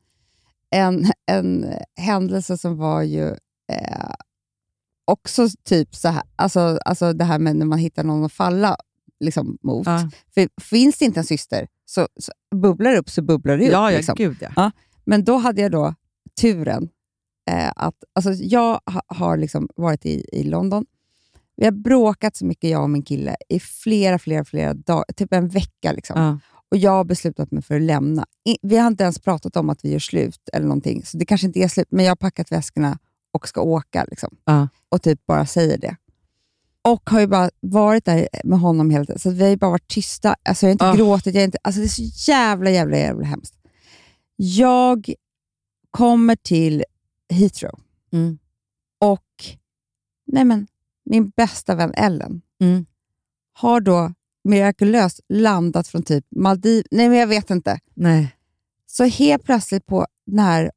en, 0.70 1.12
en 1.26 1.66
händelse 1.96 2.58
som 2.58 2.76
var 2.76 3.02
ju 3.02 3.28
eh, 3.72 4.10
också 5.04 5.48
typ 5.64 5.94
så 5.94 6.08
här, 6.08 6.22
alltså, 6.36 6.78
alltså 6.84 7.12
det 7.12 7.24
här 7.24 7.38
med 7.38 7.56
när 7.56 7.66
man 7.66 7.78
hittar 7.78 8.04
någon 8.04 8.24
att 8.24 8.32
falla 8.32 8.76
liksom, 9.20 9.58
mot. 9.62 9.86
Ja. 9.86 10.10
För 10.34 10.48
finns 10.62 10.98
det 10.98 11.04
inte 11.04 11.20
en 11.20 11.24
syster 11.24 11.68
så, 11.84 12.08
så 12.20 12.32
bubblar 12.54 12.90
det 12.92 12.98
upp 12.98 13.10
så 13.10 13.22
bubblar 13.22 13.56
det 13.56 13.64
ut. 13.64 13.72
Ja, 13.72 13.90
ja, 13.90 13.96
liksom. 13.96 14.14
gud 14.14 14.36
ja. 14.56 14.70
Men 15.04 15.24
då 15.24 15.36
hade 15.36 15.62
jag 15.62 15.72
då 15.72 15.94
turen 16.40 16.88
eh, 17.50 17.72
att... 17.76 17.94
Alltså 18.12 18.32
jag 18.32 18.80
ha, 18.86 19.02
har 19.06 19.36
liksom 19.36 19.68
varit 19.76 20.06
i, 20.06 20.24
i 20.32 20.42
London. 20.42 20.86
Vi 21.56 21.64
har 21.64 21.72
bråkat 21.72 22.36
så 22.36 22.44
mycket, 22.46 22.70
jag 22.70 22.82
och 22.82 22.90
min 22.90 23.02
kille, 23.02 23.36
i 23.48 23.60
flera, 23.60 24.18
flera, 24.18 24.44
flera 24.44 24.74
dagar. 24.74 25.04
Typ 25.16 25.32
en 25.32 25.48
vecka. 25.48 25.92
Liksom. 25.92 26.20
Ja. 26.20 26.38
Och 26.70 26.76
jag 26.76 26.90
har 26.90 27.04
beslutat 27.04 27.50
mig 27.50 27.62
för 27.62 27.76
att 27.76 27.82
lämna. 27.82 28.26
Vi 28.62 28.76
har 28.76 28.86
inte 28.86 29.02
ens 29.04 29.18
pratat 29.18 29.56
om 29.56 29.70
att 29.70 29.84
vi 29.84 29.90
gör 29.92 29.98
slut 29.98 30.48
eller 30.52 30.66
någonting, 30.66 31.04
så 31.04 31.16
det 31.18 31.24
kanske 31.24 31.46
inte 31.46 31.58
är 31.60 31.68
slut, 31.68 31.86
men 31.90 32.04
jag 32.04 32.10
har 32.10 32.16
packat 32.16 32.52
väskorna 32.52 32.98
och 33.32 33.48
ska 33.48 33.60
åka. 33.60 34.04
Liksom. 34.10 34.36
Ja. 34.44 34.68
Och 34.88 35.02
typ 35.02 35.26
bara 35.26 35.46
säger 35.46 35.78
det. 35.78 35.96
Och 36.84 37.10
har 37.10 37.20
ju 37.20 37.26
bara 37.26 37.50
varit 37.60 38.04
där 38.04 38.28
med 38.44 38.58
honom 38.60 38.90
hela 38.90 39.04
tiden, 39.04 39.18
så 39.18 39.30
vi 39.30 39.42
har 39.42 39.50
ju 39.50 39.56
bara 39.56 39.70
varit 39.70 39.88
tysta. 39.88 40.36
Alltså 40.42 40.66
jag 40.66 40.68
har 40.68 40.72
inte 40.72 40.88
Ah. 40.88 40.94
gråtit, 40.94 41.34
jag 41.34 41.40
har 41.40 41.44
inte, 41.44 41.58
alltså 41.62 41.80
det 41.80 41.86
är 41.86 41.88
så 41.88 42.30
jävla, 42.30 42.70
jävla, 42.70 42.96
jävla 42.98 43.24
hemskt. 43.26 43.54
Jag 44.36 45.12
kommer 45.90 46.36
till 46.36 46.84
Heathrow 47.32 47.80
Mm. 48.12 48.38
och 49.00 49.44
nej 50.26 50.44
men, 50.44 50.66
min 51.04 51.30
bästa 51.36 51.74
vän 51.74 51.92
Ellen 51.94 52.42
Mm. 52.60 52.86
har 53.52 53.80
då 53.80 54.12
mirakulöst 54.44 55.20
landat 55.28 55.88
från 55.88 56.02
typ 56.02 56.26
Maldiv... 56.36 56.84
Nej, 56.90 57.08
men 57.08 57.18
jag 57.18 57.26
vet 57.26 57.50
inte. 57.50 57.78
Nej. 57.94 58.36
Så 58.86 59.04
helt 59.04 59.44
plötsligt 59.44 59.86
på 59.86 60.06
den 60.26 60.38
här 60.38 60.70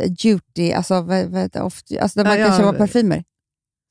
eh, 0.00 0.10
duty, 0.10 0.72
alltså, 0.72 1.02
vad, 1.02 1.26
vad, 1.26 1.56
alltså 1.56 1.78
där 2.14 2.24
man 2.24 2.38
Ja, 2.40 2.46
kan 2.48 2.56
köpa 2.58 2.78
parfymer, 2.78 3.24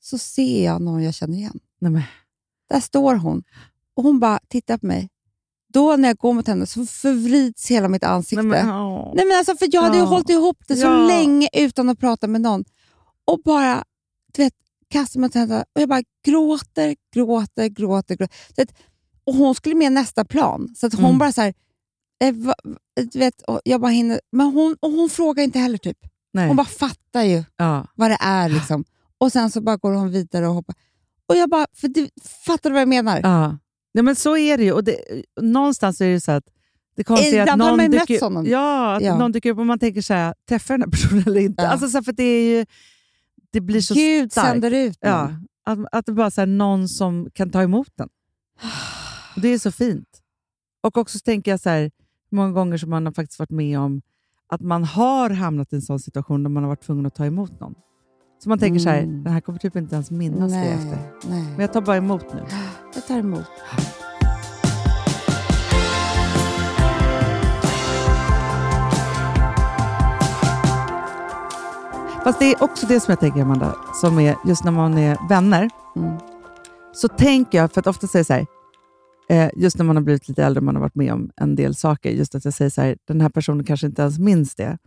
så 0.00 0.18
ser 0.18 0.64
jag 0.64 0.82
någon 0.82 1.02
jag 1.02 1.14
känner 1.14 1.36
igen. 1.38 1.58
Nej, 1.80 1.90
men. 1.92 2.02
Där 2.70 2.80
står 2.80 3.14
hon 3.14 3.42
och 3.94 4.02
hon 4.02 4.20
bara 4.20 4.38
tittar 4.48 4.78
på 4.78 4.86
mig. 4.86 5.08
Då 5.72 5.96
när 5.96 6.08
jag 6.08 6.16
går 6.16 6.32
mot 6.32 6.46
henne 6.46 6.66
så 6.66 6.86
förvrids 6.86 7.70
hela 7.70 7.88
mitt 7.88 8.04
ansikte. 8.04 8.42
Nej, 8.42 8.50
Nej, 8.64 8.64
men, 8.72 8.74
åh. 8.82 9.12
men 9.16 9.32
alltså, 9.38 9.56
för 9.56 9.68
jag 9.72 9.82
hade 9.82 9.96
ju 9.96 10.02
Ja. 10.02 10.06
hållit 10.08 10.30
ihop 10.30 10.58
det 10.68 10.76
så 10.76 10.86
Ja. 10.86 11.06
länge 11.06 11.48
utan 11.52 11.88
att 11.88 11.98
prata 12.00 12.26
med 12.26 12.40
någon. 12.40 12.64
Och 13.24 13.40
bara 13.44 13.84
du 14.32 14.42
vet, 14.42 14.54
kastar 14.90 15.20
mig 15.20 15.26
åt 15.26 15.36
och 15.74 15.80
jag 15.82 15.88
bara 15.88 16.02
gråter, 16.26 16.96
gråter, 17.14 17.66
gråter. 17.68 18.16
gråter. 18.16 18.28
Du 18.56 18.62
vet, 18.62 18.74
och 19.24 19.34
hon 19.34 19.54
skulle 19.54 19.74
med 19.74 19.92
nästa 19.92 20.24
plan. 20.24 20.74
Så 20.76 20.86
att 20.86 20.94
hon 20.94 21.04
Mm. 21.04 21.18
bara 21.18 21.32
så 21.32 21.40
här, 21.40 21.54
eh, 22.24 22.34
vet, 23.14 23.42
och 23.42 23.60
jag 23.64 23.80
bara 23.80 23.90
hinner, 23.90 24.20
men 24.32 24.46
hon, 24.46 24.76
och 24.80 24.90
hon 24.90 25.10
frågar 25.10 25.44
inte 25.44 25.58
heller. 25.58 25.78
typ. 25.78 25.98
Nej. 26.32 26.46
Hon 26.48 26.56
bara 26.56 26.66
fattar 26.66 27.22
ju 27.22 27.44
ja. 27.56 27.86
vad 27.94 28.10
det 28.10 28.18
är. 28.20 28.48
Liksom. 28.48 28.84
Och 29.18 29.32
sen 29.32 29.50
så 29.50 29.60
bara 29.60 29.76
går 29.76 29.92
hon 29.92 30.10
vidare 30.10 30.48
och 30.48 30.54
hoppar. 30.54 30.74
Och 31.28 31.36
jag 31.36 31.50
bara, 31.50 31.66
för 31.74 31.88
du, 31.88 32.08
fattar 32.46 32.70
du 32.70 32.74
vad 32.74 32.80
jag 32.80 32.88
menar? 32.88 33.20
Ja. 33.22 33.58
ja, 33.92 34.02
men 34.02 34.16
så 34.16 34.36
är 34.36 34.58
det 34.58 34.64
ju. 34.64 34.72
Och 34.72 34.84
det, 34.84 34.96
någonstans 35.40 36.00
är 36.00 36.08
det 36.08 36.20
så 36.20 36.32
att 36.32 36.44
det 36.96 37.04
konstiga 37.04 37.42
är 37.46 37.52
att 37.52 37.58
någon 37.58 37.78
dyker, 37.90 38.48
ja, 38.50 38.96
att 38.96 39.02
Ja. 39.02 39.18
någon 39.18 39.32
dyker 39.32 39.50
upp 39.50 39.58
och 39.58 39.66
man 39.66 39.78
tänker 39.78 40.02
så 40.02 40.14
här, 40.14 40.34
träffar 40.48 40.74
den 40.74 40.82
här 40.82 40.90
personen 40.90 41.22
eller 41.26 41.40
inte? 41.40 41.62
Ja. 41.62 41.68
Alltså, 41.68 41.88
så 41.88 42.02
för 42.02 42.12
det 42.12 42.22
är 42.24 42.58
ju, 42.58 42.66
det 43.52 43.60
blir 43.60 43.80
så 43.80 43.94
Gud 43.94 44.32
starkt. 44.32 44.48
sänder 44.48 44.70
ut 44.70 44.98
Ja, 45.00 45.30
att, 45.64 45.78
att 45.92 46.06
det 46.06 46.12
bara 46.12 46.26
är 46.26 46.46
någon 46.46 46.88
som 46.88 47.28
kan 47.34 47.50
ta 47.50 47.62
emot 47.62 47.88
den. 47.96 48.08
Det 49.36 49.48
är 49.48 49.58
så 49.58 49.72
fint. 49.72 50.08
Och 50.82 50.96
också 50.98 51.18
så 51.18 51.22
tänker 51.22 51.50
jag 51.50 51.60
så 51.60 51.68
här, 51.70 51.90
många 52.30 52.52
gånger 52.52 52.76
som 52.78 52.90
man 52.90 53.06
har 53.06 53.12
faktiskt 53.12 53.38
varit 53.38 53.50
med 53.50 53.78
om 53.78 54.02
att 54.48 54.60
man 54.60 54.84
har 54.84 55.30
hamnat 55.30 55.72
i 55.72 55.76
en 55.76 55.82
sån 55.82 56.00
situation 56.00 56.42
där 56.42 56.50
man 56.50 56.62
har 56.62 56.68
varit 56.68 56.82
tvungen 56.82 57.06
att 57.06 57.14
ta 57.14 57.26
emot 57.26 57.60
någon. 57.60 57.74
Så 58.42 58.48
man 58.48 58.58
tänker 58.58 58.80
så 58.80 58.88
här, 58.88 59.02
Mm. 59.02 59.24
den 59.24 59.32
här 59.32 59.40
kommer 59.40 59.58
typ 59.58 59.76
inte 59.76 59.94
ens 59.94 60.10
minnas 60.10 60.52
det 60.52 60.58
nej, 60.58 60.72
efter. 60.72 60.98
nej. 61.30 61.42
Men 61.42 61.60
jag 61.60 61.72
tar 61.72 61.80
bara 61.80 61.96
emot 61.96 62.34
nu. 62.34 62.42
Jag 62.94 63.06
tar 63.06 63.18
emot. 63.18 63.46
Fast 72.28 72.38
det 72.38 72.52
är 72.52 72.62
också 72.62 72.86
det 72.86 73.00
som 73.00 73.12
jag 73.12 73.20
tänker, 73.20 73.42
Amanda, 73.42 73.76
som 73.94 74.18
är 74.18 74.36
just 74.46 74.64
när 74.64 74.72
man 74.72 74.98
är 74.98 75.28
vänner, 75.28 75.70
Mm. 75.96 76.18
så 76.92 77.08
tänker 77.08 77.58
jag, 77.58 77.72
för 77.72 77.80
att 77.80 77.86
ofta 77.86 78.06
säger 78.06 78.24
så 78.24 78.32
här, 78.32 78.46
eh, 79.30 79.50
just 79.56 79.78
när 79.78 79.84
man 79.84 79.96
har 79.96 80.02
blivit 80.02 80.28
lite 80.28 80.44
äldre 80.44 80.58
och 80.60 80.64
man 80.64 80.74
har 80.74 80.82
varit 80.82 80.94
med 80.94 81.12
om 81.12 81.30
en 81.36 81.56
del 81.56 81.74
saker, 81.74 82.10
just 82.10 82.34
att 82.34 82.44
jag 82.44 82.54
säger 82.54 82.70
så 82.70 82.80
här, 82.82 82.96
den 83.04 83.20
här 83.20 83.28
personen 83.28 83.64
kanske 83.64 83.86
inte 83.86 84.02
ens 84.02 84.18
minns 84.18 84.54
det. 84.54 84.78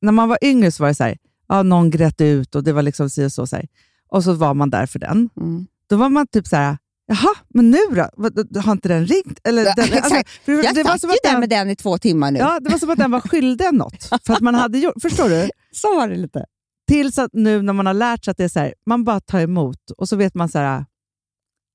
När 0.00 0.12
man 0.12 0.28
var 0.28 0.38
yngre 0.42 0.70
så 0.72 0.82
var 0.82 0.88
det 0.88 0.94
så 0.94 1.04
här, 1.04 1.16
ja, 1.48 1.62
någon 1.62 1.90
grät 1.90 2.20
ut 2.20 2.54
och 2.54 2.64
det 2.64 2.72
var 2.72 2.82
liksom 2.82 3.10
si 3.10 3.26
och 3.26 3.32
så, 3.32 3.46
så 3.46 3.56
här. 3.56 3.66
och 4.08 4.24
så 4.24 4.32
var 4.32 4.54
man 4.54 4.70
där 4.70 4.86
för 4.86 4.98
den. 4.98 5.30
Mm. 5.40 5.66
Då 5.90 5.96
var 5.96 6.08
man 6.08 6.26
typ 6.26 6.46
så 6.46 6.56
här, 6.56 6.78
jaha, 7.06 7.34
men 7.48 7.70
nu 7.70 7.78
då? 7.90 8.60
Har 8.60 8.72
inte 8.72 8.88
den 8.88 9.06
ringt? 9.06 9.38
Eller, 9.44 9.64
Ja, 9.64 9.72
den, 9.76 9.84
exakt. 9.92 10.30
för 10.44 10.52
Jag 10.52 10.74
det 10.74 10.82
var 10.82 10.90
satt 10.98 11.04
ju 11.04 11.16
där 11.22 11.30
den, 11.30 11.40
med 11.40 11.48
den 11.48 11.70
i 11.70 11.76
två 11.76 11.98
timmar 11.98 12.30
nu. 12.30 12.38
ja, 12.38 12.60
det 12.60 12.70
var 12.70 12.78
som 12.78 12.90
att 12.90 12.98
den 12.98 13.10
var 13.10 13.20
skyldig 13.20 13.74
något. 13.74 14.04
För 14.26 14.32
att 14.34 14.40
man 14.40 14.54
hade 14.54 14.78
gjort, 14.78 15.02
förstår 15.02 15.28
du? 15.28 15.50
Så 15.72 15.96
var 15.96 16.08
det 16.08 16.16
lite. 16.16 16.44
Tills 16.90 17.18
att 17.18 17.30
nu 17.32 17.62
när 17.62 17.72
man 17.72 17.86
har 17.86 17.94
lärt 17.94 18.24
sig 18.24 18.30
att 18.32 18.36
det 18.36 18.44
är 18.44 18.48
så 18.48 18.58
här, 18.58 18.74
man 18.86 19.04
bara 19.04 19.20
tar 19.20 19.40
emot 19.40 19.90
och 19.98 20.08
så 20.08 20.16
vet 20.16 20.34
man 20.34 20.48
så 20.48 20.58
här, 20.58 20.84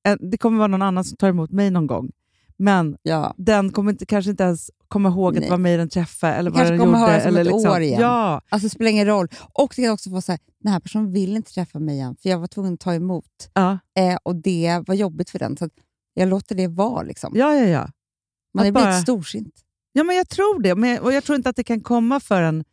eh, 0.08 0.16
det 0.32 0.38
kommer 0.38 0.58
vara 0.58 0.68
någon 0.68 0.82
annan 0.82 1.04
som 1.04 1.18
tar 1.18 1.28
emot 1.30 1.52
mig 1.52 1.72
någon 1.72 1.88
gång. 1.88 2.12
Men 2.58 2.98
Ja. 3.04 3.34
den 3.38 3.72
kommer 3.72 3.92
inte, 3.92 4.06
kanske 4.06 4.32
inte 4.32 4.44
ens 4.44 4.72
komma 4.88 5.10
ihåg 5.10 5.38
att 5.38 5.44
det 5.44 5.50
var 5.50 5.58
mig 5.58 5.78
den 5.78 5.90
träffade 5.90 6.34
eller 6.34 6.52
vad 6.52 6.58
Kanske 6.60 6.72
den 6.78 6.86
gjorde. 6.86 6.98
som 7.22 7.28
eller 7.30 7.42
ett 7.42 7.48
liksom, 7.48 7.72
år 7.72 7.80
igen. 7.82 8.02
Ja, 8.02 8.42
Alltså 8.50 8.66
det 8.66 8.70
spelar 8.70 8.92
ingen 8.92 9.08
roll. 9.08 9.28
Och 9.54 9.74
det 9.76 9.82
kan 9.84 9.92
också 9.94 10.10
vara 10.10 10.22
så 10.22 10.32
här, 10.32 10.40
den 10.60 10.72
här 10.74 10.80
personen 10.80 11.12
vill 11.12 11.36
inte 11.36 11.52
träffa 11.54 11.80
mig 11.80 11.96
igen, 11.96 12.16
för 12.22 12.30
jag 12.30 12.40
var 12.40 12.48
tvungen 12.48 12.74
att 12.74 12.80
ta 12.80 12.94
emot. 12.94 13.50
ja, 13.54 13.80
Eh, 14.00 14.18
och 14.24 14.36
det 14.36 14.84
var 14.88 14.96
jobbigt 14.96 15.30
för 15.30 15.40
den, 15.40 15.58
så 15.58 15.70
jag 16.14 16.30
låter 16.30 16.56
det 16.56 16.68
vara. 16.68 17.02
Liksom. 17.04 17.34
ja, 17.36 17.56
ja, 17.56 17.66
ja. 17.66 17.90
Man 18.54 18.66
är 18.66 18.70
att 18.70 18.74
bara- 18.74 18.84
blivit 18.86 19.02
storsint. 19.02 19.54
Ja, 19.94 20.04
men 20.04 20.16
jag 20.16 20.30
tror 20.30 20.62
det. 20.62 20.76
Men, 20.76 21.00
och 21.00 21.14
jag 21.14 21.24
tror 21.24 21.36
inte 21.36 21.50
att 21.50 21.56
det 21.56 21.64
kan 21.64 21.82
komma 21.82 22.20
förrän 22.20 22.64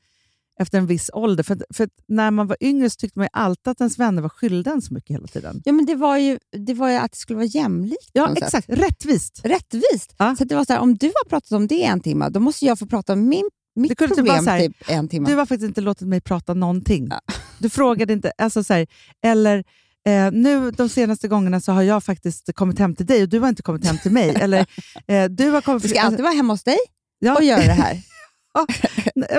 efter 0.63 0.79
en 0.79 0.87
viss 0.87 1.11
ålder. 1.13 1.45
För, 1.45 1.59
för 1.75 1.89
när 2.09 2.31
man 2.31 2.47
var 2.47 2.57
yngre 2.61 2.91
så 2.91 2.97
tyckte 2.97 3.19
man 3.19 3.25
ju 3.25 3.31
alltid 3.33 3.71
att 3.71 3.81
ens 3.81 3.99
vänner 3.99 4.23
var 4.23 4.29
skyldiga 4.29 4.75
en 4.75 4.83
så 4.83 4.95
mycket 4.95 5.17
hela 5.17 5.27
tiden. 5.27 5.63
Ja, 5.65 5.73
men 5.73 5.87
det 5.87 5.95
var 5.95 6.17
ju, 6.17 6.39
det 6.67 6.75
var 6.75 6.89
ju 6.91 6.97
att 6.97 7.13
det 7.13 7.19
skulle 7.19 7.37
vara 7.37 7.47
jämlikt. 7.47 8.11
Ja, 8.13 8.27
något 8.27 8.39
sätt. 8.39 8.47
exakt. 8.47 8.69
Rättvist. 8.69 9.41
Rättvist. 9.45 10.15
Ja. 10.19 10.37
Så 10.37 10.45
det 10.45 10.55
var 10.55 10.65
så 10.65 10.73
här, 10.73 10.81
om 10.81 10.95
du 10.95 11.07
har 11.07 11.29
pratat 11.29 11.53
om 11.53 11.67
det 11.67 11.85
en 11.85 12.01
timme, 12.01 12.29
då 12.29 12.41
måste 12.41 12.67
jag 12.67 12.79
få 12.79 12.87
prata 12.87 13.13
om 13.13 13.29
min, 13.29 13.49
mitt 13.75 13.99
kunde 13.99 14.15
typ 14.15 14.17
problem 14.17 14.45
så 14.45 14.51
här, 14.51 14.61
typ 14.61 14.77
en 14.87 15.09
timme. 15.09 15.31
Du 15.31 15.37
har 15.37 15.47
faktiskt 15.47 15.69
inte 15.69 15.81
låtit 15.81 16.09
mig 16.09 16.21
prata 16.21 16.55
någonting. 16.55 17.09
Ja. 17.11 17.21
Du 17.59 17.71
frågade 17.71 18.13
inte, 18.13 18.33
alltså 18.39 18.65
så 18.65 18.75
här, 18.75 18.87
eller 19.25 19.65
eh, 20.07 20.33
nu 20.33 20.71
de 20.71 20.89
senaste 20.89 21.29
gångerna 21.29 21.61
så 21.61 21.73
har 21.73 21.83
jag 21.83 22.05
faktiskt 22.05 22.55
kommit 22.55 22.79
hem 22.79 22.95
till 22.95 23.07
dig 23.07 23.23
och 23.23 23.29
du 23.29 23.39
har 23.39 23.49
inte 23.49 23.63
kommit 23.63 23.87
hem 23.87 23.99
till 23.99 24.13
mig. 24.13 24.35
eller 24.41 24.67
eh, 25.07 25.25
du 25.25 25.51
har 25.51 25.61
kommit... 25.61 25.85
Vi 25.85 25.89
ska 25.89 26.01
alltid 26.01 26.23
vara 26.23 26.33
hemma 26.33 26.53
hos 26.53 26.63
dig 26.63 26.79
ja, 27.19 27.37
och 27.37 27.45
göra 27.45 27.61
det 27.61 27.73
här. 27.73 27.99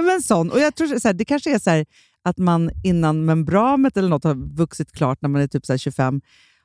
Men 0.03 0.22
sån. 0.22 0.51
Och 0.51 0.59
jag 0.59 0.76
tror 0.76 0.99
så 0.99 1.07
här, 1.07 1.14
Det 1.14 1.26
kanske 1.26 1.55
är 1.55 1.59
så 1.59 1.70
här, 1.70 1.86
att 2.24 2.38
man 2.38 2.72
innan 2.84 3.26
membranet 3.26 3.97
eller 3.97 4.09
något 4.09 4.24
har 4.24 4.55
vuxit 4.55 4.91
klart 4.91 5.22
när 5.22 5.30
man 5.30 5.41
är 5.41 5.47
typ 5.47 5.66
så 5.66 5.74
här 5.74 5.78
25, 5.78 6.22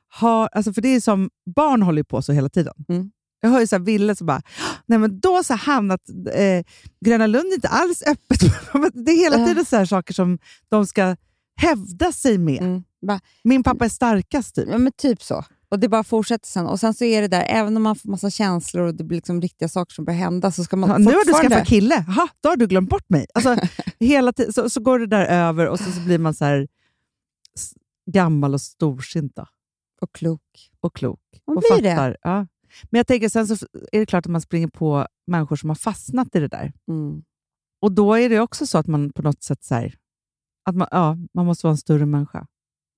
har, 0.09 0.49
alltså 0.51 0.73
för 0.73 0.81
det 0.81 0.89
är 0.89 0.99
som, 0.99 1.29
barn 1.55 1.81
håller 1.81 1.99
ju 1.99 2.03
på 2.03 2.21
så 2.21 2.31
hela 2.31 2.49
tiden. 2.49 2.73
Mm. 2.89 3.11
Jag 3.41 3.49
hör 3.49 3.59
ju 3.59 3.67
så 3.67 3.75
här 3.75 3.83
Ville 3.83 4.15
som 4.15 4.27
bara, 4.27 4.41
nej 4.85 4.99
men 4.99 5.19
då 5.19 5.43
så 5.43 5.53
hamnat 5.53 6.01
eh, 6.33 6.65
Gröna 7.05 7.27
Lund 7.27 7.51
är 7.51 7.55
inte 7.55 7.67
alls 7.67 8.03
öppet. 8.07 8.39
det 8.93 9.11
är 9.11 9.17
hela 9.17 9.47
tiden 9.47 9.65
så 9.65 9.75
här 9.75 9.85
saker 9.85 10.13
som 10.13 10.39
de 10.69 10.85
ska 10.85 11.15
hävda 11.55 12.11
sig 12.11 12.37
med. 12.37 12.61
Mm. 12.61 12.83
Min 13.43 13.63
pappa 13.63 13.85
är 13.85 13.89
starkast 13.89 14.55
typ. 14.55 14.67
ja, 14.71 14.77
men 14.77 14.91
typ 14.91 15.23
så. 15.23 15.45
Och 15.71 15.79
det 15.79 15.89
bara 15.89 16.03
fortsätter 16.03 16.47
sen. 16.47 16.65
Och 16.65 16.79
sen 16.79 16.93
så 16.93 17.03
är 17.03 17.21
det 17.21 17.27
där, 17.27 17.45
även 17.49 17.77
om 17.77 17.83
man 17.83 17.95
får 17.95 18.09
massa 18.09 18.29
känslor 18.29 18.83
och 18.83 18.95
det 18.95 19.03
blir 19.03 19.17
liksom 19.17 19.41
riktiga 19.41 19.69
saker 19.69 19.93
som 19.93 20.05
börjar 20.05 20.19
hända, 20.19 20.51
så 20.51 20.63
ska 20.63 20.77
man 20.77 20.89
Ja, 20.89 20.97
nu 20.97 21.05
har 21.05 21.25
du 21.25 21.49
skaffat 21.49 21.67
kille, 21.67 22.05
Aha, 22.07 22.27
då 22.41 22.49
har 22.49 22.57
du 22.57 22.67
glömt 22.67 22.89
bort 22.89 23.09
mig. 23.09 23.25
Alltså, 23.33 23.57
hela 23.99 24.33
tiden, 24.33 24.53
så, 24.53 24.69
så 24.69 24.79
går 24.81 24.99
det 24.99 25.07
där 25.07 25.25
över 25.25 25.67
och 25.67 25.79
så, 25.79 25.91
så 25.91 26.01
blir 26.01 26.19
man 26.19 26.33
så 26.33 26.45
här 26.45 26.67
gammal 28.11 28.53
och 28.53 28.61
storsint 28.61 29.35
då. 29.35 29.45
Och 30.01 30.11
klok. 30.11 30.41
och 30.79 30.95
klok. 30.95 31.21
Man 31.47 31.57
och 31.57 31.63
blir 31.71 31.81
det. 31.81 31.95
fattar. 31.95 32.17
Ja. 32.21 32.47
Men 32.89 32.99
jag 32.99 33.07
tänker 33.07 33.29
sen 33.29 33.47
så 33.47 33.67
är 33.91 33.99
det 33.99 34.05
klart 34.05 34.25
att 34.25 34.31
man 34.31 34.41
springer 34.41 34.67
på 34.67 35.07
människor 35.27 35.55
som 35.55 35.69
har 35.69 35.75
fastnat 35.75 36.35
i 36.35 36.39
det 36.39 36.47
där. 36.47 36.73
Mm. 36.87 37.23
Och 37.81 37.91
då 37.91 38.13
är 38.13 38.29
det 38.29 38.39
också 38.39 38.67
så 38.67 38.77
att 38.77 38.87
man 38.87 39.11
på 39.11 39.21
något 39.21 39.43
sätt 39.43 39.63
så 39.63 39.75
här, 39.75 39.95
att 40.69 40.75
man, 40.75 40.87
ja, 40.91 41.17
man 41.33 41.45
måste 41.45 41.65
vara 41.65 41.71
en 41.71 41.77
större 41.77 42.05
människa. 42.05 42.47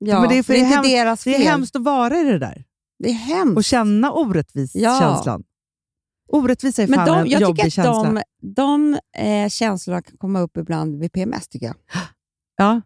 Ja, 0.06 0.20
men 0.20 0.30
det 0.30 0.38
är 0.38 0.43
för 0.43 0.54
det 0.54 0.60
är 0.60 0.64
det 0.64 0.74
är 0.74 0.78
inte 0.78 0.89
hem- 0.89 1.06
deras 1.06 1.24
Det 1.24 1.32
fel. 1.34 1.41
är 1.41 1.45
hemskt 1.45 1.76
att 1.76 1.84
vara 1.84 2.20
i 2.20 2.24
det 2.24 2.39
där 2.39 2.64
Det 2.99 3.10
är 3.10 3.14
hemskt. 3.14 3.58
och 3.58 3.64
känna 3.64 4.12
orättvis-känslan. 4.12 5.43
Orättvisa 6.30 6.84
är 6.84 6.88
men 6.88 6.97
fan 6.99 7.08
de, 7.08 7.18
en 7.20 7.30
jag 7.30 7.41
jobbig 7.41 7.56
tycker 7.56 7.68
att 7.68 7.74
känsla. 7.95 8.24
de, 8.41 8.54
de 8.56 8.99
eh, 9.18 9.49
känslorna 9.49 10.02
kan 10.02 10.18
komma 10.18 10.39
upp 10.39 10.58
ibland 10.58 10.99
vid 10.99 11.12
PMS, 11.12 11.47
tycker 11.47 11.66
jag. 11.66 11.76
Ja. 12.58 12.82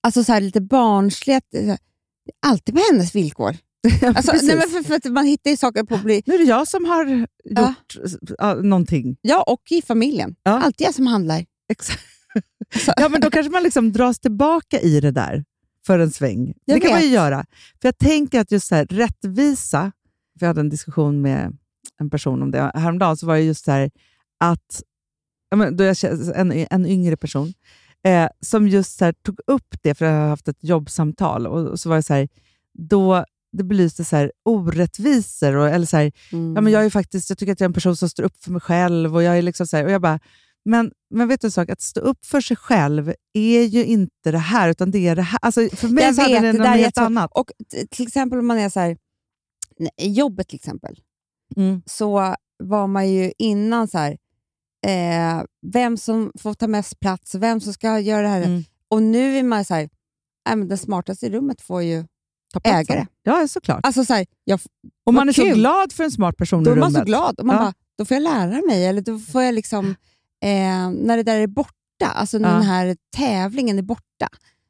Alltså 0.00 0.24
så 0.24 0.32
här, 0.32 0.40
lite 0.40 0.60
barnsligt. 0.60 1.46
Alltid 2.46 2.74
på 2.74 2.80
hennes 2.92 3.14
villkor. 3.14 3.56
Alltså, 4.02 4.32
Precis. 4.32 4.48
nej, 4.48 4.56
men 4.56 4.68
för, 4.68 4.82
för 4.82 4.94
att 4.94 5.04
man 5.04 5.26
hittar 5.26 5.50
ju 5.50 5.56
saker 5.56 5.82
på 5.84 5.96
bli... 5.98 6.22
Nu 6.26 6.34
är 6.34 6.38
det 6.38 6.44
jag 6.44 6.68
som 6.68 6.84
har 6.84 7.06
gjort 7.44 7.96
ja. 8.38 8.54
någonting. 8.54 9.16
Ja, 9.20 9.42
och 9.42 9.62
i 9.70 9.82
familjen. 9.82 10.34
Ja. 10.42 10.50
Alltid 10.62 10.86
jag 10.86 10.94
som 10.94 11.06
handlar. 11.06 11.44
Exakt. 11.68 12.00
Ja, 12.96 13.08
men 13.08 13.20
då 13.20 13.30
kanske 13.30 13.50
man 13.52 13.62
liksom 13.62 13.92
dras 13.92 14.18
tillbaka 14.20 14.80
i 14.80 15.00
det 15.00 15.10
där 15.10 15.44
för 15.86 15.98
en 15.98 16.10
sväng. 16.10 16.54
Jag 16.64 16.76
det 16.76 16.80
kan 16.80 16.90
man 16.90 17.00
ju 17.00 17.06
vet. 17.06 17.14
göra. 17.14 17.46
För 17.80 17.88
Jag 17.88 17.98
tänker 17.98 18.40
att 18.40 18.50
just 18.52 18.66
så 18.68 18.74
här, 18.74 18.86
rättvisa, 18.86 19.92
för 20.38 20.46
jag 20.46 20.48
hade 20.48 20.60
en 20.60 20.68
diskussion 20.68 21.22
med 21.22 21.56
en 22.00 22.10
person 22.10 22.42
om 22.42 22.50
det 22.50 22.70
häromdagen, 22.74 23.16
så 23.16 23.26
var 23.26 23.34
det 23.34 23.42
just 23.42 23.64
så 23.64 23.70
här 23.70 23.90
att 24.40 24.82
då 25.72 25.84
jag, 25.84 25.96
en, 26.34 26.52
en 26.70 26.86
yngre 26.86 27.16
person 27.16 27.52
eh, 28.04 28.28
som 28.40 28.68
just 28.68 28.98
så 28.98 29.04
här, 29.04 29.12
tog 29.12 29.38
upp 29.46 29.76
det, 29.82 29.94
för 29.94 30.06
jag 30.06 30.12
har 30.20 30.28
haft 30.28 30.48
ett 30.48 30.64
jobbsamtal, 30.64 31.46
och, 31.46 31.66
och 31.68 31.80
så 31.80 31.88
var 31.88 31.96
det 31.96 32.02
så 32.02 32.14
här, 32.14 32.28
då 32.78 33.24
det 33.52 33.64
belyste 33.64 34.04
så 34.04 34.16
här, 34.16 34.32
orättvisor. 34.44 35.56
Och, 35.56 35.68
eller 35.68 35.86
så 35.86 35.96
här, 35.96 36.12
Mm. 36.32 36.54
ja, 36.54 36.60
men 36.60 36.72
jag, 36.72 36.84
är 36.84 36.90
faktiskt, 36.90 37.28
jag 37.30 37.38
tycker 37.38 37.52
att 37.52 37.60
jag 37.60 37.64
är 37.64 37.68
en 37.68 37.72
person 37.74 37.96
som 37.96 38.08
står 38.08 38.22
upp 38.22 38.44
för 38.44 38.50
mig 38.50 38.60
själv. 38.60 39.14
Och 39.16 39.22
jag 39.22 39.38
är 39.38 39.42
liksom 39.42 39.66
så 39.66 39.76
här, 39.76 39.84
och 39.84 39.90
jag 39.90 40.00
bara, 40.02 40.18
men, 40.64 40.92
men 41.10 41.28
vet 41.28 41.40
du 41.40 41.46
en 41.46 41.50
sak? 41.52 41.68
Att 41.70 41.80
stå 41.80 42.00
upp 42.00 42.26
för 42.26 42.40
sig 42.40 42.56
själv 42.56 43.14
är 43.32 43.62
ju 43.62 43.84
inte 43.84 44.30
det 44.30 44.38
här, 44.38 44.68
utan 44.68 44.90
det 44.90 45.08
är 45.08 45.16
det 45.16 45.22
här. 45.22 45.38
Alltså, 45.42 45.68
för 45.76 45.88
mig 45.88 46.04
Jag 46.04 46.14
så 46.14 46.22
vet, 46.28 46.42
det 46.42 46.52
något 46.52 46.66
helt 46.66 46.98
annat. 46.98 47.30
Och 47.34 47.50
till 47.90 48.06
exempel 48.06 48.38
om 48.38 48.46
man 48.46 48.58
är 48.58 48.68
så 48.68 48.80
här, 48.80 48.96
i 50.00 50.12
jobbet 50.12 50.48
till 50.48 50.56
exempel, 50.56 51.00
Mm. 51.56 51.82
så 51.86 52.34
var 52.64 52.86
man 52.86 53.10
ju 53.10 53.32
innan 53.38 53.88
så 53.88 53.98
här, 53.98 54.16
eh, 54.86 55.42
vem 55.72 55.96
som 55.96 56.32
får 56.40 56.54
ta 56.54 56.66
mest 56.66 57.00
plats, 57.00 57.34
vem 57.34 57.60
som 57.60 57.72
ska 57.72 57.98
göra 58.00 58.22
det 58.22 58.28
här. 58.28 58.42
Mm. 58.42 58.62
Och 58.88 59.02
nu 59.02 59.38
är 59.38 59.42
man 59.42 59.64
så 59.64 59.74
här, 59.74 59.88
nej, 60.48 60.56
men 60.56 60.68
den 60.68 60.78
smartaste 60.78 61.26
i 61.26 61.30
rummet 61.30 61.60
får 61.62 61.82
ju 61.82 62.04
ägare. 62.64 63.06
Ja, 63.22 63.48
såklart. 63.48 63.80
Alltså 63.86 64.04
så 64.04 64.14
här, 64.14 64.26
jag, 64.44 64.60
och 65.06 65.14
man 65.14 65.22
är 65.22 65.26
vad 65.26 65.34
så 65.34 65.42
kul. 65.42 65.54
glad 65.58 65.92
för 65.92 66.04
en 66.04 66.10
smart 66.10 66.36
person 66.36 66.64
då 66.64 66.70
i 66.70 66.72
är 66.72 66.76
man 66.76 66.88
rummet. 66.88 67.00
så 67.00 67.04
glad. 67.04 67.38
Och 67.40 67.46
man 67.46 67.56
Ja. 67.56 67.62
bara, 67.62 67.74
då 67.98 68.04
får 68.04 68.14
jag 68.14 68.22
lära 68.22 68.62
mig, 68.68 68.86
eller 68.86 69.02
då 69.02 69.18
får 69.18 69.42
jag 69.42 69.54
liksom, 69.54 69.94
eh, 70.42 70.90
när 70.90 71.16
det 71.16 71.22
där 71.22 71.40
är 71.40 71.46
borta, 71.46 72.06
alltså 72.14 72.38
när 72.38 72.48
Ja. 72.48 72.54
den 72.54 72.62
här 72.64 72.96
tävlingen 73.16 73.78
är 73.78 73.82
borta, 73.82 74.28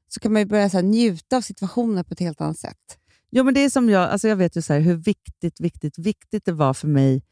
så 0.09 0.21
kan 0.21 0.33
man 0.33 0.43
ju 0.43 0.47
börja 0.47 0.71
så 0.71 0.77
här, 0.77 0.85
njuta 0.85 1.37
av 1.37 1.41
situationen 1.41 2.05
på 2.05 2.13
ett 2.13 2.21
helt 2.21 2.41
annat 2.41 2.59
sätt. 2.59 2.99
Jo, 3.31 3.45
men 3.45 3.55
det 3.55 3.65
är 3.65 3.71
som 3.71 3.91
jag, 3.91 4.11
alltså 4.11 4.29
jag 4.29 4.37
vet 4.37 4.57
ju 4.57 4.63
så 4.63 4.73
här, 4.73 4.81
hur 4.81 4.95
viktigt, 4.95 5.61
viktigt, 5.61 5.99
viktigt 5.99 6.45
det 6.45 6.53
var 6.53 6.75
för 6.75 6.89
mig 6.89 7.23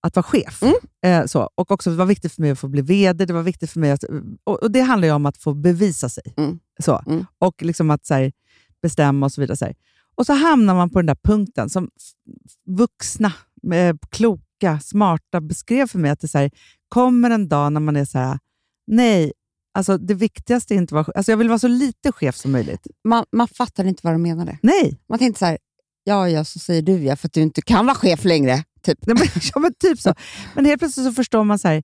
att 0.00 0.16
vara 0.16 0.24
chef. 0.24 0.62
Mm. 0.62 0.74
Eh, 1.04 1.26
så. 1.26 1.50
Och 1.54 1.70
också 1.70 1.90
det 1.90 1.96
var 1.96 2.06
viktigt 2.06 2.32
för 2.32 2.42
mig 2.42 2.50
att 2.50 2.58
få 2.58 2.68
bli 2.68 2.82
VD. 2.82 3.24
Det 3.24 3.32
var 3.32 3.42
viktigt 3.42 3.70
för 3.70 3.80
mig 3.80 3.90
att, 3.90 4.04
och, 4.44 4.62
och 4.62 4.70
Det 4.70 4.80
handlar 4.80 5.08
ju 5.08 5.14
om 5.14 5.26
att 5.26 5.36
få 5.36 5.54
bevisa 5.54 6.08
sig. 6.08 6.34
Mm. 6.36 6.58
Så. 6.78 7.02
Mm. 7.06 7.26
Och 7.38 7.62
liksom 7.62 7.90
att 7.90 8.06
så 8.06 8.14
här, 8.14 8.32
bestämma 8.82 9.26
och 9.26 9.32
så 9.32 9.40
vidare. 9.40 9.56
Så 9.56 9.64
här. 9.64 9.74
Och 10.14 10.26
så 10.26 10.32
hamnar 10.32 10.74
man 10.74 10.90
på 10.90 10.98
den 10.98 11.06
där 11.06 11.16
punkten 11.24 11.70
som 11.70 11.88
vuxna, 12.66 13.32
eh, 13.74 13.96
kloka, 14.10 14.80
smarta 14.80 15.40
beskrev 15.40 15.86
för 15.86 15.98
mig. 15.98 16.10
Att 16.10 16.20
det 16.20 16.28
så 16.28 16.38
här, 16.38 16.50
kommer 16.92 17.30
en 17.30 17.48
dag 17.48 17.72
när 17.72 17.80
man 17.80 17.96
är 17.96 18.04
så 18.04 18.18
här, 18.18 18.38
nej, 18.86 19.32
alltså 19.78 19.98
det 19.98 20.14
viktigaste 20.14 20.74
är 20.74 20.76
inte 20.76 20.98
att 20.98 21.06
vara 21.06 21.16
alltså 21.16 21.32
Jag 21.32 21.36
vill 21.36 21.48
vara 21.48 21.58
så 21.58 21.68
lite 21.68 22.12
chef 22.12 22.36
som 22.36 22.52
möjligt. 22.52 22.86
Man, 23.08 23.24
man 23.32 23.48
fattar 23.48 23.84
inte 23.84 24.00
vad 24.04 24.14
de 24.14 24.22
menade. 24.22 24.58
Nej, 24.62 25.00
Man 25.08 25.18
tänkte 25.18 25.38
så 25.38 25.46
här, 25.46 25.58
ja, 26.04 26.28
ja, 26.28 26.44
så 26.44 26.58
säger 26.58 26.82
du 26.82 27.04
ja, 27.04 27.16
för 27.16 27.28
att 27.28 27.32
du 27.32 27.40
inte 27.40 27.62
kan 27.62 27.86
vara 27.86 27.94
chef 27.96 28.24
längre. 28.24 28.64
Typ. 28.82 28.98
Nej, 29.06 29.16
men, 29.18 29.26
ja, 29.54 29.60
men 29.60 29.74
typ 29.74 30.00
så. 30.00 30.14
Men 30.54 30.64
helt 30.64 30.78
plötsligt 30.78 31.06
så 31.06 31.12
förstår 31.12 31.44
man 31.44 31.58
så 31.58 31.68
här, 31.68 31.82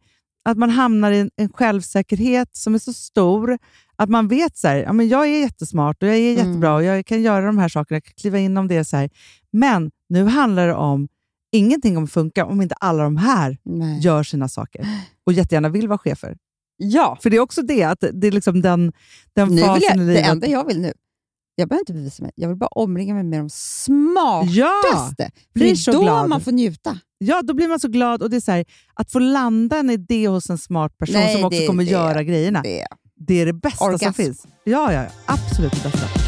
att 0.48 0.59
man 0.59 0.70
hamnar 0.70 1.12
i 1.12 1.18
en, 1.18 1.30
en 1.36 1.52
självsäkerhet 1.52 2.56
som 2.56 2.74
är 2.74 2.78
så 2.78 2.92
stor 2.92 3.59
att 3.96 4.09
man 4.09 4.28
vet 4.28 4.56
så 4.59 4.68
här, 4.68 4.76
ja, 4.76 4.92
men 4.92 5.09
jag 5.09 5.26
är 5.26 5.40
jättesmart 5.40 6.02
och 6.02 6.09
jag 6.09 6.16
är 6.16 6.32
Mm. 6.32 6.46
jättebra 6.46 6.74
och 6.74 6.84
jag 6.84 7.06
kan 7.06 7.22
göra 7.22 7.46
de 7.46 7.59
här 7.59 7.68
sakerna, 7.68 7.96
jag 7.96 8.04
kan 8.04 8.14
kliva 8.16 8.38
in 8.38 8.56
om 8.56 8.68
det. 8.68 8.84
Så 8.84 8.96
här. 8.96 9.11
Men 9.52 9.90
nu 10.09 10.24
handlar 10.24 10.66
det 10.66 10.74
om 10.74 11.09
ingenting 11.53 11.96
om 11.96 12.05
att 12.05 12.12
funka 12.12 12.44
om 12.46 12.62
inte 12.62 12.74
alla 12.74 13.03
de 13.03 13.16
här 13.16 13.57
Nej. 13.64 14.01
gör 14.01 14.22
sina 14.22 14.49
saker 14.49 14.86
och 15.26 15.32
jättegärna 15.32 15.68
vill 15.68 15.88
vara 15.88 15.99
chefer. 15.99 16.36
Ja, 16.76 17.18
För 17.22 17.30
det 17.30 17.36
är 17.36 17.40
också 17.40 17.62
det, 17.62 17.82
att 17.84 18.05
det 18.12 18.26
är 18.26 18.32
liksom 18.32 18.62
den, 18.62 18.92
den 19.34 19.49
nu 19.49 19.62
fasen 19.62 19.82
jag, 19.88 19.94
i 19.96 19.99
det 19.99 20.05
livet. 20.07 20.26
enda 20.28 20.46
jag 20.46 20.66
vill 20.66 20.80
nu, 20.80 20.92
jag 21.55 21.68
behöver 21.68 21.82
inte 21.82 21.92
bevisa 21.92 22.22
mig, 22.22 22.32
jag 22.34 22.49
vill 22.49 22.57
bara 22.57 22.66
omringa 22.66 23.14
mig 23.14 23.22
med 23.24 23.40
de 23.40 23.51
smartaste. 23.51 25.22
Ja, 25.22 25.30
det 25.55 25.70
är 25.70 25.74
så 25.74 25.92
då 25.92 26.01
glad. 26.03 26.28
man 26.28 26.40
får 26.40 26.53
njuta. 26.53 26.99
ja, 27.18 27.42
då 27.42 27.55
blir 27.55 27.68
man 27.68 27.80
så 27.80 27.88
glad. 27.88 28.22
Och 28.22 28.30
det 28.30 28.36
är 28.36 28.40
så 28.40 28.53
här, 28.53 28.64
Att 28.94 29.12
få 29.12 29.18
landa 29.18 29.76
en 29.78 29.90
idé 29.90 30.28
hos 30.28 30.51
en 30.51 30.59
smart 30.59 30.99
person 30.99 31.14
Nej, 31.14 31.34
som 31.36 31.44
också 31.44 31.61
det- 31.61 31.66
kommer 31.66 31.84
det- 31.84 31.90
göra 31.90 32.22
grejerna. 32.22 32.61
Det. 32.62 32.86
Det 33.16 33.34
är 33.40 33.46
det 33.46 33.53
bästa 33.53 33.78
som 33.78 33.86
Orgasm. 33.86 34.12
finns. 34.12 34.46
Ja, 34.64 34.92
ja, 34.92 35.03
ja, 35.03 35.09
absolut 35.26 35.72
det 35.72 35.82
bästa. 35.90 36.28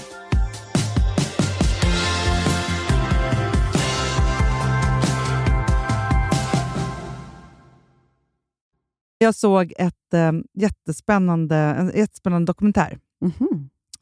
Jag 9.23 9.35
såg 9.35 9.73
ett, 9.77 10.13
eh, 10.13 10.31
jättespännande, 10.53 11.55
en 11.55 11.91
jättespännande 11.95 12.45
dokumentär 12.45 12.97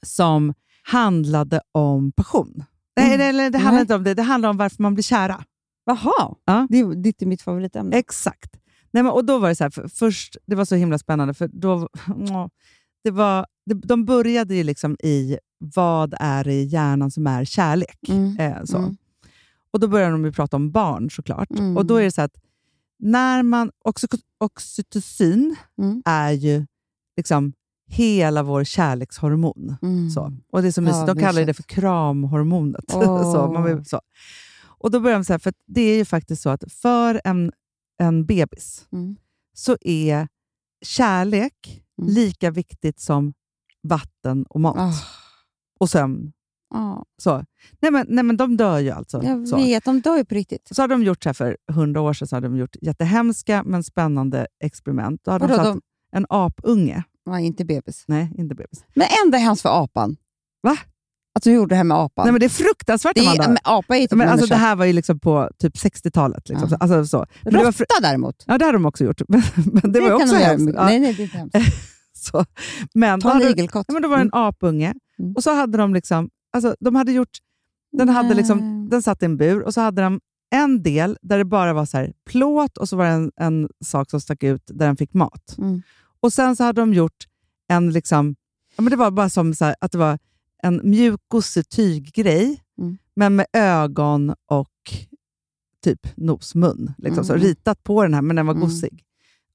som 0.06 0.54
handlade 0.84 1.62
om 1.72 2.12
passion. 2.12 2.64
Nej, 2.98 3.14
Mm. 3.16 3.30
eller 3.30 3.50
det 3.50 3.58
handlar 3.58 3.72
Nej. 3.72 3.82
inte 3.82 3.96
om 3.96 4.04
det. 4.04 4.14
Det 4.14 4.22
handlar 4.22 4.50
om 4.50 4.58
varför 4.58 4.84
man 4.84 4.94
blir 4.94 5.04
kära. 5.04 5.44
Jaha, 5.86 6.36
Ja. 6.46 6.68
det, 6.70 6.80
är- 6.80 6.96
det 7.04 7.22
är 7.22 7.26
mitt 7.26 7.42
favoritämne. 7.42 7.96
Exakt. 7.98 8.56
Nej, 8.92 9.04
men, 9.04 9.12
och 9.12 9.26
då 9.26 9.38
var 9.38 9.50
det 9.50 9.56
så 9.56 9.64
här, 9.64 9.72
för, 9.72 9.88
först, 9.88 10.38
det 10.46 10.56
var 10.56 10.66
så 10.66 10.76
himla 10.76 10.98
spännande, 10.98 11.34
för 11.34 11.48
då, 11.48 11.90
det 13.04 13.12
var, 13.12 13.46
det, 13.66 13.74
de 13.74 14.06
började 14.06 14.56
ju 14.56 14.64
liksom 14.64 14.96
i 15.04 15.38
vad 15.76 16.14
är 16.20 16.44
det 16.44 16.54
i 16.54 16.64
hjärnan 16.66 17.12
som 17.12 17.28
är 17.28 17.46
kärlek. 17.46 18.10
Mm. 18.10 18.38
Eh, 18.40 18.64
så. 18.64 18.78
Mm. 18.78 18.98
Och 19.74 19.80
Då 19.80 19.88
började 19.88 20.12
de 20.24 20.32
prata 20.34 20.58
om 20.58 20.72
barn 20.72 21.10
såklart. 21.10 21.52
Mm. 21.52 21.78
Och 21.78 21.86
då 21.86 21.96
är 21.96 22.04
det 22.04 22.12
så 22.12 22.22
att 22.22 22.36
när 23.00 23.44
man, 23.44 23.72
oxy- 23.86 24.22
oxytocin 24.38 25.56
Mm. 25.78 26.02
är 26.06 26.32
ju 26.32 26.66
liksom 27.18 27.54
hela 27.88 28.44
vår 28.44 28.64
kärlekshormon. 28.64 29.76
Mm. 29.82 30.10
Så. 30.10 30.34
Och 30.52 30.62
det 30.62 30.68
är 30.68 30.72
så 30.72 30.82
mysigt. 30.82 30.98
Ja, 31.08 31.14
de 31.14 31.20
kallar 31.20 31.46
det 31.46 31.54
för 31.54 31.64
kramhormonet. 31.64 32.86
Åh. 32.94 33.34
så, 33.34 33.52
man 33.52 33.64
vill, 33.64 33.86
så. 33.86 34.02
Och 34.62 34.92
då 34.92 35.00
börjar 35.00 35.18
de 35.18 35.26
så 35.26 35.34
här, 35.34 35.40
för 35.40 35.54
det 35.68 35.82
är 35.82 35.96
ju 35.98 36.06
faktiskt 36.06 36.42
så 36.42 36.50
att 36.50 36.72
för 36.74 37.22
en, 37.24 37.52
en 38.00 38.26
bebis 38.26 38.88
Mm. 38.92 39.16
så 39.54 39.78
är 39.82 40.28
kärlek 40.86 41.84
Mm. 42.02 42.14
lika 42.14 42.52
viktigt 42.52 43.00
som 43.00 43.34
vatten 43.84 44.44
och 44.50 44.62
mat. 44.62 44.78
Ah. 44.78 44.94
Och 45.80 45.90
sömn. 45.90 46.32
Ja, 46.74 47.06
Så. 47.22 47.46
Nej, 47.82 47.92
men, 47.92 48.06
nej, 48.10 48.24
men 48.24 48.38
de 48.38 48.58
dör 48.58 48.80
ju 48.80 48.90
alltså. 48.92 49.24
jag 49.24 49.48
så. 49.48 49.56
vet, 49.56 49.86
de 49.86 50.02
dör 50.02 50.18
ju 50.18 50.26
på 50.26 50.36
riktigt. 50.36 50.68
Så 50.72 50.82
hade 50.82 50.94
de 50.94 51.04
gjort 51.04 51.24
så 51.24 51.34
för 51.34 51.58
hundra 51.72 52.02
år 52.02 52.14
sedan, 52.14 52.28
så 52.28 52.36
hade 52.36 52.48
de 52.48 52.58
gjort 52.58 52.76
jättehemska 52.82 53.64
men 53.66 53.84
spännande 53.84 54.48
experiment. 54.64 55.22
Då 55.24 55.32
Vadå, 55.32 55.48
de 55.48 55.56
satt 55.56 55.66
de 55.66 55.82
en 56.12 56.26
apunge. 56.30 57.04
var 57.24 57.38
inte 57.38 57.66
bebis. 57.66 58.04
Nej, 58.08 58.32
inte 58.38 58.56
bebis. 58.56 58.84
Men 58.96 59.08
ändå 59.26 59.38
hemskt 59.38 59.62
för 59.62 59.84
apan. 59.84 60.16
Va? 60.64 60.78
Att 61.36 61.44
du 61.44 61.52
gjorde 61.52 61.70
det 61.70 61.76
här 61.78 61.84
med 61.84 61.98
apan. 61.98 62.26
Nej, 62.26 62.32
men 62.32 62.40
det 62.40 62.46
är 62.46 62.50
fruktansvärt, 62.50 63.16
det 63.16 63.22
är, 63.26 63.48
men 63.48 63.58
apa 63.64 63.98
är 63.98 64.02
typ 64.02 64.12
men 64.12 64.30
alltså, 64.30 64.48
det 64.48 64.56
här 64.56 64.76
var 64.76 64.86
ju 64.86 64.94
liksom 64.94 65.20
på 65.20 65.50
typ 65.60 65.76
60-talet. 65.76 66.50
Liksom. 66.50 66.68
Ja. 66.72 66.78
Alltså, 66.80 67.06
så. 67.06 67.26
Men 67.44 67.54
det 67.54 67.64
var 67.64 67.72
fru- 67.72 67.80
Råtta 67.90 68.02
däremot. 68.02 68.44
ja, 68.48 68.58
det 68.58 68.66
hade 68.66 68.76
de 68.78 68.86
också 68.86 69.04
gjort. 69.04 69.22
Men, 69.28 69.42
men 69.56 69.92
det, 69.92 70.00
var 70.00 70.08
ju 70.08 70.18
kan 70.18 70.22
också 70.22 70.36
hemskt. 70.36 70.74
Ja, 70.76 70.86
Nej, 70.86 71.00
nej, 71.00 71.14
det 71.14 71.22
är 71.22 71.24
inte 71.24 71.38
hemskt. 71.38 71.56
så. 72.14 72.46
Men, 72.94 73.20
då 73.20 73.30
Ta 73.30 73.36
en 73.36 73.42
igelkott. 73.42 73.86
ja, 73.88 73.94
men 73.94 74.02
då 74.02 74.10
var 74.10 74.18
det 74.18 74.24
en 74.24 74.30
apunge 74.34 74.94
Mm. 75.20 75.34
och 75.36 75.44
så 75.44 75.54
hade 75.56 75.78
de 75.78 75.94
liksom, 75.94 76.30
alltså, 76.54 76.76
de 76.80 76.96
hade 76.96 77.12
gjort, 77.12 77.38
den, 77.92 78.10
hade 78.10 78.34
liksom, 78.34 78.88
den 78.90 79.04
satt 79.04 79.22
i 79.24 79.26
en 79.26 79.38
bur 79.38 79.62
och 79.62 79.74
så 79.74 79.82
hade 79.82 80.02
de 80.02 80.20
en 80.52 80.84
del 80.84 81.18
där 81.22 81.38
det 81.38 81.46
bara 81.46 81.74
var 81.74 81.86
så 81.86 81.98
här 81.98 82.14
plåt 82.26 82.78
och 82.78 82.90
så 82.90 82.96
var 82.98 83.06
det 83.06 83.12
en, 83.12 83.32
en 83.36 83.70
sak 83.86 84.10
som 84.10 84.22
stack 84.22 84.44
ut 84.44 84.64
där 84.68 84.86
den 84.88 84.98
fick 84.98 85.14
mat. 85.14 85.56
Mm. 85.58 85.82
Och 86.20 86.34
sen 86.34 86.56
så 86.56 86.64
hade 86.64 86.82
de 86.82 86.94
gjort 86.94 87.26
en, 87.68 87.92
liksom, 87.92 88.36
ja, 88.76 88.82
men 88.82 88.92
det 88.92 88.98
var 88.98 89.12
bara 89.12 89.30
som 89.30 89.54
så 89.54 89.66
här, 89.66 89.76
att 89.82 89.92
det 89.92 89.98
var 89.98 90.20
en 90.64 90.82
mjuk 90.84 91.22
gossetyggrej, 91.28 92.64
Mm. 92.78 92.98
men 93.16 93.36
med 93.36 93.46
ögon 93.54 94.36
och 94.46 94.72
typ 95.84 96.18
nos, 96.18 96.56
mun. 96.56 96.94
Liksom, 96.98 97.24
så, 97.26 97.34
Mm. 97.34 97.44
ritat 97.44 97.84
på 97.84 98.04
den 98.04 98.14
här, 98.14 98.22
men 98.22 98.36
den 98.36 98.46
var 98.46 98.54
Mm. 98.54 98.62
gossig. 98.68 99.04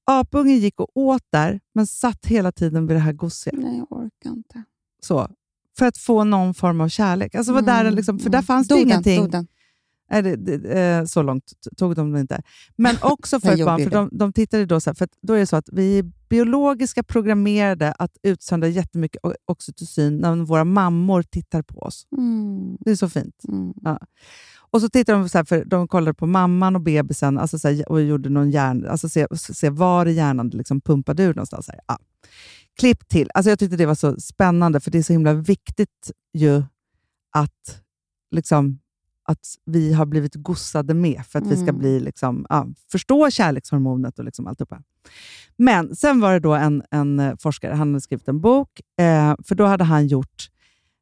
Apungen 0.03 0.57
gick 0.57 0.79
och 0.79 0.89
åt 0.97 1.23
där, 1.31 1.59
men 1.73 1.87
satt 1.87 2.25
hela 2.25 2.51
tiden 2.51 2.87
vid 2.87 2.95
det 2.97 3.01
här 3.01 3.13
gossiga. 3.13 3.53
Nej, 3.57 3.77
jag 3.77 3.91
orkar 3.91 4.29
inte. 4.29 4.63
Så, 5.01 5.29
för 5.77 5.85
att 5.85 5.97
få 5.97 6.23
någon 6.23 6.53
form 6.53 6.81
av 6.81 6.89
kärlek. 6.89 7.35
Alltså, 7.35 7.53
var 7.53 7.61
där, 7.61 7.83
den 7.83 7.95
liksom, 7.95 8.19
för 8.19 8.29
där 8.29 8.41
fanns 8.41 8.67
det 8.67 8.79
ingenting. 8.79 9.21
dog 9.21 9.31
den. 9.31 9.47
Nej, 10.11 10.21
det, 10.21 10.35
det, 10.35 10.79
eh, 10.79 11.05
så 11.05 11.21
långt 11.23 11.53
tog 11.77 11.95
de 11.95 12.11
det 12.11 12.19
inte. 12.19 12.41
Men 12.75 12.95
också 13.01 13.39
för 13.41 13.51
ett 13.51 13.65
barn, 13.65 13.83
för 13.83 13.89
de, 13.89 14.09
de 14.11 14.33
tittade 14.33 14.65
då 14.65 14.79
så 14.79 14.89
här, 14.89 14.95
för 14.95 15.07
då 15.21 15.33
är 15.33 15.39
det 15.39 15.45
så 15.45 15.55
att 15.55 15.69
vi 15.71 15.99
är 15.99 16.03
biologiska 16.29 17.03
programmerade 17.03 17.91
att 17.91 18.11
utsöndra 18.23 18.67
jättemycket 18.67 19.21
oxytocin 19.45 20.17
när 20.17 20.35
våra 20.35 20.63
mammor 20.63 21.23
tittar 21.23 21.61
på 21.61 21.79
oss. 21.79 22.07
Mm. 22.17 22.77
Det 22.79 22.91
är 22.91 22.95
så 22.95 23.09
fint. 23.09 23.35
Mm. 23.47 23.73
Och 24.71 24.81
så 24.81 24.89
tittade 24.89 25.19
de, 25.19 25.29
så 25.29 25.37
här, 25.37 25.45
för 25.45 25.65
de 25.65 25.87
kollade 25.87 26.13
på 26.13 26.27
mamman 26.27 26.75
och 26.75 26.81
bebisen 26.81 27.37
alltså 27.37 27.59
så 27.59 27.67
här, 27.67 27.91
och 27.91 28.01
gjorde 28.01 28.29
någon 28.29 28.51
hjärn, 28.51 28.87
alltså 28.87 29.09
se, 29.09 29.27
se 29.37 29.69
var 29.69 30.05
i 30.05 30.13
hjärnan 30.13 30.49
det 30.49 30.57
liksom 30.57 30.81
pumpade 30.81 31.23
ur 31.23 31.33
någonstans. 31.33 31.65
Så 31.65 31.71
här. 31.71 31.81
Ja. 31.87 31.97
Klipp 32.79 33.07
till. 33.07 33.29
Alltså 33.33 33.49
jag 33.49 33.59
tyckte 33.59 33.77
det 33.77 33.85
var 33.85 33.95
så 33.95 34.19
spännande, 34.19 34.79
för 34.79 34.91
det 34.91 34.97
är 34.97 35.03
så 35.03 35.13
himla 35.13 35.33
viktigt 35.33 36.11
ju 36.33 36.63
att, 37.31 37.81
liksom, 38.31 38.79
att 39.23 39.39
vi 39.65 39.93
har 39.93 40.05
blivit 40.05 40.35
gossade 40.35 40.93
med 40.93 41.25
för 41.29 41.39
att 41.39 41.47
vi 41.47 41.55
ska 41.55 41.63
Mm. 41.69 41.77
bli, 41.79 41.99
liksom, 41.99 42.45
ja, 42.49 42.67
förstå 42.91 43.31
kärlekshormonet 43.31 44.19
och 44.19 44.25
liksom 44.25 44.47
alltihopa. 44.47 44.81
Men 45.57 45.95
sen 45.95 46.19
var 46.19 46.33
det 46.33 46.39
då 46.39 46.53
en, 46.53 46.83
en 46.91 47.19
eh, 47.19 47.35
forskare, 47.39 47.73
han 47.73 47.87
hade 47.89 48.01
skrivit 48.01 48.27
en 48.27 48.41
bok, 48.41 48.69
eh, 48.99 49.35
för 49.43 49.55
då 49.55 49.65
hade 49.65 49.83
han 49.83 50.07
gjort, 50.07 50.49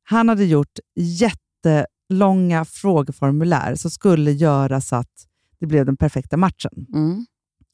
han 0.03 0.29
hade 0.29 0.45
gjort 0.45 0.79
jättelånga 0.95 2.65
frågeformulär 2.65 3.75
som 3.75 3.91
skulle 3.91 4.31
göra 4.31 4.81
så 4.81 4.95
att 4.95 5.27
det 5.59 5.65
blev 5.65 5.85
den 5.85 5.97
perfekta 5.97 6.37
matchen. 6.37 6.87
Mm. 6.93 7.25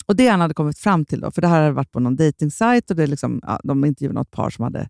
Och 0.09 0.15
Det 0.15 0.27
han 0.27 0.41
hade 0.41 0.53
kommit 0.53 0.79
fram 0.79 1.05
till, 1.05 1.21
då, 1.21 1.31
för 1.31 1.41
det 1.41 1.47
här 1.47 1.61
hade 1.61 1.71
varit 1.71 1.91
på 1.91 1.99
någon 1.99 2.15
dejtingsajt 2.15 2.89
och 2.89 2.95
det 2.95 3.03
är 3.03 3.07
liksom, 3.07 3.39
ja, 3.43 3.59
de 3.63 3.85
intervjuade 3.85 4.19
något 4.19 4.31
par 4.31 4.49
som 4.49 4.63
hade 4.63 4.89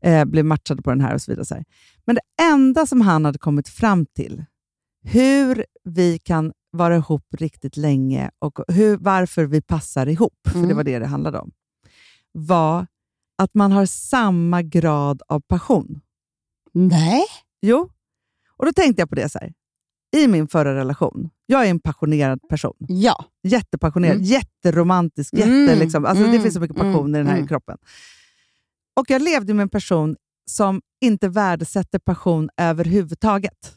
eh, 0.00 0.24
blivit 0.24 0.46
matchade 0.48 0.82
på 0.82 0.90
den 0.90 1.00
här 1.00 1.14
och 1.14 1.22
så 1.22 1.32
vidare. 1.32 1.44
Så. 1.44 1.62
Men 2.06 2.14
det 2.14 2.42
enda 2.44 2.86
som 2.86 3.00
han 3.00 3.24
hade 3.24 3.38
kommit 3.38 3.68
fram 3.68 4.06
till, 4.06 4.44
hur 5.04 5.64
vi 5.84 6.18
kan 6.18 6.52
vara 6.70 6.96
ihop 6.96 7.26
riktigt 7.38 7.76
länge 7.76 8.30
och 8.38 8.58
hur, 8.68 8.96
varför 8.96 9.44
vi 9.44 9.62
passar 9.62 10.06
ihop, 10.06 10.32
för 10.48 10.56
Mm. 10.56 10.68
det 10.68 10.74
var 10.74 10.84
det 10.84 10.98
det 10.98 11.06
handlade 11.06 11.38
om, 11.38 11.50
var 12.32 12.86
att 13.38 13.54
man 13.54 13.72
har 13.72 13.86
samma 13.86 14.62
grad 14.62 15.22
av 15.28 15.40
passion. 15.40 16.00
Nej. 16.72 17.24
Jo, 17.62 17.88
och 18.56 18.66
då 18.66 18.72
tänkte 18.72 19.02
jag 19.02 19.08
på 19.08 19.14
det 19.14 19.28
så 19.28 19.38
här. 19.38 19.52
I 20.16 20.28
min 20.28 20.48
förra 20.48 20.74
relation, 20.74 21.30
jag 21.46 21.66
är 21.66 21.70
en 21.70 21.80
passionerad 21.80 22.40
person. 22.48 22.74
Ja. 22.78 23.24
Jättepassionerad, 23.42 24.16
Mm. 24.16 24.24
jätteromantisk. 24.26 25.34
Jätte, 25.34 25.50
Mm, 25.50 25.78
liksom, 25.78 26.04
alltså 26.04 26.22
Det 26.24 26.30
mm, 26.30 26.42
finns 26.42 26.54
så 26.54 26.60
mycket 26.60 26.76
passion 26.76 27.14
i 27.14 27.18
den 27.18 27.26
här 27.26 27.36
mm. 27.36 27.48
kroppen. 27.48 27.78
Och 28.96 29.10
jag 29.10 29.22
levde 29.22 29.54
med 29.54 29.62
en 29.62 29.68
person 29.68 30.16
som 30.50 30.82
inte 31.00 31.28
värdesätter 31.28 31.98
passion 31.98 32.48
överhuvudtaget. 32.56 33.76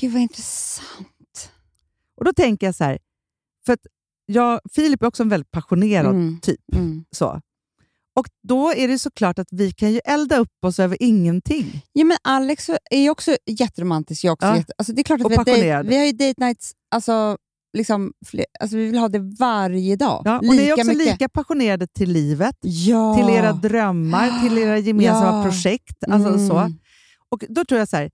Gud 0.00 0.12
vad 0.12 0.22
intressant. 0.22 1.50
Och 2.16 2.24
då 2.24 2.32
tänker 2.32 2.66
jag 2.66 2.74
så 2.74 2.84
här, 2.84 2.98
för 3.66 3.72
att 3.72 3.86
jag, 4.26 4.60
Filip 4.72 5.02
är 5.02 5.06
också 5.06 5.22
en 5.22 5.28
väldigt 5.28 5.50
passionerad 5.50 6.14
Mm. 6.14 6.40
typ. 6.40 6.74
Mm. 6.74 7.04
Så. 7.10 7.40
Och 8.20 8.26
då 8.48 8.72
är 8.74 8.88
det 8.88 8.98
såklart 8.98 9.38
att 9.38 9.48
vi 9.50 9.72
kan 9.72 9.92
ju 9.92 10.00
elda 10.04 10.36
upp 10.36 10.64
oss 10.64 10.78
över 10.78 10.96
ingenting. 11.00 11.82
Ja, 11.92 12.04
men 12.04 12.16
Alex 12.22 12.68
är 12.90 13.00
ju 13.00 13.10
också 13.10 13.36
jätteromantisk. 13.46 14.24
Jag 14.24 14.32
också 14.32 14.46
Ja. 14.46 14.56
jätte, 14.56 14.72
alltså 14.78 14.92
det 14.92 15.00
är 15.00 15.04
klart 15.04 15.20
att 15.20 15.24
Och 15.26 15.30
vi, 15.32 15.36
har 15.36 15.44
date, 15.44 15.50
passionerad. 15.52 15.86
vi 15.86 15.96
har 15.96 16.04
ju 16.04 16.12
date 16.12 16.34
nights, 16.44 16.72
alltså, 16.90 17.36
liksom, 17.76 18.12
fler, 18.26 18.44
alltså 18.60 18.76
vi 18.76 18.86
vill 18.86 18.98
ha 18.98 19.08
det 19.08 19.18
varje 19.38 19.96
dag. 19.96 20.22
Ja, 20.24 20.38
och 20.38 20.42
lika 20.44 20.54
ni 20.54 20.68
är 20.68 20.72
också 20.72 20.86
mycket. 20.86 21.06
lika 21.12 21.28
passionerade 21.28 21.86
till 21.86 22.12
livet, 22.12 22.54
ja. 22.60 23.16
till 23.16 23.28
era 23.36 23.52
drömmar, 23.52 24.42
till 24.48 24.58
era 24.58 24.78
gemensamma 24.88 25.36
Ja. 25.36 25.42
projekt. 25.50 26.04
Alltså 26.08 26.28
Mm. 26.28 26.48
så. 26.48 26.72
Och 27.30 27.44
då 27.48 27.64
tror 27.64 27.78
jag 27.78 27.88
så 27.88 27.96
här, 27.96 28.10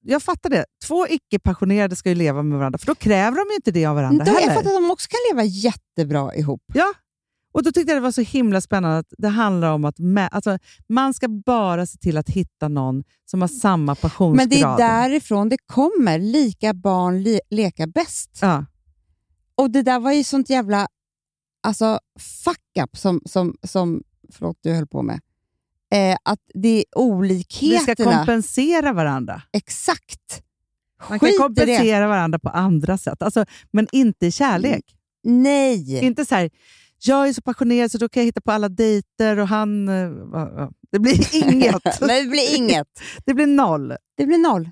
jag 0.00 0.22
fattar 0.22 0.50
det. 0.50 0.64
Två 0.86 1.06
icke-passionerade 1.08 1.96
ska 1.96 2.08
ju 2.08 2.14
leva 2.14 2.42
med 2.42 2.58
varandra, 2.58 2.78
för 2.78 2.86
då 2.86 2.94
kräver 2.94 3.36
de 3.36 3.44
ju 3.50 3.54
inte 3.56 3.70
det 3.70 3.86
av 3.86 3.94
varandra 3.96 4.24
Då, 4.24 4.32
jag 4.32 4.40
heller. 4.40 4.54
fattar 4.54 4.70
att 4.70 4.76
de 4.76 4.90
också 4.90 5.08
kan 5.10 5.18
leva 5.36 5.44
jättebra 5.44 6.34
ihop. 6.34 6.60
Ja, 6.74 6.92
och 7.54 7.62
då 7.62 7.72
tyckte 7.72 7.92
jag 7.92 7.96
det 7.96 8.00
var 8.04 8.12
så 8.12 8.20
himla 8.20 8.60
spännande 8.60 8.98
att 8.98 9.12
det 9.18 9.28
handlar 9.28 9.72
om 9.72 9.84
att 9.84 9.98
mä- 9.98 10.28
alltså, 10.30 10.58
man 10.88 11.14
ska 11.14 11.28
bara 11.28 11.86
se 11.86 11.98
till 11.98 12.16
att 12.18 12.28
hitta 12.30 12.68
någon 12.68 13.04
som 13.30 13.40
har 13.40 13.48
samma 13.48 13.94
passionsgrad. 13.94 14.36
Men 14.36 14.48
det 14.48 14.60
är 14.60 14.76
därifrån 14.76 15.48
det 15.48 15.56
kommer. 15.66 16.18
Lika 16.18 16.74
barn 16.74 17.22
li, 17.22 17.40
leka 17.50 17.86
bäst. 17.86 18.38
Ja. 18.42 18.64
Och 19.54 19.70
det 19.70 19.82
där 19.82 20.00
var 20.00 20.12
ju 20.12 20.24
sånt 20.24 20.50
jävla 20.50 20.88
alltså, 21.62 21.98
fuck-up 22.44 22.96
som, 22.96 23.20
som, 23.24 23.54
som 23.62 24.02
förlåt, 24.32 24.58
du 24.62 24.72
höll 24.72 24.86
på 24.86 25.02
med. 25.02 25.20
Eh, 25.92 26.16
att 26.22 26.40
det 26.54 26.68
är 26.68 26.74
Vi 26.76 26.84
ska 26.90 27.00
olikheterna. 27.00 28.16
kompensera 28.16 28.92
varandra. 28.92 29.42
Exakt. 29.52 30.42
Man 31.08 31.18
kan 31.18 31.28
Skit 31.28 31.36
det. 31.38 31.42
kompensera 31.42 32.08
varandra 32.08 32.38
på 32.38 32.48
andra 32.48 32.98
sätt, 32.98 33.22
alltså, 33.22 33.44
men 33.70 33.86
inte 33.92 34.26
i 34.26 34.32
kärlek. 34.32 34.84
Nej. 35.22 35.98
Inte 36.04 36.24
så 36.26 36.34
här, 36.34 36.50
jag 37.06 37.28
är 37.28 37.32
så 37.32 37.42
passionerad 37.42 37.90
så 37.92 37.98
då 37.98 38.08
kan 38.08 38.20
jag 38.20 38.26
hitta 38.26 38.40
på 38.40 38.52
alla 38.52 38.68
dejter 38.68 39.38
och 39.38 39.48
han... 39.48 39.88
eh. 39.88 40.68
Det 40.92 40.98
blir 40.98 41.36
inget. 41.52 42.00
Nej, 42.00 42.22
det 42.24 42.28
blir 42.30 42.56
inget. 42.56 42.88
det 43.26 43.34
blir 43.34 43.46
noll. 43.46 43.92
Det 44.16 44.26
blir 44.26 44.38
noll. 44.38 44.70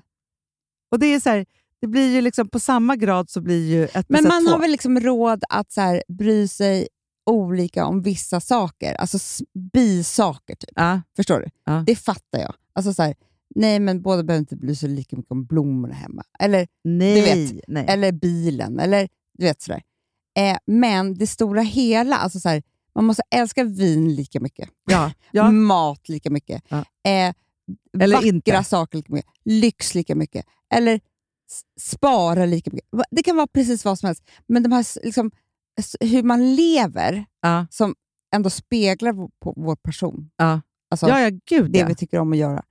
Och 0.91 0.99
det 0.99 1.05
är 1.05 1.19
så 1.19 1.29
här, 1.29 1.45
det 1.81 1.87
blir 1.87 2.13
ju 2.15 2.21
liksom 2.21 2.49
på 2.49 2.59
samma 2.59 2.95
grad 2.95 3.29
så 3.29 3.41
blir 3.41 3.65
ju 3.71 3.83
ett 3.85 4.05
Men 4.09 4.23
man 4.27 4.43
ett 4.43 4.49
har 4.49 4.55
två. 4.57 4.61
väl 4.61 4.71
liksom 4.71 4.99
råd 4.99 5.43
att 5.49 5.71
så 5.71 5.81
här, 5.81 6.03
bry 6.07 6.47
sig 6.47 6.87
olika 7.25 7.85
om 7.85 8.01
vissa 8.01 8.39
saker. 8.39 8.93
Alltså 8.93 9.43
bisaker, 9.73 10.55
typ. 10.55 10.69
Ja. 10.75 11.01
Förstår 11.15 11.39
du? 11.39 11.47
Ja. 11.65 11.83
Det 11.87 11.95
fattar 11.95 12.39
jag. 12.39 12.53
Alltså 12.73 12.93
så 12.93 13.03
här, 13.03 13.15
nej, 13.55 13.79
men 13.79 14.01
båda 14.01 14.23
behöver 14.23 14.39
inte 14.39 14.55
bry 14.55 14.75
sig 14.75 14.89
lika 14.89 15.15
mycket 15.17 15.31
om 15.31 15.45
blommorna 15.45 15.93
hemma. 15.93 16.23
Eller, 16.39 16.67
Nej, 16.83 17.15
Du 17.15 17.21
vet, 17.21 17.63
nej. 17.67 17.85
eller 17.89 18.11
bilen. 18.11 18.79
Eller 18.79 19.07
du 19.37 19.45
vet 19.45 19.61
sådär. 19.61 19.81
Eh, 20.35 20.57
men 20.65 21.13
det 21.13 21.27
stora 21.27 21.61
hela, 21.61 22.15
alltså 22.17 22.39
så 22.39 22.49
här, 22.49 22.63
man 22.95 23.05
måste 23.05 23.23
älska 23.35 23.63
vin 23.63 24.15
lika 24.15 24.39
mycket. 24.39 24.69
ja, 24.85 25.11
ja. 25.31 25.51
Mat 25.51 26.09
lika 26.09 26.29
mycket. 26.29 26.63
Ja. 26.69 26.77
Eh, 26.77 27.33
Eller 27.99 28.15
vackra 28.15 28.27
inte. 28.27 28.63
saker 28.63 28.97
lika 28.97 29.13
mycket. 29.13 29.31
Lyx 29.45 29.95
lika 29.95 30.15
mycket. 30.15 30.45
Eller 30.73 30.99
spara 31.79 32.45
lika 32.45 32.71
mycket. 32.73 32.89
Det 33.11 33.23
kan 33.23 33.35
vara 33.35 33.47
precis 33.47 33.85
vad 33.85 33.99
som 33.99 34.07
helst. 34.07 34.23
Men 34.47 34.63
de 34.63 34.71
här, 34.71 35.05
liksom, 35.05 35.31
hur 35.99 36.23
man 36.23 36.55
lever, 36.55 37.25
Ja. 37.41 37.67
som 37.69 37.95
ändå 38.35 38.49
speglar 38.49 39.11
vår, 39.13 39.29
på 39.39 39.53
vår 39.57 39.75
person. 39.75 40.29
Ja. 40.37 40.61
Alltså, 40.89 41.07
ja, 41.07 41.19
ja, 41.21 41.29
gud 41.45 41.71
det 41.71 41.79
ja. 41.79 41.87
vi 41.87 41.95
tycker 41.95 42.19
om 42.19 42.31
att 42.31 42.37
göra. 42.37 42.63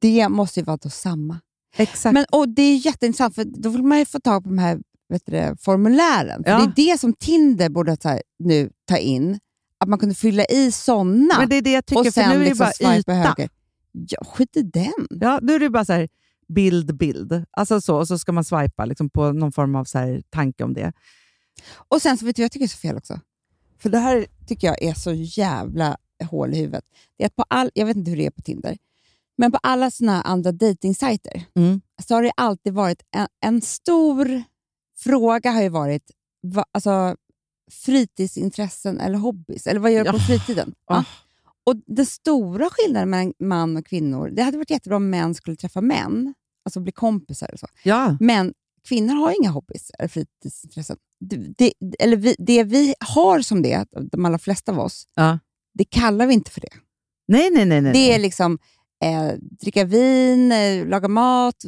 Det 0.00 0.28
måste 0.28 0.60
ju 0.60 0.64
vara 0.64 0.76
då 0.76 0.90
samma. 0.90 1.40
Exakt. 1.76 2.14
Men, 2.14 2.24
och 2.32 2.48
Det 2.48 2.62
är 2.62 2.86
jätteintressant, 2.86 3.34
för 3.34 3.44
då 3.44 3.68
vill 3.68 3.82
man 3.82 3.98
ju 3.98 4.04
få 4.04 4.20
tag 4.20 4.42
på 4.42 4.48
de 4.48 4.58
här 4.58 4.80
vet 5.12 5.22
du, 5.26 5.32
det, 5.32 5.56
formulären. 5.60 6.44
För 6.44 6.50
Ja. 6.50 6.58
Det 6.74 6.82
är 6.82 6.92
det 6.92 7.00
som 7.00 7.12
Tinder 7.12 7.68
borde 7.68 7.96
här, 8.04 8.22
nu 8.38 8.70
ta 8.84 8.96
in. 8.98 9.38
Att 9.78 9.88
man 9.88 9.98
kunde 9.98 10.14
fylla 10.14 10.44
i 10.44 10.72
sådana 10.72 11.34
Men 11.38 11.48
det 11.48 11.56
är 11.56 11.62
det 11.62 11.72
jag 11.72 11.86
tycker, 11.86 12.00
och 12.00 12.04
för 12.06 12.12
sen 12.12 12.28
nu 12.28 12.34
är 12.34 12.38
det 12.38 12.44
liksom 12.44 12.66
bara 12.82 12.96
yta. 12.98 13.12
höger. 13.12 13.48
Ja, 13.92 14.24
skit 14.24 14.56
i 14.56 14.62
den. 14.62 15.06
Ja, 15.10 15.38
nu 15.42 15.54
är 15.54 15.58
det 15.58 15.70
bara 15.70 15.84
så 15.84 15.92
här, 15.92 16.08
bild, 16.48 16.96
bild. 16.96 17.44
Alltså 17.50 17.80
så, 17.80 17.96
och 17.96 18.08
så 18.08 18.18
ska 18.18 18.32
man 18.32 18.44
swipa 18.44 18.84
liksom, 18.84 19.10
på 19.10 19.32
någon 19.32 19.52
form 19.52 19.74
av 19.74 19.84
så 19.84 19.98
här, 19.98 20.22
tanke 20.30 20.64
om 20.64 20.74
det. 20.74 20.92
Och 21.88 22.02
sen 22.02 22.18
så 22.18 22.26
vet 22.26 22.36
du 22.36 22.42
jag 22.42 22.52
tycker 22.52 22.64
är 22.64 22.68
så 22.68 22.76
fel 22.76 22.96
också? 22.96 23.20
För 23.78 23.90
det 23.90 23.98
här 23.98 24.26
tycker 24.46 24.66
jag 24.66 24.82
är 24.82 24.94
så 24.94 25.12
jävla 25.12 25.96
hål 26.30 26.54
i 26.54 26.56
huvudet. 26.58 26.84
Det 27.18 27.24
är 27.24 27.28
på 27.28 27.44
all, 27.48 27.70
jag 27.74 27.86
vet 27.86 27.96
inte 27.96 28.10
hur 28.10 28.16
det 28.18 28.26
är 28.26 28.30
på 28.30 28.42
Tinder, 28.42 28.78
men 29.38 29.52
på 29.52 29.58
alla 29.62 29.90
såna 29.90 30.22
andra 30.22 30.52
dejtingsajter 30.52 31.44
Mm. 31.54 31.80
så 32.06 32.14
har 32.14 32.22
det 32.22 32.32
alltid 32.36 32.72
varit 32.72 33.02
en, 33.16 33.26
en 33.40 33.60
stor 33.60 34.42
fråga 35.04 35.50
har 35.50 35.62
ju 35.62 35.68
varit 35.68 36.10
va, 36.42 36.64
alltså, 36.72 37.16
fritidsintressen 37.70 39.00
eller 39.00 39.18
hobbys. 39.18 39.66
Eller 39.66 39.80
vad 39.80 39.92
gör 39.92 40.04
du 40.04 40.10
på 40.12 40.18
fritiden? 40.18 40.74
Ja. 40.88 41.04
Och 41.64 41.76
Den 41.86 42.06
stora 42.06 42.68
skillnaden 42.70 43.10
mellan 43.10 43.32
man 43.40 43.76
och 43.76 43.86
kvinnor, 43.86 44.30
det 44.30 44.42
hade 44.42 44.56
varit 44.58 44.70
jättebra 44.70 44.96
om 44.96 45.10
män 45.10 45.34
skulle 45.34 45.56
träffa 45.56 45.80
män, 45.80 46.34
alltså 46.64 46.80
bli 46.80 46.92
kompisar 46.92 47.46
eller 47.48 47.58
så. 47.58 47.66
Ja. 47.84 48.16
Men 48.20 48.54
kvinnor 48.88 49.14
har 49.14 49.34
inga 49.40 49.50
hobbys 49.50 49.90
eller 49.98 50.08
fritidsintressen. 50.08 50.96
Det, 51.20 51.36
det, 51.36 51.72
eller 51.98 52.16
vi, 52.16 52.34
det 52.38 52.64
vi 52.64 52.94
har 53.00 53.40
som 53.40 53.62
det, 53.62 53.86
de 54.12 54.24
allra 54.24 54.38
flesta 54.38 54.72
av 54.72 54.78
oss, 54.78 55.06
Ja. 55.14 55.38
det 55.74 55.84
kallar 55.84 56.26
vi 56.26 56.34
inte 56.34 56.50
för 56.50 56.60
det. 56.60 56.72
Nej, 57.28 57.50
nej, 57.50 57.64
nej. 57.64 57.80
nej. 57.80 57.92
Det 57.92 58.14
är 58.14 58.18
liksom 58.18 58.58
eh, 59.04 59.32
dricka 59.60 59.84
vin, 59.84 60.52
eh, 60.52 60.86
laga 60.86 61.08
mat, 61.08 61.64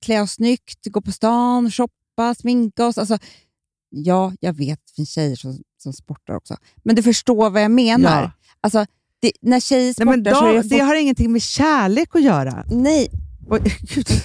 klä 0.00 0.20
oss 0.22 0.32
snyggt, 0.32 0.86
gå 0.86 1.00
på 1.00 1.12
stan, 1.12 1.70
shoppa, 1.70 1.94
sminka 2.34 2.86
oss. 2.86 2.98
Alltså, 2.98 3.18
ja, 3.88 4.32
jag 4.40 4.52
vet, 4.52 4.80
det 4.86 4.92
finns 4.96 5.10
tjejer 5.10 5.36
som, 5.36 5.58
som 5.78 5.92
sportar 5.92 6.34
också. 6.34 6.56
Men 6.84 6.96
du 6.96 7.02
förstår 7.02 7.50
vad 7.50 7.62
jag 7.62 7.70
menar. 7.70 8.22
Ja. 8.22 8.30
Alltså, 8.60 8.86
det, 9.20 9.32
när 9.40 9.60
tjejer 9.60 9.84
Nej, 9.84 9.94
sportar 9.94 10.16
men 10.16 10.24
så 10.34 10.46
är 10.46 10.54
då, 10.54 10.62
det... 10.62 10.68
det 10.68 10.78
har 10.80 10.94
ingenting 10.94 11.32
med 11.32 11.42
kärlek 11.42 12.08
att 12.14 12.22
göra. 12.22 12.64
Nej, 12.70 13.08
Oj, 13.48 13.60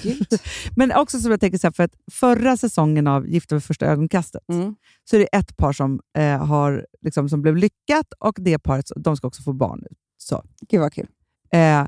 gud. 0.03 0.27
Men 0.75 0.91
också 0.91 1.19
som 1.19 1.31
jag 1.31 1.39
tänker 1.39 1.57
så 1.57 1.67
här, 1.67 1.71
för 1.71 1.83
att 1.83 1.93
förra 2.11 2.57
säsongen 2.57 3.07
av 3.07 3.27
Gifta 3.27 3.55
vid 3.55 3.63
första 3.63 3.85
ögonkastet 3.85 4.41
Mm. 4.51 4.75
så 5.03 5.15
är 5.15 5.19
det 5.19 5.37
ett 5.37 5.57
par 5.57 5.73
som, 5.73 5.99
eh, 6.17 6.45
har, 6.45 6.85
liksom, 7.01 7.29
som 7.29 7.41
blev 7.41 7.55
lyckat 7.55 8.13
och 8.19 8.35
det 8.39 8.59
paret 8.59 8.91
de 8.95 9.17
ska 9.17 9.27
också 9.27 9.43
få 9.43 9.53
barn 9.53 9.79
nu. 9.81 9.87
Så. 10.17 10.43
gud 10.69 10.79
vad 10.81 10.93
kul. 10.93 11.07
Eh, 11.53 11.85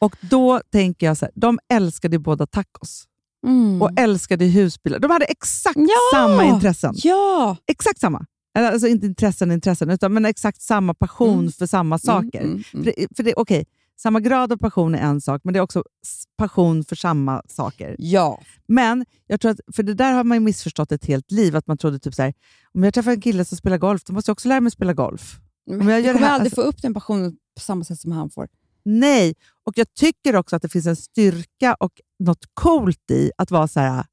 och 0.00 0.16
då 0.20 0.60
tänker 0.72 1.06
jag 1.06 1.16
så 1.16 1.24
här, 1.24 1.32
de 1.34 1.58
älskade 1.68 2.14
ju 2.14 2.18
båda 2.20 2.46
tacos 2.46 3.04
Mm. 3.46 3.82
och 3.82 3.90
älskade 3.96 4.44
husbilar. 4.44 4.98
De 4.98 5.10
hade 5.10 5.24
exakt 5.24 5.76
Ja! 5.76 6.18
samma 6.18 6.44
intressen. 6.44 6.94
Ja! 6.96 7.56
Exakt 7.66 8.00
samma. 8.00 8.26
Eller, 8.58 8.72
Alltså 8.72 8.88
inte 8.88 9.06
intressen, 9.06 9.52
intressen, 9.52 9.90
utan 9.90 10.12
men 10.12 10.24
exakt 10.24 10.62
samma 10.62 10.94
passion 10.94 11.38
Mm. 11.38 11.52
för 11.52 11.66
samma 11.66 11.98
saker. 11.98 12.40
Mm, 12.40 12.50
mm, 12.50 12.64
För 12.64 12.78
mm. 12.78 12.92
det, 12.96 13.06
för 13.16 13.22
det, 13.22 13.34
okej, 13.36 13.64
samma 14.02 14.20
grad 14.20 14.52
av 14.52 14.56
passion 14.56 14.94
är 14.94 14.98
en 14.98 15.20
sak, 15.20 15.40
men 15.44 15.52
det 15.54 15.58
är 15.58 15.62
också 15.62 15.84
passion 16.38 16.84
för 16.84 16.96
samma 16.96 17.42
saker. 17.48 17.96
Ja. 17.98 18.40
Men 18.68 19.04
jag 19.26 19.40
tror 19.40 19.50
att, 19.50 19.60
för 19.76 19.82
det 19.82 19.94
där 19.94 20.12
har 20.12 20.24
man 20.24 20.36
ju 20.36 20.40
missförstått 20.40 20.92
ett 20.92 21.04
helt 21.04 21.30
liv, 21.30 21.56
att 21.56 21.66
man 21.66 21.78
trodde 21.78 21.98
typ 21.98 22.14
så 22.14 22.22
här, 22.22 22.34
om 22.74 22.84
jag 22.84 22.94
träffar 22.94 23.10
en 23.10 23.20
kille 23.20 23.44
som 23.44 23.58
spelar 23.58 23.78
golf, 23.78 24.04
då 24.04 24.12
måste 24.12 24.30
jag 24.30 24.34
också 24.34 24.48
lära 24.48 24.60
mig 24.60 24.72
spela 24.72 24.92
golf. 24.92 25.36
Men 25.66 25.80
Om 25.80 25.88
jag 25.88 26.04
det 26.04 26.12
kommer 26.12 26.26
här- 26.26 26.34
aldrig 26.34 26.46
alltså- 26.52 26.62
få 26.62 26.68
upp 26.68 26.82
den 26.82 26.94
passionen 26.94 27.32
på 27.54 27.60
samma 27.60 27.84
sätt 27.84 28.00
som 28.00 28.12
han 28.12 28.30
får. 28.30 28.48
Nej, 28.84 29.34
och 29.64 29.78
jag 29.78 29.94
tycker 29.94 30.36
också 30.36 30.56
att 30.56 30.62
det 30.62 30.68
finns 30.68 30.86
en 30.86 30.96
styrka 30.96 31.74
och 31.74 31.92
något 32.18 32.44
coolt 32.54 33.10
i 33.10 33.30
att 33.38 33.50
vara 33.50 33.68
så 33.68 33.80
här, 33.80 34.04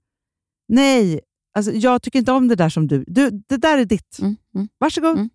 nej, 0.67 1.19
alltså 1.53 1.71
jag 1.71 2.01
tycker 2.01 2.19
inte 2.19 2.31
om 2.31 2.47
det 2.47 2.55
där 2.55 2.69
som 2.69 2.87
du, 2.87 3.03
du 3.07 3.29
det 3.29 3.57
där 3.57 3.77
är 3.77 3.85
ditt. 3.85 4.19
Mm, 4.19 4.35
mm. 4.55 4.67
Varsågod. 4.77 5.15
Mm. 5.17 5.29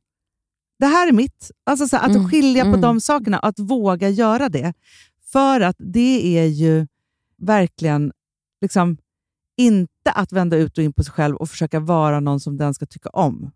Det 0.79 0.87
här 0.87 1.09
är 1.09 1.13
mitt. 1.13 1.51
Alltså 1.67 1.89
så 1.89 1.97
här, 1.97 2.05
att 2.05 2.17
Mm, 2.17 2.29
skilja 2.29 2.63
på 2.63 2.69
mm. 2.69 2.81
de 2.81 3.01
sakerna, 3.01 3.39
att 3.39 3.59
våga 3.59 4.09
göra 4.09 4.49
det. 4.49 4.75
För 5.33 5.61
att 5.61 5.77
det 5.79 6.39
är 6.39 6.47
ju 6.47 6.87
verkligen 7.39 8.13
liksom 8.61 8.97
inte 9.57 10.11
att 10.15 10.33
vända 10.33 10.57
ut 10.57 10.79
och 10.79 10.85
in 10.85 10.93
på 10.93 11.05
sig 11.05 11.13
själv 11.13 11.37
och 11.37 11.51
försöka 11.51 11.81
vara 11.81 12.21
någon 12.21 12.41
som 12.41 12.57
den 12.57 12.75
ska 12.75 12.87
tycka 12.87 13.09
om. 13.09 13.51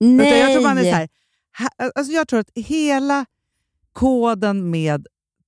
Nej! 0.00 0.28
Utan 0.28 0.38
jag 0.38 0.52
tror 0.52 0.62
man 0.62 0.78
är 0.78 0.82
så 0.82 0.96
här, 0.96 1.08
alltså 1.94 2.12
jag 2.12 2.28
tror 2.28 2.40
att 2.40 2.50
hela 2.54 3.26
koden 3.92 4.70
med 4.70 5.06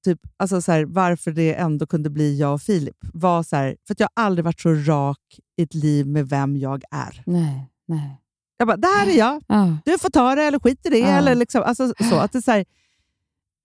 typ, 0.08 0.20
alltså 0.36 0.60
så 0.62 0.72
här, 0.72 0.84
varför 0.84 1.30
det 1.30 1.54
ändå 1.54 1.86
kunde 1.86 2.10
bli 2.10 2.38
jag 2.38 2.54
och 2.54 2.62
Filip 2.62 2.96
var 3.12 3.42
så 3.42 3.56
här, 3.56 3.76
för 3.86 3.94
att 3.94 4.00
jag 4.00 4.08
har 4.14 4.24
aldrig 4.24 4.44
varit 4.44 4.60
så 4.60 4.74
rak 4.74 5.18
i 5.56 5.62
ett 5.62 5.74
liv 5.74 6.06
med 6.06 6.28
vem 6.28 6.56
jag 6.56 6.82
är. 6.90 7.22
Nej, 7.26 7.70
nej. 7.88 8.20
Jag 8.56 8.68
bara, 8.68 8.76
det 8.76 8.86
här 8.88 9.06
är 9.06 9.18
jag. 9.18 9.42
Ah. 9.46 9.68
Du 9.84 9.98
får 9.98 10.10
ta 10.10 10.34
det 10.34 10.42
eller 10.42 10.58
skit 10.58 10.86
i 10.86 10.88
det. 10.88 10.98
Ja. 10.98 11.06
Eller 11.06 11.34
liksom, 11.34 11.62
alltså, 11.62 11.92
så, 12.10 12.16
att 12.16 12.32
det 12.32 12.38
är 12.38 12.42
så 12.42 12.50
här, 12.50 12.64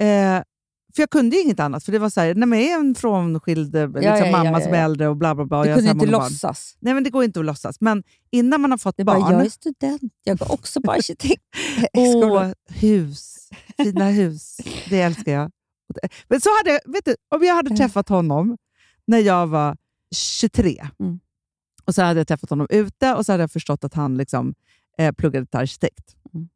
eh, 0.02 0.44
för 0.96 1.02
jag 1.02 1.10
kunde 1.10 1.36
ju 1.36 1.42
inget 1.42 1.60
annat. 1.60 1.84
För 1.84 1.92
det 1.92 2.00
var 2.00 2.10
så 2.10 2.22
här, 2.22 2.36
nej, 2.36 2.48
men 2.48 2.60
jag 2.60 2.72
är 2.72 2.80
en 2.80 2.96
frånskild 2.96 3.76
eh, 3.76 3.88
liksom, 3.88 4.04
ja, 4.04 4.18
ja, 4.18 4.32
mamma 4.32 4.60
ja, 4.60 4.62
som 4.62 4.74
är 4.74 4.78
ja. 4.78 4.84
äldre 4.84 5.08
och 5.08 5.18
bla 5.18 5.36
bla 5.36 5.46
bla. 5.46 5.58
och 5.58 5.64
Du 5.64 5.70
jag 5.70 5.78
kunde 5.78 5.92
inte 5.92 6.06
många 6.06 6.18
barn. 6.18 6.32
låtsas. 6.32 6.78
Nej, 6.80 6.94
men 6.94 7.04
det 7.04 7.10
går 7.10 7.24
inte 7.24 7.40
att 7.40 7.46
låtsas. 7.46 7.82
Men 7.82 8.04
innan 8.32 8.62
man 8.62 8.72
har 8.72 8.78
fått 8.78 8.98
Det 8.98 9.04
barn... 9.04 9.22
bara, 9.22 9.32
jag 9.32 9.46
är 9.46 9.50
student, 9.50 10.14
jag 10.24 10.38
går 10.38 10.52
också 10.52 10.82
på 10.82 10.92
arkitekt. 10.92 11.44
Åh, 11.94 12.48
hus. 12.70 13.50
Fina 13.78 14.06
hus. 14.10 14.58
Det 14.90 15.02
älskar 15.02 15.32
jag. 15.32 15.52
Men 16.28 16.42
så 16.42 16.50
hade, 16.58 16.80
vet 16.86 17.06
du, 17.06 17.16
om 17.36 17.44
jag 17.44 17.56
hade 17.56 17.70
Ja. 17.70 17.78
träffat 17.78 18.10
honom 18.10 18.58
när 19.08 19.18
jag 19.20 19.48
var 19.48 19.78
23 20.16 20.88
Mm. 21.00 21.20
och 21.86 21.96
så 21.96 22.02
hade 22.02 22.20
jag 22.20 22.28
träffat 22.28 22.50
honom 22.50 22.68
ute 22.70 23.14
och 23.14 23.26
så 23.26 23.32
hade 23.32 23.44
jag 23.44 23.52
förstått 23.52 23.84
att 23.84 23.94
han 23.94 24.18
liksom, 24.18 24.54
eh, 24.98 25.12
pluggade 25.12 25.46
till 25.46 25.60
arkitekt. 25.60 26.16
Mm. 26.34 26.48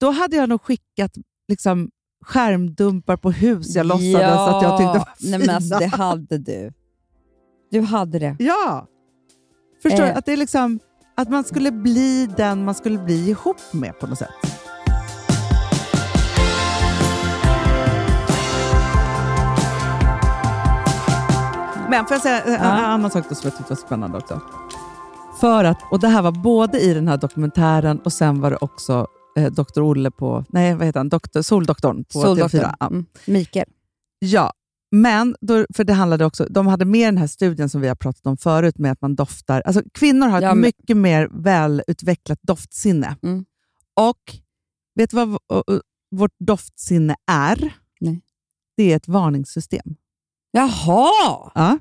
Då 0.00 0.10
hade 0.10 0.36
jag 0.36 0.48
nog 0.48 0.62
skickat 0.62 1.12
liksom, 1.48 1.90
skärmdumpar 2.24 3.16
på 3.16 3.30
hus 3.30 3.74
jag 3.74 3.86
låtsades 3.86 4.38
att 4.38 4.62
jag 4.62 4.78
tyckte 4.78 4.98
var 4.98 5.08
fina. 5.18 5.36
Nej, 5.38 5.46
men 5.46 5.56
alltså, 5.56 5.78
Det 5.78 5.86
hade 5.86 6.38
du. 6.38 6.72
Du 7.70 7.80
hade 7.80 8.18
det. 8.18 8.36
Ja! 8.38 8.86
Förstår 9.82 10.02
Eh. 10.04 10.16
Att, 10.16 10.26
det 10.26 10.32
är 10.32 10.36
liksom, 10.36 10.80
att 11.16 11.30
man 11.30 11.44
skulle 11.44 11.72
bli 11.72 12.26
den 12.36 12.64
man 12.64 12.74
skulle 12.74 12.98
bli 12.98 13.28
ihop 13.28 13.56
med 13.72 13.98
på 14.00 14.06
något 14.06 14.18
sätt. 14.18 14.28
Men 21.92 22.06
får 22.06 22.14
jag 22.14 22.22
säga 22.22 22.42
en 22.42 22.52
Ja. 22.52 22.58
en 22.58 22.84
annan 22.84 23.10
sak 23.10 23.24
då 23.28 23.34
som 23.34 23.48
jag 23.50 23.58
tyckte 23.58 23.72
var 23.74 23.80
spännande 23.80 24.18
också? 24.18 24.40
För 25.40 25.64
att, 25.64 25.78
och 25.90 26.00
det 26.00 26.08
här 26.08 26.22
var 26.22 26.32
både 26.32 26.80
i 26.80 26.94
den 26.94 27.08
här 27.08 27.16
dokumentären 27.16 27.98
och 28.00 28.12
sen 28.12 28.40
var 28.40 28.50
det 28.50 28.56
också 28.60 29.06
eh, 29.38 29.52
Dr. 29.52 29.80
Olle 29.80 30.10
på, 30.10 30.44
nej 30.48 30.74
vad 30.74 30.86
heter 30.86 31.00
han, 31.00 31.08
Doktor, 31.08 31.42
Soldoktorn 31.42 32.04
på 32.04 32.20
Soldoktorn. 32.22 32.60
TV4. 32.60 32.74
Ja. 32.80 32.86
Mm. 32.86 33.06
Mikael. 33.26 33.66
Ja, 34.18 34.52
men 34.90 35.36
då, 35.40 35.66
för 35.74 35.84
det 35.84 35.92
handlade 35.92 36.24
också, 36.24 36.46
de 36.50 36.66
hade 36.66 36.84
med 36.84 37.08
den 37.08 37.18
här 37.18 37.26
studien 37.26 37.68
som 37.68 37.80
vi 37.80 37.88
har 37.88 37.94
pratat 37.94 38.26
om 38.26 38.36
förut 38.36 38.78
med 38.78 38.92
att 38.92 39.00
man 39.00 39.14
doftar. 39.14 39.60
Alltså 39.60 39.82
kvinnor 39.94 40.26
har 40.28 40.38
ett 40.38 40.42
Ja, 40.44 40.54
men- 40.54 40.60
mycket 40.60 40.96
mer 40.96 41.28
välutvecklat 41.32 42.38
doftsinne. 42.42 43.16
Mm. 43.22 43.44
Och 44.00 44.36
vet 44.94 45.10
du 45.10 45.16
vad 45.16 45.28
vårt 46.16 46.34
doftsinne 46.38 47.16
är? 47.30 47.74
Nej. 48.00 48.22
Det 48.76 48.92
är 48.92 48.96
ett 48.96 49.08
varningssystem. 49.08 49.94
Jaha! 50.52 51.50
Ja. 51.54 51.78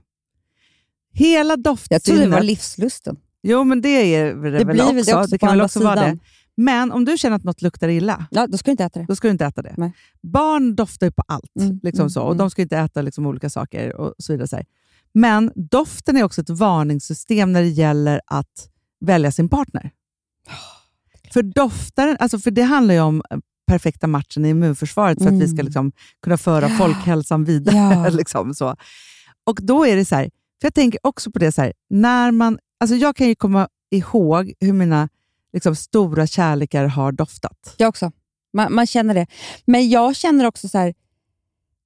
Hela 1.13 1.57
Jag 1.89 2.03
trodde 2.03 2.21
det 2.21 2.27
var 2.27 2.41
livslusten. 2.41 3.17
Jo, 3.43 3.63
men 3.63 3.81
det 3.81 3.89
är 3.89 4.35
det, 4.35 4.49
Det 4.51 4.63
väl 4.63 4.65
blir 4.65 4.83
också. 4.83 4.93
det 5.11 5.15
också 5.17 5.31
det 5.31 5.37
kan 5.37 5.49
väl 5.49 5.61
också 5.61 5.83
vara 5.83 5.95
det. 5.95 6.01
sidan. 6.01 6.19
Men 6.57 6.91
om 6.91 7.05
du 7.05 7.17
känner 7.17 7.35
att 7.35 7.43
något 7.43 7.61
luktar 7.61 7.87
illa, 7.89 8.25
Ja, 8.31 8.47
då 8.47 8.57
ska 8.57 8.65
du 8.65 8.71
inte 8.71 8.83
äta 8.83 8.99
det. 8.99 9.05
då 9.05 9.15
ska 9.15 9.27
du 9.27 9.31
inte 9.31 9.45
äta 9.45 9.61
det. 9.61 9.73
Nej. 9.77 9.91
Barn 10.21 10.75
doftar 10.75 11.07
ju 11.07 11.11
på 11.11 11.23
allt, 11.27 11.51
Mm, 11.59 11.79
liksom 11.83 12.01
mm, 12.03 12.09
så, 12.09 12.21
och 12.21 12.27
mm. 12.27 12.37
de 12.37 12.49
ska 12.49 12.61
inte 12.61 12.77
äta 12.77 13.01
liksom 13.01 13.25
olika 13.25 13.49
saker 13.49 13.95
och 13.95 14.13
så 14.17 14.33
vidare. 14.33 14.47
Så. 14.47 14.59
Men 15.13 15.51
doften 15.55 16.17
är 16.17 16.23
också 16.23 16.41
ett 16.41 16.49
varningssystem 16.49 17.51
när 17.51 17.61
det 17.61 17.67
gäller 17.69 18.21
att 18.27 18.69
välja 19.05 19.31
sin 19.31 19.49
partner. 19.49 19.91
För 21.33 21.43
doftaren, 21.43 22.17
alltså 22.19 22.39
för 22.39 22.51
det 22.51 22.61
handlar 22.61 22.93
ju 22.93 23.01
om 23.01 23.23
perfekta 23.71 24.07
matchen 24.07 24.45
i 24.45 24.49
immunförsvaret 24.49 25.17
för 25.23 25.27
att 25.27 25.33
vi 25.33 25.47
ska 25.47 25.53
Mm. 25.53 25.65
liksom 25.65 25.91
kunna 26.23 26.37
föra 26.37 26.69
folkhälsan 26.69 27.43
vidare. 27.43 27.75
Ja. 27.75 28.09
liksom 28.21 28.53
så. 28.53 28.75
Och 29.43 29.59
då 29.61 29.85
är 29.85 29.95
det 29.95 30.05
så 30.05 30.15
här, 30.15 30.23
för 30.61 30.65
jag 30.65 30.73
tänker 30.73 30.99
också 31.03 31.31
på 31.31 31.39
det 31.39 31.51
så 31.51 31.61
här, 31.61 31.73
när 31.89 32.31
man, 32.31 32.59
alltså 32.79 32.95
jag 32.95 33.15
kan 33.15 33.27
ju 33.27 33.35
komma 33.35 33.67
ihåg 33.91 34.53
hur 34.59 34.73
mina 34.73 35.09
liksom, 35.53 35.75
stora 35.75 36.27
kärlekar 36.27 36.85
har 36.85 37.11
doftat. 37.11 37.75
Jag 37.77 37.89
också. 37.89 38.11
Man, 38.53 38.73
man 38.73 38.87
känner 38.87 39.13
det. 39.13 39.27
Men 39.65 39.89
jag 39.89 40.15
känner 40.15 40.45
också 40.45 40.67
så 40.69 40.77
här, 40.77 40.93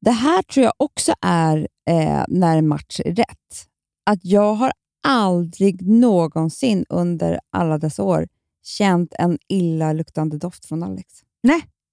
det 0.02 0.12
här 0.12 0.42
tror 0.42 0.64
jag 0.64 0.74
också 0.78 1.14
är 1.22 1.68
eh, 1.90 2.24
när 2.28 2.58
en 2.58 2.68
match 2.68 3.00
är 3.06 3.16
rätt. 3.16 3.68
Att 4.06 4.20
jag 4.26 4.54
har 4.54 4.72
aldrig 5.08 5.88
någonsin 5.88 6.86
under 6.90 7.40
alla 7.52 7.78
dessa 7.78 8.04
år 8.04 8.28
känt 8.64 9.14
en 9.20 9.38
illaluktande 9.48 10.38
doft 10.38 10.66
från 10.66 10.84
Alex. 10.84 11.14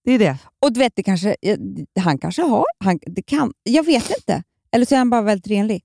Det 0.05 0.13
är 0.13 0.19
det. 0.19 0.39
Och 0.63 0.73
du 0.73 0.81
vet, 0.81 0.93
det 0.97 1.03
kanske, 1.03 1.37
han 2.01 2.19
kanske 2.19 2.43
har, 2.43 2.65
han, 2.85 2.99
det 3.07 3.23
kan, 3.23 3.53
jag 3.63 3.85
vet 3.87 4.11
inte. 4.11 4.43
Eller 4.73 4.87
så 4.87 4.95
är 4.95 4.99
han 4.99 5.11
bara 5.11 5.23
väldigt 5.23 5.47
renlig. 5.47 5.85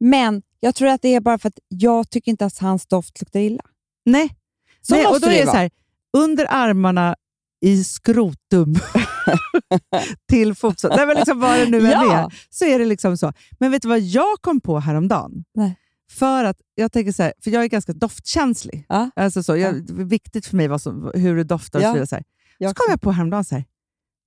Men 0.00 0.42
jag 0.60 0.74
tror 0.74 0.88
att 0.88 1.02
det 1.02 1.14
är 1.14 1.20
bara 1.20 1.38
för 1.38 1.48
att 1.48 1.58
jag 1.68 2.10
tycker 2.10 2.30
inte 2.30 2.46
att 2.46 2.58
hans 2.58 2.86
doft 2.86 3.20
luktar 3.20 3.40
illa. 3.40 3.62
Nej. 4.04 4.28
Så 4.80 4.94
Nej, 4.94 5.06
och 5.06 5.20
då 5.20 5.26
är 5.26 5.30
det 5.30 5.38
det 5.38 5.44
vara. 5.44 5.54
så 5.54 5.58
här, 5.58 5.70
under 6.16 6.46
armarna 6.50 7.16
i 7.60 7.84
skrotum 7.84 8.74
till 10.28 10.54
fotsålen, 10.54 10.96
Nej, 10.96 11.06
men 11.06 11.16
liksom 11.16 11.40
vad 11.40 11.58
det 11.58 11.66
nu 11.66 11.78
än 11.78 11.84
Ja. 11.90 12.18
är, 12.24 12.34
så 12.50 12.64
är 12.64 12.78
det 12.78 12.84
liksom 12.84 13.16
så. 13.16 13.32
Men 13.60 13.70
vet 13.70 13.82
du 13.82 13.88
vad 13.88 14.00
jag 14.00 14.36
kom 14.40 14.60
på 14.60 14.78
häromdagen? 14.80 15.44
Nej. 15.54 15.76
För 16.10 16.44
att 16.44 16.56
jag 16.74 16.92
tänker 16.92 17.12
så 17.12 17.22
här, 17.22 17.32
för 17.44 17.50
jag 17.50 17.64
är 17.64 17.68
ganska 17.68 17.92
doftkänslig. 17.92 18.84
Ja. 18.88 19.10
Alltså 19.16 19.42
så, 19.42 19.56
jag, 19.56 19.86
Det 19.86 20.02
är 20.02 20.04
viktigt 20.04 20.46
för 20.46 20.56
mig 20.56 20.68
vad 20.68 20.82
som, 20.82 21.10
hur 21.14 21.36
det 21.36 21.44
doftar 21.44 21.78
och 21.78 21.82
Ja. 21.84 21.88
så 21.88 21.92
vidare. 21.92 22.06
Så, 22.06 22.14
här. 22.14 22.24
Jag 22.58 22.70
så 22.70 22.74
kom 22.74 22.90
jag 22.90 23.00
på 23.00 23.12
häromdagen 23.12 23.44
så 23.44 23.54
här, 23.54 23.64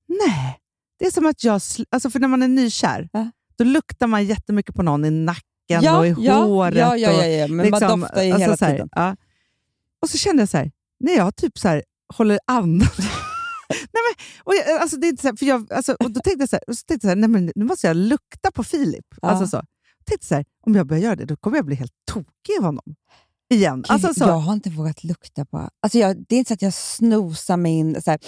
nej, 0.07 0.59
det 0.99 1.05
är 1.05 1.11
som 1.11 1.25
att 1.25 1.43
jag... 1.43 1.61
Alltså 1.89 2.09
för 2.09 2.19
när 2.19 2.27
man 2.27 2.43
är 2.43 2.47
nykär, 2.47 3.09
Ja. 3.13 3.31
då 3.57 3.63
luktar 3.63 4.07
man 4.07 4.25
jättemycket 4.25 4.75
på 4.75 4.83
någon 4.83 5.05
i 5.05 5.09
nacken 5.09 5.43
ja, 5.67 5.99
och 5.99 6.07
i 6.07 6.15
ja, 6.17 6.43
håret. 6.43 6.77
Ja, 6.77 6.97
ja, 6.97 7.11
ja, 7.11 7.25
ja. 7.25 7.47
men 7.47 7.65
liksom, 7.65 7.89
man 7.89 7.99
doftar 7.99 8.23
ju 8.23 8.31
alltså 8.31 8.43
hela 8.43 8.57
så 8.57 8.65
här, 8.65 8.71
tiden. 8.71 8.89
Ja. 8.91 9.15
Och 10.01 10.09
så 10.09 10.17
kände 10.17 10.41
jag 10.41 10.49
så 10.49 10.57
här, 10.57 10.71
när 10.99 11.15
jag 11.15 11.35
typ 11.35 11.57
så 11.57 11.67
här, 11.67 11.83
håller 12.13 12.39
andan. 12.47 12.87
nej 13.69 14.01
men, 14.07 14.25
och 14.43 14.53
jag, 14.55 14.81
alltså 14.81 14.97
det 14.97 15.07
är 15.07 15.09
inte 15.09 15.21
så 15.21 15.27
här, 15.27 15.35
för 15.35 15.45
jag, 15.45 15.73
alltså, 15.73 15.93
och 15.99 16.11
då 16.11 16.19
tänkte 16.19 16.41
jag 16.41 16.49
så 16.49 16.55
här, 16.55 16.73
så 16.73 16.85
tänkte 16.87 16.93
jag 16.93 17.01
så 17.01 17.07
här, 17.07 17.15
nej 17.15 17.29
men 17.29 17.51
nu 17.55 17.65
måste 17.65 17.87
jag 17.87 17.97
lukta 17.97 18.51
på 18.51 18.63
Filip. 18.63 19.05
Ja. 19.21 19.29
Alltså 19.29 19.47
så. 19.47 19.57
Jag 19.97 20.05
tänkte 20.05 20.27
så 20.27 20.35
här, 20.35 20.45
om 20.65 20.75
jag 20.75 20.87
börjar 20.87 21.03
göra 21.03 21.15
det, 21.15 21.25
då 21.25 21.35
kommer 21.35 21.57
jag 21.57 21.65
bli 21.65 21.75
helt 21.75 21.93
tokig 22.11 22.57
av 22.59 22.63
honom. 22.65 22.95
Igen. 23.51 23.85
Alltså 23.87 24.07
Gud, 24.07 24.17
så. 24.17 24.23
Jag 24.23 24.37
har 24.37 24.53
inte 24.53 24.69
vågat 24.69 25.03
lukta 25.03 25.45
på... 25.45 25.69
Alltså 25.81 25.97
jag, 25.99 26.25
det 26.29 26.35
är 26.35 26.39
inte 26.39 26.47
så 26.49 26.53
att 26.53 26.61
jag 26.61 26.73
snosar 26.73 27.57
mig 27.57 27.71
in. 27.71 28.01
Så 28.01 28.11
här, 28.11 28.19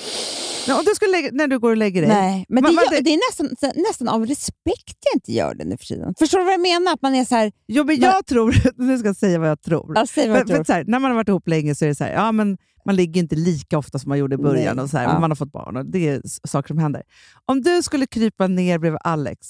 Ja, 0.68 0.80
och 0.80 0.86
du 0.86 0.92
skulle 0.96 1.12
lägga, 1.12 1.30
när 1.32 1.48
du 1.48 1.60
går 1.60 1.70
och 1.72 1.78
lägger 1.78 2.02
dig. 2.02 2.10
nej, 2.10 2.46
men 2.50 2.64
Men- 2.64 2.76
det, 2.76 2.96
gör, 2.96 3.02
det- 3.04 3.10
är 3.14 3.32
nästan, 3.32 3.74
nästan 3.90 4.08
av 4.08 4.26
respekt 4.26 4.98
jag 5.06 5.16
inte 5.16 5.32
gör 5.32 5.56
det 5.56 5.66
nu 5.66 5.78
för 5.78 5.86
tiden. 5.86 6.14
Förstår 6.20 6.38
du 6.40 6.44
vad 6.46 6.54
jag 6.54 6.62
menar? 6.62 6.94
Att 6.94 7.02
man 7.02 7.16
är 7.16 7.26
så 7.26 7.36
här... 7.36 7.52
Jo, 7.68 7.84
men 7.84 8.00
jag 8.00 8.26
tror, 8.26 8.56
nu 8.82 8.98
ska 8.98 9.08
jag 9.08 9.16
säga 9.16 9.40
vad 9.40 9.50
jag 9.50 9.62
tror. 9.62 9.92
Ja, 9.96 10.06
säg 10.08 10.28
vad 10.28 10.36
För, 10.36 10.40
jag 10.42 10.48
för 10.48 10.56
tror. 10.56 10.64
så 10.64 10.74
här, 10.74 10.84
när 10.88 11.00
man 11.00 11.12
har 11.12 11.16
varit 11.16 11.28
ihop 11.28 11.48
länge 11.48 11.76
så 11.76 11.86
är 11.86 11.90
det 11.90 11.96
så 11.96 12.04
här, 12.04 12.14
ja, 12.14 12.32
men 12.32 12.58
man 12.86 12.96
ligger 12.96 13.22
inte 13.22 13.36
lika 13.36 13.78
ofta 13.78 14.00
som 14.00 14.10
man 14.10 14.18
gjorde 14.18 14.36
i 14.36 14.38
början. 14.38 14.76
Nej, 14.76 14.84
och 14.84 14.90
så 14.90 14.98
här, 14.98 15.04
ja. 15.06 15.20
Man 15.20 15.32
har 15.32 15.36
fått 15.36 15.52
barn 15.52 15.78
och 15.78 15.86
det 15.86 16.08
är 16.10 16.22
saker 16.48 16.68
som 16.68 16.78
händer. 16.78 17.04
Om 17.46 17.62
du 17.62 17.84
skulle 17.84 18.08
krypa 18.08 18.48
ner 18.48 18.80
bredvid 18.80 19.00
Alex 19.04 19.48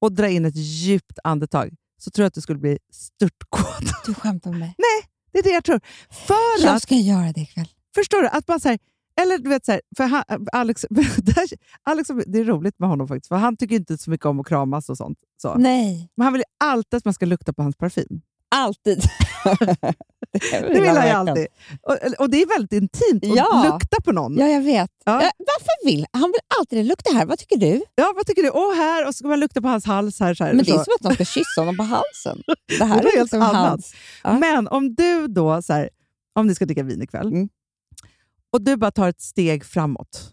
och 0.00 0.12
dra 0.12 0.28
in 0.28 0.44
ett 0.44 0.56
djupt 0.56 1.18
andetag 1.24 1.70
så 1.98 2.10
tror 2.10 2.22
jag 2.22 2.28
att 2.28 2.34
du 2.34 2.40
skulle 2.40 2.58
bli 2.58 2.78
störtkåt. 2.92 3.92
Du 4.06 4.14
skämtar 4.14 4.50
med 4.50 4.60
mig. 4.60 4.74
Det 5.32 5.38
är 5.38 5.42
det 5.42 5.50
jag 5.50 5.64
tror. 5.64 5.80
För 6.10 6.64
Jag 6.66 6.74
att, 6.74 6.82
ska 6.82 6.94
göra 6.94 7.32
det 7.32 7.40
ikväll. 7.40 7.68
förstår 7.94 8.22
du? 8.22 8.28
Att 8.28 8.48
man 8.48 8.60
så 8.60 8.68
här, 8.68 8.78
eller 9.20 9.38
du 9.38 9.48
vet, 9.48 9.64
så 9.64 9.72
här, 9.72 9.80
för 9.96 10.04
han, 10.04 10.24
Alex, 10.52 10.86
Alex, 11.82 12.10
det 12.26 12.38
är 12.38 12.44
roligt 12.44 12.78
med 12.78 12.88
honom 12.88 13.08
faktiskt, 13.08 13.28
för 13.28 13.36
han 13.36 13.56
tycker 13.56 13.76
inte 13.76 13.98
så 13.98 14.10
mycket 14.10 14.26
om 14.26 14.40
att 14.40 14.46
kramas 14.46 14.88
och 14.88 14.96
sånt. 14.96 15.18
Så. 15.42 15.54
Nej, 15.54 16.10
Men 16.16 16.24
han 16.24 16.32
vill 16.32 16.40
ju 16.40 16.66
alltid 16.68 16.96
att 16.98 17.04
man 17.04 17.14
ska 17.14 17.26
lukta 17.26 17.52
på 17.52 17.62
hans 17.62 17.76
parfym. 17.76 18.20
Alltid. 18.52 19.02
Det 20.50 20.80
vill 20.80 20.88
han 20.96 21.06
ju 21.06 21.12
alltid. 21.12 21.46
Och, 21.82 21.96
och 22.18 22.30
det 22.30 22.42
är 22.42 22.46
väldigt 22.46 22.72
intimt 22.72 23.24
att 23.24 23.36
Ja. 23.36 23.62
lukta 23.72 23.96
på 24.04 24.12
någon. 24.12 24.36
Ja, 24.38 24.46
jag 24.48 24.60
vet. 24.60 24.90
Ja. 25.04 25.22
Ja, 25.22 25.30
varför 25.38 25.84
vill 25.86 26.06
han? 26.12 26.22
vill 26.22 26.40
alltid. 26.58 26.84
Lukta 26.86 27.10
här. 27.14 27.26
Vad 27.26 27.38
tycker 27.38 27.56
du? 27.56 27.82
Ja, 27.94 28.12
vad 28.16 28.26
tycker 28.26 28.42
du? 28.42 28.50
Åh, 28.50 28.74
här! 28.74 29.06
Och 29.06 29.14
så 29.14 29.18
ska 29.18 29.28
man 29.28 29.40
lukta 29.40 29.60
på 29.62 29.68
hans 29.68 29.84
hals. 29.84 30.20
här. 30.20 30.34
Så 30.34 30.44
här 30.44 30.52
Men 30.52 30.64
det 30.64 30.70
är 30.70 30.78
så. 30.78 30.84
som 30.84 30.92
att 30.94 31.02
någon 31.02 31.14
ska 31.14 31.24
kyssa 31.24 31.60
honom 31.60 31.76
på 31.76 31.82
halsen. 31.82 32.42
Det 32.78 32.84
här 32.84 33.02
Det 33.02 33.08
är 33.08 33.12
är, 33.12 33.16
helt 33.16 33.24
liksom 33.32 33.42
annat. 33.42 33.68
hans. 33.70 33.92
Ja. 34.24 34.38
Men 34.38 34.68
om 34.68 34.94
du 34.94 35.26
då, 35.28 35.62
så 35.62 35.72
här, 35.72 35.90
om 36.34 36.46
ni 36.46 36.54
ska 36.54 36.64
dricka 36.64 36.82
vin 36.82 37.02
ikväll, 37.02 37.26
Mm. 37.26 37.48
och 38.52 38.62
du 38.62 38.76
bara 38.76 38.90
tar 38.90 39.08
ett 39.08 39.20
steg 39.20 39.64
framåt 39.64 40.32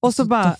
och 0.00 0.14
så, 0.14 0.24
bara 0.24 0.56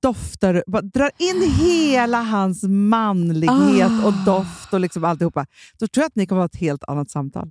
doftar 0.00 0.54
du, 0.54 0.62
bara 0.66 0.82
drar 0.82 1.10
in 1.18 1.54
hela 1.60 2.22
hans 2.22 2.62
manlighet 2.62 3.90
Ah. 3.90 4.06
och 4.06 4.12
doft 4.12 4.72
och 4.72 4.80
liksom 4.80 5.04
alltihopa, 5.04 5.46
då 5.78 5.88
tror 5.88 6.02
jag 6.02 6.06
att 6.06 6.16
ni 6.16 6.26
kommer 6.26 6.42
att 6.42 6.52
ha 6.54 6.56
ett 6.58 6.60
helt 6.60 6.84
annat 6.84 7.10
samtal. 7.10 7.50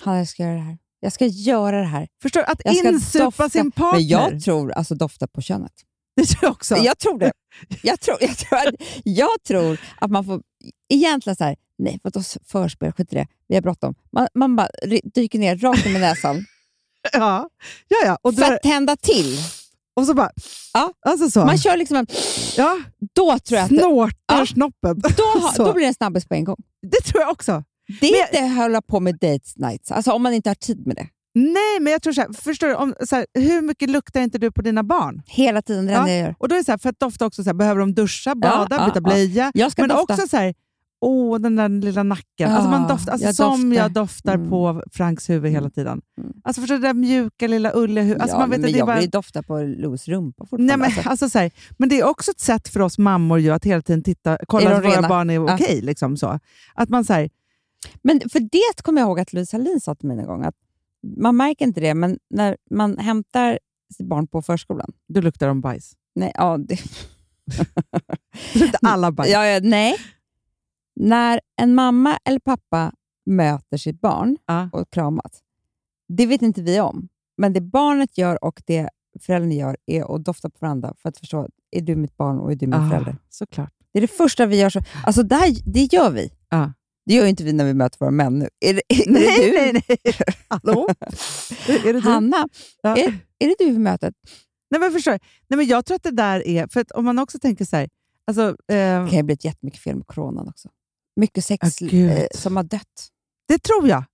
Han, 0.00 0.16
jag 0.18 0.28
ska 0.28 0.42
göra 0.42 0.54
det 0.54 0.60
här. 0.62 0.78
Jag 1.00 1.12
ska 1.12 1.26
göra 1.26 1.78
det 1.80 1.86
här. 1.86 2.08
Förstår 2.22 2.40
du? 2.40 2.46
Att 2.46 2.60
Jag 2.64 2.74
insupa 2.74 3.24
dofta. 3.24 3.48
sin 3.48 3.70
partner. 3.72 3.98
Men 3.98 4.08
jag 4.08 4.42
tror 4.42 4.72
alltså 4.72 4.94
dofta 4.94 5.26
på 5.26 5.42
könet. 5.42 5.72
det 6.16 6.24
tror 6.24 6.38
jag 6.44 6.52
också. 6.52 6.76
Jag 6.76 6.98
tror 6.98 7.18
det. 7.18 7.32
Jag 7.82 8.00
tror, 8.00 8.16
jag, 8.20 8.36
tror 8.38 8.58
att, 8.58 8.74
jag 9.04 9.42
tror 9.46 9.80
att 10.00 10.10
man 10.10 10.24
får... 10.24 10.42
Egentligen 10.88 11.36
så 11.36 11.44
här, 11.44 11.56
nej, 11.78 12.00
vadå 12.02 12.22
förspel? 12.46 12.92
Skit 12.92 13.12
i 13.12 13.16
det. 13.16 13.26
Vi 13.48 13.54
har 13.54 13.62
bråttom. 13.62 13.94
Man, 14.12 14.28
man 14.34 14.56
bara 14.56 14.68
dyker 15.14 15.38
ner 15.38 15.56
rakt 15.56 15.84
med 15.84 16.00
näsan 16.00 16.36
Ja, 17.12 17.48
ja, 17.88 17.96
ja. 18.04 18.18
Och, 18.22 18.34
för 18.34 18.52
att 18.52 18.62
tända 18.62 18.96
till. 18.96 19.38
Och 19.96 20.06
så 20.06 20.14
bara... 20.14 20.30
Ja. 20.72 20.92
Alltså 21.06 21.30
så. 21.30 21.44
Man 21.44 21.58
kör 21.58 21.76
liksom 21.76 21.96
en... 21.96 22.06
ja, 22.56 22.78
Då 23.14 23.38
tror 23.38 23.58
jag 23.60 23.64
att... 23.64 23.68
snortar 23.80 24.38
Ja. 24.38 24.46
snoppen. 24.46 25.00
Då, 25.16 25.50
då 25.64 25.72
blir 25.72 25.82
det 25.82 25.88
en 25.88 25.94
snabbis 25.94 26.26
på 26.28 26.34
en 26.34 26.44
gång. 26.44 26.56
Det 26.90 27.00
tror 27.00 27.22
jag 27.22 27.30
också. 27.30 27.64
Det 28.00 28.06
är 28.06 28.12
Men- 28.32 28.42
inte 28.42 28.52
att 28.52 28.56
hålla 28.62 28.82
på 28.82 29.00
med 29.00 29.14
date 29.14 29.44
nights, 29.56 29.92
alltså 29.92 30.12
om 30.12 30.22
man 30.22 30.34
inte 30.34 30.50
har 30.50 30.54
tid 30.54 30.86
med 30.86 30.96
det. 30.96 31.06
Nej, 31.34 31.80
men 31.80 31.92
jag 31.92 32.02
tror 32.02 32.12
så 32.12 32.20
här, 32.20 32.32
förstår 32.32 32.66
du, 32.68 32.74
om, 32.74 32.94
så 33.08 33.16
här, 33.16 33.26
hur 33.34 33.62
mycket 33.62 33.90
luktar 33.90 34.20
inte 34.20 34.38
du 34.38 34.52
på 34.52 34.62
dina 34.62 34.82
barn? 34.82 35.22
Hela 35.26 35.62
tiden, 35.62 35.86
det 35.86 35.92
Ja. 35.92 36.08
jag 36.08 36.18
gör. 36.20 36.34
Och 36.38 36.48
då 36.48 36.54
är 36.54 36.58
det 36.58 36.64
så 36.64 36.70
här, 36.72 36.78
för 36.78 36.88
att 36.88 37.00
dofta 37.00 37.26
också, 37.26 37.42
så 37.44 37.48
här, 37.48 37.54
behöver 37.54 37.80
de 37.80 37.94
duscha, 37.94 38.34
bada, 38.34 38.66
ja, 38.70 38.86
byta 38.86 38.92
ja. 38.94 39.00
blöja? 39.00 39.52
Men 39.76 39.88
dofta. 39.88 40.02
också 40.14 40.28
så 40.28 40.36
här, 40.36 40.54
åh, 41.02 41.38
den 41.38 41.56
där 41.56 41.68
lilla 41.68 42.02
nacken. 42.02 42.50
alltså 42.52 42.70
man 42.70 42.82
Ja, 42.82 42.88
doftar, 42.88 43.12
alltså 43.12 43.26
jag 43.26 43.34
som 43.34 43.60
doftar. 43.70 43.82
jag 43.82 43.92
doftar 43.92 44.34
Mm. 44.34 44.50
på 44.50 44.82
Franks 44.92 45.30
huvud 45.30 45.52
hela 45.52 45.70
tiden. 45.70 46.00
Mm. 46.18 46.32
Alltså 46.44 46.60
förstår 46.60 46.74
det 46.78 46.82
där 46.88 46.94
mjuka 46.94 47.46
lilla 47.46 47.70
ulliga 47.74 48.04
huvudet. 48.04 48.22
Alltså 48.22 48.36
ja, 48.36 48.40
man 48.40 48.50
vet 48.50 48.60
men 48.60 48.68
att 48.68 48.72
det 48.72 48.78
jag 48.78 48.86
bara... 48.86 49.00
vill 49.00 49.10
dofta 49.10 49.42
på 49.42 49.58
Louis 49.58 50.08
rumpa 50.08 50.44
fortfarande. 50.44 50.66
Nej, 50.66 50.76
men, 50.76 50.86
alltså. 50.86 51.08
alltså, 51.10 51.28
så 51.30 51.38
här, 51.38 51.50
men 51.78 51.88
det 51.88 51.98
är 52.00 52.04
också 52.04 52.30
ett 52.30 52.40
sätt 52.40 52.68
för 52.68 52.80
oss 52.80 52.98
mammor 52.98 53.38
ju 53.38 53.50
att 53.50 53.64
hela 53.64 53.82
tiden 53.82 54.02
titta, 54.02 54.38
kolla 54.48 54.80
de 54.80 54.88
våra 54.90 55.08
barn 55.08 55.30
är 55.30 55.34
Ja. 55.34 55.54
okej. 55.54 55.80
Liksom, 55.82 56.16
så. 56.16 56.38
Att 56.74 56.88
man 56.88 57.04
så 57.04 57.12
här, 57.12 57.30
Men 58.02 58.20
för 58.32 58.40
det 58.40 58.82
kommer 58.82 59.00
jag 59.00 59.06
ihåg 59.08 59.20
att 59.20 59.32
Louise 59.32 59.56
Hallin 59.56 59.80
sa 59.80 59.94
till 59.94 60.08
mig 60.08 60.18
en 60.18 60.26
gång, 60.26 60.44
att 60.44 60.54
man 61.16 61.36
märker 61.36 61.64
inte 61.64 61.80
det, 61.80 61.94
men 61.94 62.18
när 62.30 62.56
man 62.70 62.98
hämtar 62.98 63.58
sitt 63.96 64.06
barn 64.06 64.26
på 64.26 64.42
förskolan, 64.42 64.92
då 65.08 65.20
luktar 65.20 65.46
de 65.48 65.60
bajs. 65.60 65.92
nej, 66.14 66.32
ja, 66.34 66.58
det, 66.58 66.78
alla 68.82 69.12
bajs. 69.12 69.32
ja, 69.32 69.46
ja, 69.46 69.60
nej. 69.62 69.96
När 71.00 71.40
en 71.56 71.74
mamma 71.74 72.18
eller 72.24 72.38
pappa 72.40 72.92
möter 73.26 73.76
sitt 73.76 74.00
barn 74.00 74.36
Ja. 74.46 74.68
och 74.72 74.90
kramas, 74.90 75.42
det 76.08 76.26
vet 76.26 76.42
inte 76.42 76.62
vi 76.62 76.80
om. 76.80 77.08
Men 77.36 77.52
det 77.52 77.60
barnet 77.60 78.18
gör 78.18 78.44
och 78.44 78.62
det 78.66 78.88
föräldern 79.20 79.52
gör 79.52 79.76
är 79.86 80.14
att 80.14 80.24
dofta 80.24 80.50
på 80.50 80.56
varandra 80.60 80.94
för 80.98 81.08
att 81.08 81.18
förstå, 81.18 81.48
är 81.70 81.80
du 81.80 81.96
mitt 81.96 82.16
barn 82.16 82.38
och 82.38 82.52
är 82.52 82.56
du 82.56 82.66
min 82.66 82.74
Ah, 82.80 82.90
förälder? 82.90 83.16
såklart. 83.28 83.72
Det 83.92 83.98
är 83.98 84.00
det 84.00 84.08
första 84.08 84.46
vi 84.46 84.60
gör. 84.60 84.70
Så, 84.70 84.80
alltså 85.06 85.22
det, 85.22 85.34
här, 85.34 85.56
det 85.72 85.92
gör 85.92 86.10
vi. 86.10 86.30
Ja. 86.48 86.72
Det 87.06 87.14
gör 87.14 87.26
inte 87.26 87.44
vi 87.44 87.52
när 87.52 87.64
vi 87.64 87.74
möter 87.74 87.98
våra 87.98 88.10
män 88.10 88.38
nu. 88.38 88.48
Är 88.60 88.74
det, 88.74 88.82
är 88.88 89.10
Nej, 89.12 89.22
det 89.38 89.46
du? 89.46 89.72
nej, 89.72 89.82
nej. 89.88 90.14
Hallå? 90.48 90.88
är 91.68 91.82
det 91.82 91.92
du? 91.92 91.98
Hanna, 92.00 92.48
Ja. 92.82 92.96
är, 92.96 93.18
är 93.38 93.48
det 93.48 93.54
du 93.58 93.64
vid 93.64 93.80
mötet? 93.80 94.14
Nej, 94.70 94.80
men 94.80 94.92
förstår, 94.92 95.18
nej, 95.48 95.56
men 95.56 95.66
jag 95.66 95.84
tror 95.86 95.94
att 95.94 96.02
det 96.02 96.10
där 96.10 96.46
är... 96.48 96.66
För 96.66 96.80
att 96.80 96.90
om 96.90 97.04
man 97.04 97.18
också 97.18 97.38
tänker 97.38 97.64
så 97.64 97.76
här... 97.76 97.88
Alltså, 98.26 98.42
eh, 98.48 98.54
Det 99.04 99.06
kan 99.10 99.16
ju 99.16 99.22
bli 99.22 99.36
jättemycket 99.40 99.80
fel 99.80 99.96
med 99.96 100.06
coronan 100.06 100.48
också. 100.48 100.68
Mycket 101.16 101.44
sex 101.44 101.82
Ah, 101.82 101.84
gud. 101.86 102.10
eh, 102.10 102.24
som 102.34 102.56
har 102.56 102.62
dött. 102.64 103.08
det 103.48 103.58
tror 103.62 103.88
jag. 103.88 104.04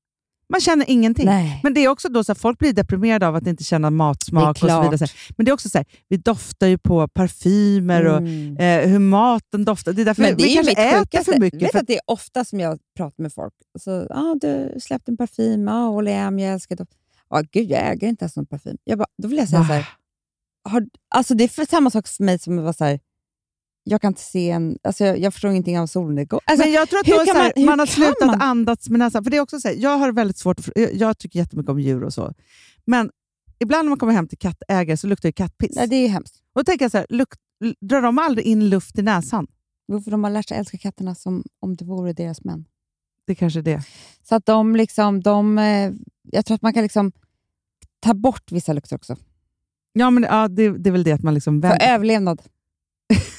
Man 0.52 0.60
känner 0.60 0.90
ingenting. 0.90 1.26
Nej. 1.26 1.60
Men 1.62 1.74
det 1.74 1.80
är 1.84 1.88
också 1.88 2.08
då 2.08 2.24
så 2.24 2.32
att 2.32 2.38
folk 2.38 2.58
blir 2.58 2.72
deprimerade 2.72 3.26
av 3.28 3.34
att 3.36 3.46
inte 3.46 3.64
känna 3.64 3.90
matsmak 3.90 4.50
och 4.50 4.58
så 4.58 4.66
vidare. 4.82 4.96
här. 5.00 5.10
Men 5.36 5.44
det 5.44 5.50
är 5.50 5.52
också 5.52 5.68
så 5.68 5.78
här, 5.78 5.86
vi 6.08 6.16
doftar 6.16 6.66
ju 6.66 6.78
på 6.78 7.08
parfymer 7.08 8.04
och 8.06 8.16
Mm. 8.18 8.56
eh, 8.56 8.88
hur 8.90 8.98
maten 8.98 9.64
doftar. 9.64 9.92
Det 9.92 10.02
är 10.02 10.04
därför 10.04 10.22
Men 10.22 10.36
vi 10.36 10.48
ju 10.48 10.54
kanske 10.54 10.72
äter 10.72 10.98
sjukaste. 10.98 11.32
för 11.32 11.40
mycket. 11.40 11.62
Vet 11.62 11.72
För 11.72 11.78
att 11.78 11.86
det 11.86 11.94
är 11.94 12.00
ofta 12.06 12.44
som 12.44 12.60
jag 12.60 12.78
pratar 12.96 13.22
med 13.22 13.32
folk. 13.32 13.54
Så, 13.78 14.06
ah, 14.10 14.34
du 14.40 14.74
släppte 14.80 15.10
en 15.10 15.16
parfym, 15.16 15.68
ah, 15.68 15.88
håller 15.88 16.12
jag 16.12 16.40
jag 16.40 16.52
älskar 16.52 16.76
doft. 16.76 16.92
Ah, 17.28 17.42
gud, 17.52 17.70
jag 17.70 17.80
äger 17.92 18.08
inte 18.08 18.24
ens 18.24 18.36
någon 18.36 18.46
parfym. 18.46 18.76
Jag 18.84 18.98
bara, 18.98 19.08
då 19.22 19.28
vill 19.28 19.38
jag 19.38 19.48
säga 19.48 19.60
Va? 19.60 19.66
så 19.66 19.72
här, 19.72 19.88
har, 20.64 20.86
alltså 21.14 21.34
det 21.34 21.44
är 21.44 21.66
samma 21.66 21.90
sak 21.90 22.08
för 22.08 22.24
mig 22.24 22.38
som 22.38 22.58
att 22.58 22.62
vara 22.64 22.72
så 22.72 22.84
här, 22.84 23.00
jag 23.90 24.00
kan 24.00 24.08
inte 24.08 24.20
se 24.20 24.50
en, 24.50 24.78
alltså 24.82 25.04
jag, 25.04 25.18
jag 25.18 25.32
förstår 25.32 25.50
ingenting 25.50 25.78
av 25.78 25.86
solnedgång. 25.86 26.40
Alltså, 26.44 26.64
men 26.66 26.72
jag 26.74 26.88
tror 26.88 27.00
att 27.00 27.06
då 27.06 27.24
så 27.26 27.32
här, 27.32 27.52
man- 27.56 27.64
man 27.66 27.78
har 27.78 27.86
slutat 27.86 28.26
man? 28.26 28.42
andas 28.42 28.88
med 28.88 28.98
näsan. 28.98 29.24
För 29.24 29.30
det 29.30 29.36
är 29.36 29.40
också 29.40 29.60
så 29.60 29.68
här, 29.68 29.74
jag 29.74 29.98
har 29.98 30.12
väldigt 30.12 30.38
svårt 30.38 30.58
att, 30.58 30.68
jag, 30.74 30.94
jag 30.94 31.18
tycker 31.18 31.38
jättemycket 31.38 31.70
om 31.70 31.80
djur 31.80 32.04
och 32.04 32.14
så. 32.14 32.34
Men 32.84 33.10
ibland 33.58 33.84
när 33.84 33.88
man 33.88 33.98
kommer 33.98 34.12
hem 34.12 34.28
till 34.28 34.38
kattägare 34.38 34.96
så 34.96 35.06
luktar 35.06 35.28
det 35.28 35.32
kattpiss. 35.32 35.76
nej, 35.76 35.86
det 35.88 35.96
är 35.96 36.02
ju 36.02 36.08
hemskt. 36.08 36.36
Och 36.54 36.60
då 36.60 36.64
tänker 36.64 36.84
jag 36.84 36.92
så 36.92 36.98
här, 36.98 37.06
lukt, 37.10 37.40
drar 37.80 38.02
de 38.02 38.18
aldrig 38.18 38.46
in 38.46 38.68
luft 38.68 38.98
i 38.98 39.02
näsan? 39.02 39.46
Jo, 39.92 40.00
för 40.00 40.10
de 40.10 40.24
har 40.24 40.30
lärt 40.30 40.48
sig 40.48 40.58
älska 40.58 40.78
katterna 40.78 41.14
som 41.14 41.44
om 41.60 41.76
det 41.76 41.84
vore 41.84 42.12
deras 42.12 42.44
män. 42.44 42.64
Det 43.26 43.34
kanske 43.34 43.60
är 43.60 43.62
det. 43.62 43.82
Så 44.28 44.34
att 44.34 44.46
de 44.46 44.76
liksom, 44.76 45.20
de, 45.22 45.58
eh, 45.58 45.92
jag 46.22 46.46
tror 46.46 46.54
att 46.54 46.62
man 46.62 46.72
kan 46.74 46.82
liksom 46.82 47.12
ta 48.00 48.14
bort 48.14 48.52
vissa 48.52 48.72
lukter 48.72 48.96
också. 48.96 49.16
Ja, 49.92 50.10
men 50.10 50.22
ja, 50.22 50.48
det, 50.48 50.78
det 50.78 50.90
är 50.90 50.92
väl 50.92 51.04
det 51.04 51.12
att 51.12 51.22
man 51.22 51.34
liksom 51.34 51.62
För 51.62 51.82
överlevnad. 51.82 52.42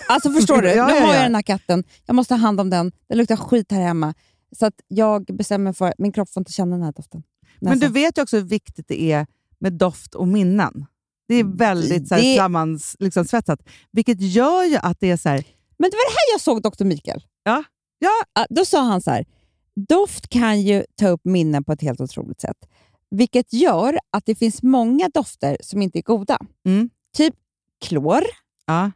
Alltså 0.07 0.31
förstår 0.31 0.61
du? 0.61 0.69
Ja, 0.69 0.87
nu 0.87 0.93
ja, 0.93 0.99
har 0.99 1.07
ja. 1.07 1.15
jag 1.15 1.23
den 1.25 1.35
här 1.35 1.41
katten, 1.41 1.83
jag 2.05 2.13
måste 2.15 2.33
ha 2.33 2.39
hand 2.39 2.59
om 2.59 2.69
den. 2.69 2.91
Den 3.07 3.17
luktar 3.17 3.35
skit 3.35 3.71
här 3.71 3.81
hemma. 3.81 4.13
Så 4.51 4.65
att 4.65 4.73
jag 4.87 5.25
bestämmer 5.25 5.73
för 5.73 5.85
att 5.87 5.93
min 5.99 6.11
kropp 6.11 6.29
får 6.29 6.41
inte 6.41 6.51
känna 6.51 6.75
den 6.75 6.85
här 6.85 6.91
doften. 6.91 7.23
Men 7.61 7.79
du 7.79 7.87
vet 7.87 8.17
ju 8.17 8.21
också 8.21 8.37
hur 8.37 8.43
viktigt 8.43 8.87
det 8.87 9.01
är 9.11 9.27
med 9.59 9.73
doft 9.73 10.15
och 10.15 10.27
minnen. 10.27 10.85
Det 11.27 11.35
är 11.35 11.43
väldigt 11.57 12.07
så 12.07 12.15
här, 12.15 12.21
Det- 12.21 12.37
sammans, 12.37 12.95
liksom, 12.99 13.25
svetsat. 13.25 13.59
Vilket 13.91 14.21
gör 14.21 14.63
ju 14.63 14.75
att 14.77 14.97
det 14.99 15.11
är 15.11 15.17
så 15.17 15.29
här, 15.29 15.43
Men 15.79 15.89
det 15.91 15.95
var 15.97 16.11
det 16.11 16.15
här 16.15 16.33
jag 16.33 16.41
såg 16.41 16.61
Dr. 16.61 16.85
Mikael. 16.85 17.23
Ja. 17.43 17.63
Ja, 17.99 18.45
Då 18.49 18.65
sa 18.65 18.81
han 18.81 19.01
så 19.01 19.11
här, 19.11 19.25
doft 19.89 20.29
kan 20.29 20.61
ju 20.61 20.83
ta 20.95 21.07
upp 21.07 21.21
minnen 21.25 21.63
på 21.63 21.71
ett 21.71 21.81
helt 21.81 22.01
otroligt 22.01 22.41
sätt. 22.41 22.57
Vilket 23.11 23.53
gör 23.53 23.99
att 24.11 24.25
det 24.25 24.35
finns 24.35 24.63
många 24.63 25.09
dofter 25.13 25.57
som 25.61 25.81
inte 25.81 25.99
är 25.99 26.03
goda. 26.03 26.37
Mm. 26.65 26.89
Typ 27.17 27.35
klor 27.85 28.21
Ja, 28.65 28.91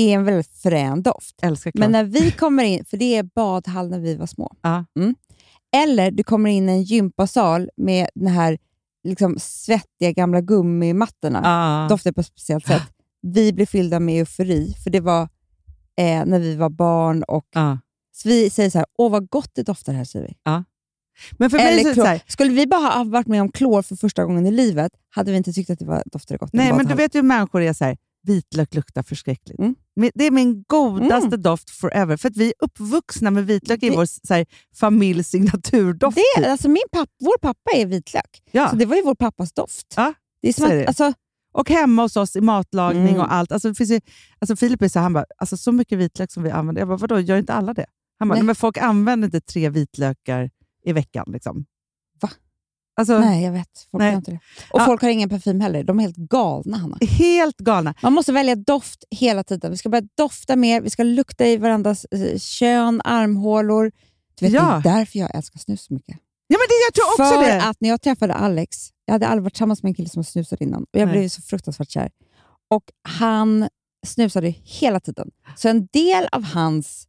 är 0.00 0.14
en 0.14 0.24
väldigt 0.24 0.52
frän 0.62 1.02
doft. 1.02 1.42
älskar 1.42 1.70
klor. 1.70 1.80
Men 1.80 1.92
när 1.92 2.04
vi 2.04 2.30
kommer 2.30 2.64
in, 2.64 2.84
för 2.84 2.96
det 2.96 3.16
är 3.16 3.22
badhall 3.22 3.88
när 3.90 3.98
vi 4.00 4.14
var 4.14 4.26
små. 4.26 4.56
Ja. 4.62 4.84
Mm. 4.98 5.14
Eller 5.76 6.10
du 6.10 6.22
kommer 6.24 6.50
in 6.50 6.68
i 6.68 6.72
en 6.72 6.82
gympasal 6.82 7.70
med 7.76 8.08
den 8.14 8.28
här 8.28 8.58
liksom, 9.04 9.36
svettiga 9.38 10.12
gamla 10.12 10.40
gummimattorna. 10.40 11.40
ja. 11.44 11.86
Doftar 11.88 12.12
på 12.12 12.20
ett 12.20 12.26
speciellt 12.26 12.66
sätt. 12.66 12.82
Vi 13.22 13.52
blev 13.52 13.66
fyllda 13.66 14.00
med 14.00 14.20
eufori, 14.20 14.74
för 14.84 14.90
det 14.90 15.00
var 15.00 15.22
eh, 16.00 16.24
när 16.26 16.38
vi 16.38 16.56
var 16.56 16.70
barn. 16.70 17.22
och 17.22 17.46
Ja. 17.54 17.78
så 18.12 18.28
Vi 18.28 18.50
säger 18.50 18.70
så 18.70 18.78
här, 18.78 18.86
åh 18.98 19.10
vad 19.10 19.28
gott 19.28 19.50
det 19.54 19.62
doftar 19.62 19.92
här, 19.92 20.04
säger 20.04 20.26
vi. 20.26 20.34
Men 21.38 21.50
för 21.50 21.58
mig 21.58 21.84
så, 21.84 21.94
så 21.94 22.18
Skulle 22.26 22.50
vi 22.52 22.66
bara 22.66 22.88
ha 22.88 23.04
varit 23.04 23.26
med 23.26 23.42
om 23.42 23.52
klor 23.52 23.82
för 23.82 23.96
första 23.96 24.24
gången 24.24 24.46
i 24.46 24.50
livet, 24.50 24.92
hade 25.10 25.30
vi 25.30 25.36
inte 25.36 25.52
tyckt 25.52 25.70
att 25.70 25.78
det 25.78 25.84
var, 25.84 26.02
doftade 26.12 26.38
gott. 26.38 26.50
Nej, 26.52 26.72
men 26.72 26.86
du 26.86 26.94
vet 26.94 27.14
ju 27.14 27.18
hur 27.18 27.26
människor 27.26 27.62
är 27.62 27.72
så 27.72 27.84
här, 27.84 27.96
vitlök 28.22 28.74
luktar 28.74 29.02
förskräckligt. 29.02 29.58
Mm. 29.58 29.74
Det 30.14 30.24
är 30.24 30.30
min 30.30 30.64
godaste 30.66 31.36
doft 31.36 31.70
forever, 31.70 32.16
för 32.16 32.28
att 32.28 32.36
vi 32.36 32.46
är 32.46 32.54
uppvuxna 32.58 33.30
med 33.30 33.46
vitlök 33.46 33.82
i 33.82 33.90
vår 33.90 34.06
så 34.06 34.34
här, 34.34 34.46
familjs 34.76 35.28
signaturdoft. 35.28 36.16
det, 36.16 36.42
typ. 36.42 36.50
alltså 36.50 36.68
min 36.68 36.82
papp, 36.92 37.08
vår 37.20 37.38
pappa 37.38 37.70
är 37.74 37.86
vitlök, 37.86 38.42
ja. 38.50 38.70
så 38.70 38.76
det 38.76 38.86
var 38.86 38.96
ju 38.96 39.02
vår 39.02 39.14
pappas 39.14 39.52
doft. 39.52 39.86
Ja, 39.96 40.14
det 40.42 40.48
är 40.48 40.52
som 40.52 40.64
att, 40.64 40.86
alltså, 40.86 41.12
Och 41.52 41.70
hemma 41.70 42.02
hos 42.02 42.16
oss 42.16 42.36
i 42.36 42.40
matlagning 42.40 43.08
Mm. 43.08 43.20
och 43.20 43.32
allt. 43.32 43.52
Alltså, 43.52 43.68
det 43.68 43.74
finns 43.74 43.90
ju, 43.90 44.00
alltså 44.38 44.56
Filip 44.56 44.82
är 44.82 44.88
så, 44.88 44.98
han 44.98 45.12
bara, 45.12 45.24
alltså, 45.38 45.56
så 45.56 45.72
mycket 45.72 45.98
vitlök 45.98 46.32
som 46.32 46.42
vi 46.42 46.50
använder. 46.50 46.80
Jag 46.80 46.88
bara, 46.88 46.96
vadå, 46.98 47.20
gör 47.20 47.38
inte 47.38 47.52
alla 47.54 47.74
det? 47.74 47.86
Han 48.18 48.28
bara, 48.28 48.42
men 48.42 48.54
folk 48.54 48.78
använder 48.78 49.26
inte 49.26 49.40
tre 49.40 49.70
vitlökar 49.70 50.50
i 50.84 50.92
veckan. 50.92 51.24
Liksom. 51.32 51.64
Alltså, 52.98 53.18
nej, 53.18 53.44
jag 53.44 53.52
vet. 53.52 53.86
Folk 53.90 54.02
Nej. 54.02 54.14
inte 54.14 54.30
det. 54.30 54.38
Och 54.70 54.80
Ja. 54.80 54.84
folk 54.86 55.02
har 55.02 55.08
ingen 55.08 55.28
parfym 55.28 55.60
heller. 55.60 55.84
De 55.84 55.98
är 55.98 56.02
helt 56.02 56.16
galna, 56.16 56.76
Hanna. 56.76 56.98
Helt 57.00 57.56
galna. 57.58 57.94
Man 58.02 58.12
måste 58.12 58.32
välja 58.32 58.56
doft 58.56 59.04
hela 59.10 59.44
tiden. 59.44 59.70
Vi 59.70 59.76
ska 59.76 59.88
börja 59.88 60.08
dofta 60.16 60.56
mer, 60.56 60.80
vi 60.80 60.90
ska 60.90 61.02
lukta 61.02 61.46
i 61.46 61.56
varandras 61.56 62.04
eh, 62.04 62.38
kön, 62.38 63.00
armhålor. 63.04 63.92
Du 64.38 64.46
vet, 64.46 64.54
Ja. 64.54 64.80
Det 64.84 64.88
är 64.90 64.94
därför 64.96 65.18
jag 65.18 65.34
älskar 65.34 65.58
snus 65.58 65.82
så 65.84 65.94
mycket. 65.94 66.16
Ja, 66.46 66.56
men 66.58 66.66
det, 66.68 66.74
jag 66.88 66.94
tror 66.94 67.06
också 67.26 67.40
För 67.42 67.52
det. 67.54 67.62
att 67.68 67.80
när 67.80 67.88
jag 67.88 68.02
träffade 68.02 68.34
Alex, 68.34 68.76
jag 69.04 69.12
hade 69.12 69.26
aldrig 69.26 69.42
varit 69.42 69.52
tillsammans 69.54 69.82
med 69.82 69.90
en 69.90 69.94
kille 69.94 70.08
som 70.08 70.24
snusade 70.24 70.64
innan, 70.64 70.82
och 70.82 70.88
jag 71.00 71.06
Nej. 71.08 71.18
blev 71.18 71.28
så 71.28 71.42
fruktansvärt 71.42 71.90
kär. 71.90 72.10
Och 72.70 72.82
han 73.08 73.68
snusade 74.06 74.48
hela 74.64 75.00
tiden. 75.00 75.30
Så 75.56 75.68
en 75.68 75.86
del 75.92 76.28
av 76.32 76.42
hans 76.44 77.07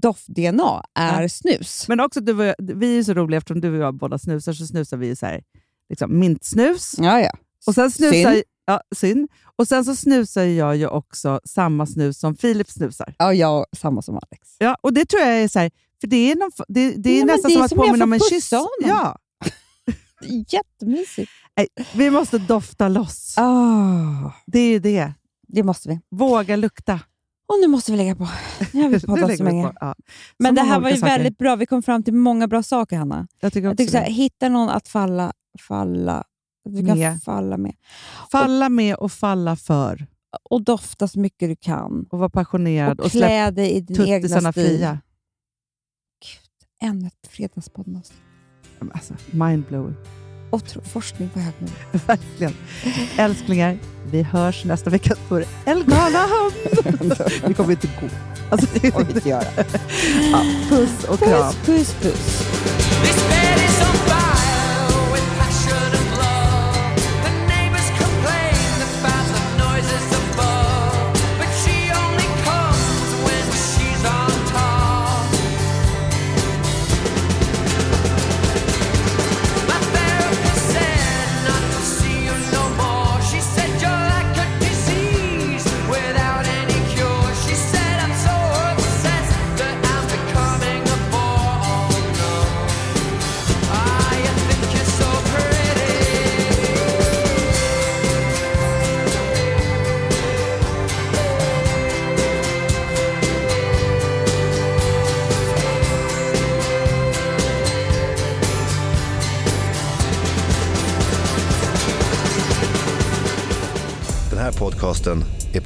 doft-DNA 0.00 0.82
är 0.94 1.22
Ja. 1.22 1.28
snus. 1.28 1.88
Men 1.88 2.00
också, 2.00 2.20
du, 2.20 2.32
och 2.50 2.54
vi 2.58 2.98
är 2.98 3.02
så 3.02 3.14
roliga 3.14 3.38
eftersom 3.38 3.60
du 3.60 3.70
och 3.76 3.82
jag 3.84 3.94
båda 3.94 4.18
snusar, 4.18 4.52
så 4.52 4.66
snusar 4.66 4.96
vi 4.96 5.16
så 5.16 5.26
här, 5.26 5.42
liksom, 5.88 6.18
mintsnus. 6.18 6.94
Ja, 6.98 7.20
ja. 7.20 7.30
Och 7.66 7.74
sen 7.74 7.90
snusar, 7.90 8.32
Syn. 8.32 8.42
Ja, 8.66 8.80
syn. 8.96 9.28
Och 9.56 9.68
sen 9.68 9.84
så 9.84 9.96
snusar 9.96 10.42
jag 10.42 10.76
ju 10.76 10.86
också 10.86 11.40
samma 11.44 11.86
snus 11.86 12.18
som 12.18 12.36
Filip 12.36 12.70
snusar. 12.70 13.14
Ja, 13.18 13.34
jag 13.34 13.66
samma 13.76 14.02
som 14.02 14.14
Alex. 14.14 14.48
Ja, 14.58 14.76
och 14.80 14.92
det 14.92 15.04
tror 15.04 15.22
jag 15.22 15.42
är 15.42 15.48
så 15.48 15.58
här, 15.58 15.70
för 16.00 16.06
det 16.08 16.16
är, 16.32 16.36
någon, 16.36 16.50
det, 16.68 16.90
det 16.90 17.10
är 17.10 17.18
Ja, 17.18 17.24
nästan 17.24 17.48
det 17.50 17.54
är 17.54 17.56
som 17.56 17.64
att 17.64 17.86
påminna 17.86 18.04
om 18.04 18.12
en 18.12 18.20
kyss. 18.20 18.50
honom. 18.50 18.68
Ja, 18.80 19.18
Jättemysigt. 20.48 21.30
Nej, 21.56 21.68
vi 21.94 22.10
måste 22.10 22.38
dofta 22.38 22.88
loss. 22.88 23.34
Ah, 23.38 24.32
Det 24.46 24.58
är 24.58 24.68
ju 24.70 24.78
det. 24.78 25.12
det 25.48 25.62
måste 25.62 25.88
vi. 25.88 26.00
Våga 26.10 26.56
lukta. 26.56 27.00
Och 27.48 27.60
nu 27.60 27.66
måste 27.66 27.92
vi 27.92 27.98
lägga 27.98 28.14
på. 28.16 28.28
Nu 28.72 28.82
har 28.82 28.88
vi 28.88 29.00
poddat 29.06 29.36
så 29.36 29.44
länge. 29.44 29.72
Ja. 29.80 29.94
Men 30.38 30.56
Så 30.56 30.62
det 30.62 30.68
här 30.68 30.80
var 30.80 30.90
ju 30.90 30.96
saker. 30.96 31.12
väldigt 31.12 31.38
bra. 31.38 31.56
Vi 31.56 31.66
kom 31.66 31.82
fram 31.82 32.02
till 32.02 32.14
många 32.14 32.48
bra 32.48 32.62
saker, 32.62 32.96
Hanna. 32.96 33.28
Jag 33.40 33.52
tycker 33.52 33.68
Jag 33.68 33.76
tycker 33.76 33.90
så 33.92 33.98
här, 33.98 34.10
hitta 34.10 34.48
någon 34.48 34.68
att 34.68 34.88
falla, 34.88 35.32
falla, 35.60 36.24
du 36.64 36.86
kan 36.86 36.98
Med. 36.98 37.22
falla 37.22 37.56
med. 37.56 37.74
Falla 38.32 38.68
med 38.68 38.94
och 38.94 39.12
falla 39.12 39.56
för. 39.56 40.06
Och 40.50 40.62
dofta 40.62 41.08
så 41.08 41.20
mycket 41.20 41.48
du 41.48 41.56
kan. 41.56 42.06
Och 42.10 42.18
vara 42.18 42.28
passionerad. 42.30 43.00
Och 43.00 43.06
Och, 43.06 43.12
klä 43.12 43.50
dig 43.50 43.70
i 43.72 43.80
din 43.80 44.06
egna 44.08 44.28
stil. 44.52 44.64
fria. 44.64 44.98
Ännu 46.82 47.06
ett 47.06 47.28
fredagspoddenavsnitt. 47.30 48.20
Alltså, 48.92 49.14
mindblowing. 49.30 49.94
Och 50.50 50.64
tro, 50.64 50.82
forskning 50.82 51.28
på 51.28 51.40
hög 51.40 51.54
nivå. 51.58 51.72
Verkligen. 52.06 52.54
Älsklingar, 53.16 53.78
vi 54.10 54.22
hörs 54.22 54.64
nästa 54.64 54.90
vecka. 54.90 55.14
Då 55.28 55.34
är 55.34 55.40
det 55.40 55.70
Elgala 55.70 56.18
Hamn. 56.18 56.52
Vi 57.46 57.54
kommer 57.54 57.70
inte 57.70 57.86
gå. 58.00 58.08
Alltså, 58.50 58.66
det 58.74 58.92
får 58.92 59.04
vi 59.04 59.12
inte 59.12 59.28
göra. 59.28 59.44
ja, 60.32 60.44
puss 60.68 61.04
och 61.04 61.18
kram. 61.18 61.52
Puss, 61.64 61.94
puss, 61.94 61.94
puss. 62.02 62.67